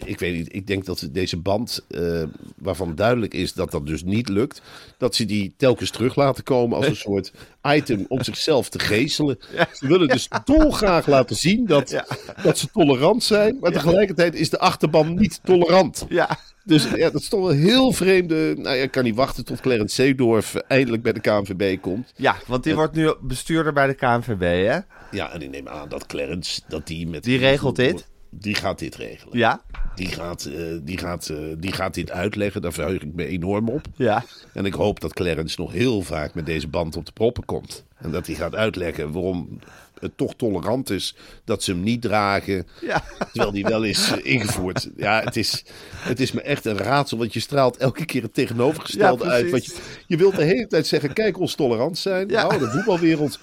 ik 0.05 0.19
weet 0.19 0.33
niet. 0.35 0.55
Ik 0.55 0.67
denk 0.67 0.85
dat 0.85 0.99
ze 0.99 1.11
deze 1.11 1.37
band, 1.37 1.85
eh, 1.87 2.23
waarvan 2.57 2.95
duidelijk 2.95 3.33
is 3.33 3.53
dat 3.53 3.71
dat 3.71 3.87
dus 3.87 4.03
niet 4.03 4.29
lukt, 4.29 4.61
dat 4.97 5.15
ze 5.15 5.25
die 5.25 5.53
telkens 5.57 5.91
terug 5.91 6.15
laten 6.15 6.43
komen 6.43 6.77
als 6.77 6.87
een 6.87 6.95
soort 7.09 7.31
item 7.63 8.05
om 8.07 8.23
zichzelf 8.23 8.69
te 8.69 8.79
geestelen. 8.79 9.39
Ze 9.79 9.87
willen 9.87 10.07
dus 10.07 10.27
dolgraag 10.43 11.07
laten 11.07 11.35
zien 11.35 11.65
dat, 11.65 12.03
dat 12.43 12.57
ze 12.57 12.67
tolerant 12.71 13.23
zijn, 13.23 13.57
maar 13.59 13.71
tegelijkertijd 13.71 14.35
is 14.35 14.49
de 14.49 14.59
achterban 14.59 15.15
niet 15.15 15.39
tolerant. 15.43 16.05
Ja. 16.09 16.37
Dus 16.63 16.87
ja, 16.95 17.09
dat 17.09 17.21
is 17.21 17.29
toch 17.29 17.49
een 17.49 17.57
heel 17.57 17.91
vreemde. 17.91 18.53
Nou 18.57 18.75
ja, 18.75 18.83
ik 18.83 18.91
kan 18.91 19.03
niet 19.03 19.15
wachten 19.15 19.45
tot 19.45 19.59
Clarence 19.59 19.95
Seedorf 19.95 20.55
eindelijk 20.55 21.03
bij 21.03 21.13
de 21.13 21.19
KNVB 21.19 21.81
komt. 21.81 22.13
ja, 22.15 22.35
want 22.47 22.63
die 22.63 22.75
wordt 22.75 22.95
nu 22.95 23.13
bestuurder 23.21 23.73
bij 23.73 23.87
de 23.87 23.93
KNVB, 23.93 24.65
hè? 24.67 24.79
Ja, 25.11 25.31
en 25.33 25.41
ik 25.41 25.49
neem 25.49 25.67
aan 25.67 25.89
dat 25.89 26.05
Clarence, 26.05 26.61
dat 26.67 26.87
die 26.87 27.07
met... 27.07 27.23
Die 27.23 27.37
regelt 27.37 27.75
dit? 27.75 28.07
Die 28.39 28.55
gaat 28.55 28.79
dit 28.79 28.95
regelen. 28.95 29.37
Ja. 29.37 29.61
die 29.95 30.07
gaat, 30.07 30.45
eh, 30.45 30.63
die, 30.81 30.97
gaat, 30.97 31.29
eh, 31.29 31.37
die 31.57 31.71
gaat 31.71 31.93
dit 31.93 32.11
uitleggen. 32.11 32.61
Daar 32.61 32.73
verheug 32.73 33.01
ik 33.01 33.13
me 33.13 33.25
enorm 33.25 33.69
op. 33.69 33.85
Ja. 33.95 34.23
En 34.53 34.65
ik 34.65 34.73
hoop 34.73 34.99
dat 34.99 35.13
Clarence 35.13 35.61
nog 35.61 35.71
heel 35.71 36.01
vaak 36.01 36.33
met 36.33 36.45
deze 36.45 36.67
band 36.67 36.95
op 36.95 37.05
de 37.05 37.11
proppen 37.11 37.45
komt. 37.45 37.85
En 37.97 38.11
dat 38.11 38.27
hij 38.27 38.35
gaat 38.35 38.55
uitleggen 38.55 39.11
waarom 39.11 39.59
het 39.99 40.17
toch 40.17 40.35
tolerant 40.35 40.89
is 40.89 41.15
dat 41.43 41.63
ze 41.63 41.71
hem 41.71 41.83
niet 41.83 42.01
dragen. 42.01 42.67
Ja. 42.81 43.03
Terwijl 43.31 43.51
die 43.51 43.65
wel 43.65 43.83
is 43.83 44.11
eh, 44.11 44.33
ingevoerd. 44.33 44.89
Ja, 44.95 45.21
het 45.23 45.35
is, 45.35 45.65
het 45.95 46.19
is 46.19 46.31
me 46.31 46.41
echt 46.41 46.65
een 46.65 46.77
raadsel. 46.77 47.17
Want 47.17 47.33
je 47.33 47.39
straalt 47.39 47.77
elke 47.77 48.05
keer 48.05 48.21
het 48.21 48.33
tegenovergestelde 48.33 49.23
Ja, 49.23 49.29
uit. 49.29 49.51
Want 49.51 49.65
je, 49.65 49.75
je 50.07 50.17
wilt 50.17 50.35
de 50.35 50.43
hele 50.43 50.67
tijd 50.67 50.87
zeggen: 50.87 51.13
kijk 51.13 51.39
ons 51.39 51.55
tolerant 51.55 51.97
zijn. 51.97 52.29
Ja. 52.29 52.47
Nou, 52.47 52.59
de 52.59 52.69
voetbalwereld 52.69 53.39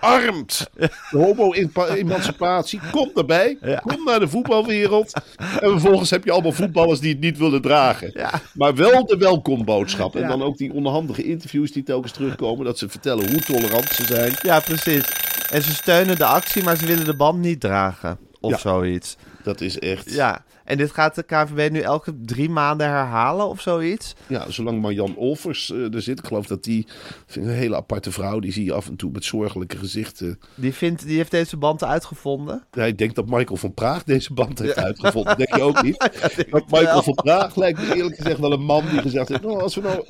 omarmt 0.00 0.66
de 0.74 0.90
homo-emancipatie. 1.10 2.80
Kom 2.90 3.10
erbij. 3.14 3.58
Ja. 3.60 3.76
Kom 3.86 4.04
naar 4.04 4.20
de 4.20 4.28
voetbalwereld. 4.28 5.12
En 5.60 5.70
vervolgens 5.70 6.10
heb 6.10 6.24
je 6.24 6.30
allemaal 6.32 6.52
voetballers 6.52 7.00
die 7.00 7.10
het 7.12 7.20
niet 7.20 7.38
willen 7.38 7.62
dragen. 7.62 8.10
Ja. 8.14 8.40
Maar 8.54 8.74
wel 8.74 9.06
de 9.06 9.16
welkomboodschap. 9.16 10.14
En 10.14 10.20
Ja. 10.20 10.28
dan 10.28 10.42
ook 10.42 10.56
die 10.58 10.72
onhandige 10.72 11.24
interviews 11.24 11.72
die 11.72 11.82
telkens 11.82 12.12
terugkomen. 12.12 12.64
Dat 12.64 12.78
ze 12.78 12.88
vertellen 12.88 13.30
hoe 13.30 13.40
tolerant 13.40 13.88
ze 13.88 14.04
zijn. 14.04 14.32
Ja, 14.42 14.60
precies. 14.60 15.04
En 15.50 15.62
ze 15.62 15.74
steunen 15.74 16.16
de 16.16 16.24
actie, 16.24 16.62
maar 16.62 16.76
ze 16.76 16.86
willen 16.86 17.04
de 17.04 17.16
band 17.16 17.38
niet 17.38 17.60
dragen. 17.60 18.18
Of 18.40 18.50
Ja. 18.50 18.58
zoiets. 18.58 19.16
Dat 19.42 19.60
is 19.60 19.78
echt. 19.78 20.12
Ja. 20.12 20.44
En 20.70 20.76
dit 20.76 20.90
gaat 20.90 21.14
de 21.14 21.22
KVB 21.22 21.70
nu 21.70 21.80
elke 21.80 22.14
drie 22.24 22.48
maanden 22.48 22.86
herhalen 22.86 23.48
of 23.48 23.60
zoiets? 23.60 24.14
Ja, 24.26 24.50
zolang 24.50 24.80
Marjan 24.80 25.16
Olvers 25.16 25.70
eh, 25.70 25.94
er 25.94 26.02
zit. 26.02 26.18
Ik 26.18 26.26
geloof 26.26 26.46
dat 26.46 26.64
die. 26.64 26.86
Een 27.34 27.48
hele 27.48 27.76
aparte 27.76 28.12
vrouw. 28.12 28.38
Die 28.38 28.52
zie 28.52 28.64
je 28.64 28.72
af 28.72 28.86
en 28.86 28.96
toe 28.96 29.10
met 29.10 29.24
zorgelijke 29.24 29.76
gezichten. 29.76 30.40
Die, 30.54 30.74
vindt, 30.74 31.06
die 31.06 31.16
heeft 31.16 31.30
deze 31.30 31.56
band 31.56 31.84
uitgevonden. 31.84 32.64
Ja, 32.72 32.84
ik 32.84 32.98
denk 32.98 33.14
dat 33.14 33.26
Michael 33.26 33.56
van 33.56 33.74
Praag 33.74 34.04
deze 34.04 34.32
band 34.32 34.58
heeft 34.58 34.76
uitgevonden. 34.76 35.36
Denk 35.36 35.54
je 35.54 35.62
ook 35.62 35.82
niet? 35.82 35.96
Want 36.50 36.70
Michael 36.70 37.02
van 37.02 37.14
Praag 37.14 37.56
lijkt 37.56 37.78
me 37.78 37.94
eerlijk 37.94 38.16
gezegd 38.16 38.38
wel 38.38 38.52
een 38.52 38.64
man 38.64 38.84
die 38.90 39.00
gezegd 39.00 39.28
heeft: 39.28 39.42
nou, 39.42 39.62
als 39.62 39.74
we 39.74 39.80
nou 39.80 40.04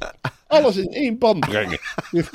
alles 0.46 0.76
in 0.76 0.88
één 0.92 1.18
band 1.18 1.40
brengen. 1.40 1.78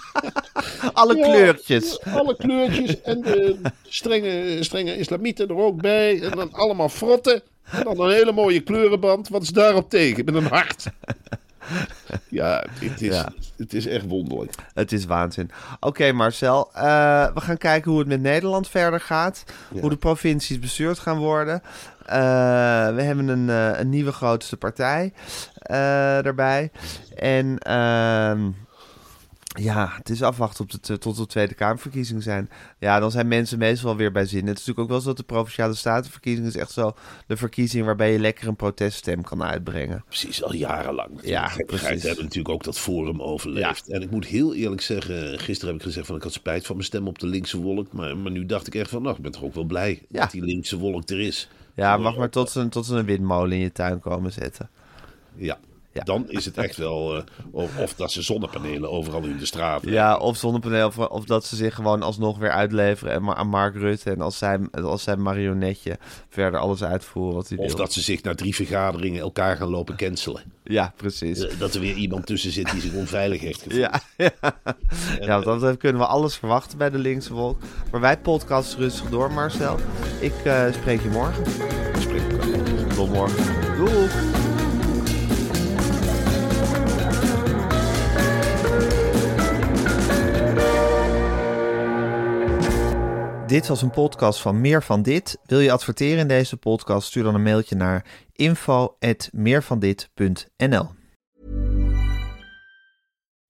Alle 0.93 1.17
Ja, 1.17 1.23
kleurtjes. 1.23 2.01
Alle 2.01 2.35
kleurtjes 2.35 3.01
en 3.01 3.21
de 3.21 3.57
strenge, 3.87 4.57
strenge 4.63 4.97
islamieten 4.97 5.47
er 5.47 5.55
ook 5.55 5.81
bij. 5.81 6.21
En 6.21 6.31
dan 6.31 6.53
allemaal 6.53 6.89
frotten. 6.89 7.41
Dan 7.83 7.99
een 7.99 8.11
hele 8.11 8.31
mooie 8.31 8.59
kleurenband. 8.59 9.27
Wat 9.27 9.41
is 9.41 9.49
daarop 9.49 9.89
tegen? 9.89 10.25
Met 10.25 10.35
een 10.35 10.47
hart. 10.47 10.85
Ja, 12.29 12.63
het 12.79 13.01
is, 13.01 13.07
Ja. 13.15 13.33
Het 13.57 13.73
is 13.73 13.85
echt 13.87 14.07
wonderlijk. 14.07 14.53
Het 14.73 14.91
is 14.91 15.05
waanzin. 15.05 15.51
Oké, 15.79 16.11
Marcel. 16.11 16.69
eh, 16.73 17.33
we 17.33 17.41
gaan 17.41 17.57
kijken 17.57 17.91
hoe 17.91 17.99
het 17.99 18.07
met 18.09 18.21
Nederland 18.21 18.69
verder 18.69 18.99
gaat. 18.99 19.43
Hoe 19.79 19.89
de 19.89 19.95
provincies 19.97 20.59
bestuurd 20.59 20.99
gaan 20.99 21.17
worden. 21.17 21.61
Eh, 22.05 22.15
we 22.95 23.01
hebben 23.01 23.27
een, 23.27 23.49
eh, 23.49 23.79
een 23.79 23.89
nieuwe 23.89 24.11
grootste 24.11 24.57
partij 24.57 25.13
daarbij. 26.23 26.71
En 27.15 27.57
ehm, 27.57 28.49
ja, 29.55 29.93
het 29.97 30.09
is 30.09 30.21
afwachten 30.21 30.63
op 30.63 30.83
de, 30.83 30.97
tot 30.97 31.17
de 31.17 31.25
Tweede 31.25 31.53
Kamerverkiezingen 31.53 32.21
zijn. 32.21 32.49
Ja, 32.79 32.99
dan 32.99 33.11
zijn 33.11 33.27
mensen 33.27 33.57
meestal 33.57 33.95
weer 33.95 34.11
bij 34.11 34.25
zin. 34.25 34.47
Het 34.47 34.57
is 34.59 34.65
natuurlijk 34.65 34.79
ook 34.79 34.89
wel 34.89 34.99
zo 34.99 35.07
dat 35.07 35.17
de 35.17 35.23
Provinciale 35.23 35.73
Statenverkiezingen 35.73 36.49
is 36.49 36.55
echt 36.55 36.71
zo 36.71 36.95
de 37.27 37.37
verkiezing 37.37 37.85
waarbij 37.85 38.11
je 38.11 38.19
lekker 38.19 38.47
een 38.47 38.55
proteststem 38.55 39.21
kan 39.23 39.43
uitbrengen. 39.43 40.03
Precies, 40.07 40.43
al 40.43 40.53
jarenlang. 40.53 41.09
Ja, 41.21 41.51
precies. 41.65 42.01
We 42.01 42.07
hebben 42.07 42.23
natuurlijk 42.23 42.53
ook 42.53 42.63
dat 42.63 42.79
forum 42.79 43.21
overleefd. 43.21 43.89
En 43.89 44.01
ik 44.01 44.11
moet 44.11 44.25
heel 44.25 44.53
eerlijk 44.55 44.81
zeggen, 44.81 45.39
gisteren 45.39 45.73
heb 45.73 45.83
ik 45.83 45.87
gezegd 45.87 46.07
van 46.07 46.15
ik 46.15 46.23
had 46.23 46.33
spijt 46.33 46.65
van 46.65 46.75
mijn 46.75 46.87
stem 46.87 47.07
op 47.07 47.19
de 47.19 47.27
linkse 47.27 47.57
wolk. 47.57 47.93
Maar, 47.93 48.17
maar 48.17 48.31
nu 48.31 48.45
dacht 48.45 48.67
ik 48.67 48.75
echt 48.75 48.89
van, 48.89 49.01
nou, 49.01 49.15
ik 49.15 49.21
ben 49.21 49.31
toch 49.31 49.43
ook 49.43 49.53
wel 49.53 49.63
blij 49.63 50.01
Ja. 50.09 50.21
dat 50.21 50.31
die 50.31 50.43
linkse 50.43 50.77
wolk 50.77 51.09
er 51.09 51.19
is. 51.19 51.49
Ja, 51.75 51.97
mag 51.97 52.17
maar 52.17 52.29
tot 52.29 52.49
ze, 52.49 52.69
tot 52.69 52.85
ze 52.85 52.95
een 52.95 53.05
windmolen 53.05 53.51
in 53.51 53.63
je 53.63 53.71
tuin 53.71 53.99
komen 53.99 54.31
zetten. 54.31 54.69
Ja. 55.35 55.57
Ja. 55.95 56.03
Dan 56.03 56.25
is 56.29 56.45
het 56.45 56.57
echt 56.57 56.77
wel, 56.77 57.15
eh, 57.15 57.21
of, 57.51 57.77
of 57.77 57.93
dat 57.93 58.11
ze 58.11 58.21
zonnepanelen 58.21 58.89
overal 58.91 59.23
in 59.23 59.37
de 59.37 59.45
straat. 59.45 59.81
Ja, 59.85 60.17
of 60.17 60.37
zonnepaneel, 60.37 60.87
of, 60.87 60.97
of 60.97 61.25
dat 61.25 61.45
ze 61.45 61.55
zich 61.55 61.75
gewoon 61.75 62.01
alsnog 62.01 62.37
weer 62.37 62.51
uitleveren 62.51 63.13
en 63.13 63.23
maar 63.23 63.35
aan 63.35 63.47
Mark 63.47 63.75
Rutte. 63.75 64.11
En 64.11 64.21
als 64.21 64.37
zijn, 64.37 64.71
als 64.71 65.03
zijn 65.03 65.21
marionetje 65.21 65.97
verder 66.29 66.59
alles 66.59 66.83
uitvoeren 66.83 67.35
wat 67.35 67.49
hij 67.49 67.57
Of 67.57 67.67
wil. 67.67 67.75
dat 67.75 67.93
ze 67.93 68.01
zich 68.01 68.23
na 68.23 68.35
drie 68.35 68.55
vergaderingen 68.55 69.21
elkaar 69.21 69.57
gaan 69.57 69.69
lopen 69.69 69.95
cancelen. 69.97 70.43
Ja, 70.63 70.93
precies. 70.95 71.39
Eh, 71.39 71.59
Dat 71.59 71.73
er 71.73 71.79
weer 71.79 71.95
iemand 71.95 72.25
tussen 72.25 72.51
zit 72.51 72.71
die 72.71 72.81
zich 72.81 72.93
onveilig 72.93 73.41
heeft 73.41 73.61
gevoeld. 73.61 73.79
Ja, 73.81 74.01
ja. 75.19 75.39
betreft 75.39 75.77
kunnen 75.77 76.01
we 76.01 76.07
alles 76.07 76.35
verwachten 76.35 76.77
bij 76.77 76.89
de 76.89 76.97
linkse 76.97 77.33
wolk. 77.33 77.61
Maar 77.91 78.01
wij 78.01 78.17
podcasten 78.17 78.79
rustig 78.79 79.09
door, 79.09 79.31
Marcel. 79.31 79.77
Ik 80.19 80.33
eh, 80.43 80.73
spreek 80.73 81.01
je 81.01 81.09
morgen. 81.09 81.43
Ik 81.95 82.01
spreek 82.01 82.31
elkaar. 82.31 82.87
Tot 82.95 83.09
morgen. 83.09 83.75
Doei. 83.77 84.44
Dit 93.47 93.67
was 93.67 93.81
een 93.81 93.91
podcast 93.91 94.41
van 94.41 94.61
Meer 94.61 94.83
van 94.83 95.01
Dit. 95.01 95.37
Wil 95.45 95.59
je 95.59 95.71
adverteren 95.71 96.17
in 96.17 96.27
deze 96.27 96.57
podcast? 96.57 97.07
Stuur 97.07 97.23
dan 97.23 97.35
een 97.35 97.43
mailtje 97.43 97.75
naar 97.75 98.05
info@meervandit.nl. 98.31 100.89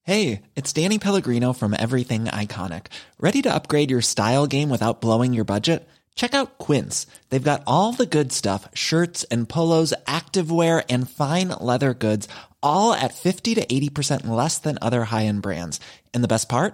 Hey, 0.02 0.42
it's 0.54 0.74
Danny 0.74 0.98
Pellegrino 0.98 1.54
from 1.54 1.74
Everything 1.74 2.42
Iconic. 2.42 2.88
Ready 3.18 3.42
to 3.42 3.56
upgrade 3.56 3.88
your 3.88 4.04
style 4.04 4.46
game 4.48 4.68
without 4.68 5.00
blowing 5.00 5.34
your 5.34 5.46
budget? 5.46 5.82
Check 6.14 6.34
out 6.34 6.50
Quince. 6.58 7.06
They've 7.28 7.52
got 7.52 7.62
all 7.64 7.96
the 7.96 8.08
good 8.10 8.34
stuff 8.34 8.70
shirts 8.74 9.28
and 9.28 9.48
polos, 9.48 9.94
activewear, 10.04 10.84
and 10.90 11.10
fine 11.10 11.56
leather 11.60 11.98
goods, 11.98 12.28
all 12.60 12.94
at 12.94 13.14
50 13.14 13.54
to 13.54 13.66
80% 13.66 14.28
less 14.28 14.60
than 14.60 14.78
other 14.82 15.04
high 15.04 15.26
end 15.26 15.42
brands. 15.42 15.80
And 16.14 16.24
the 16.24 16.28
best 16.28 16.50
part? 16.50 16.74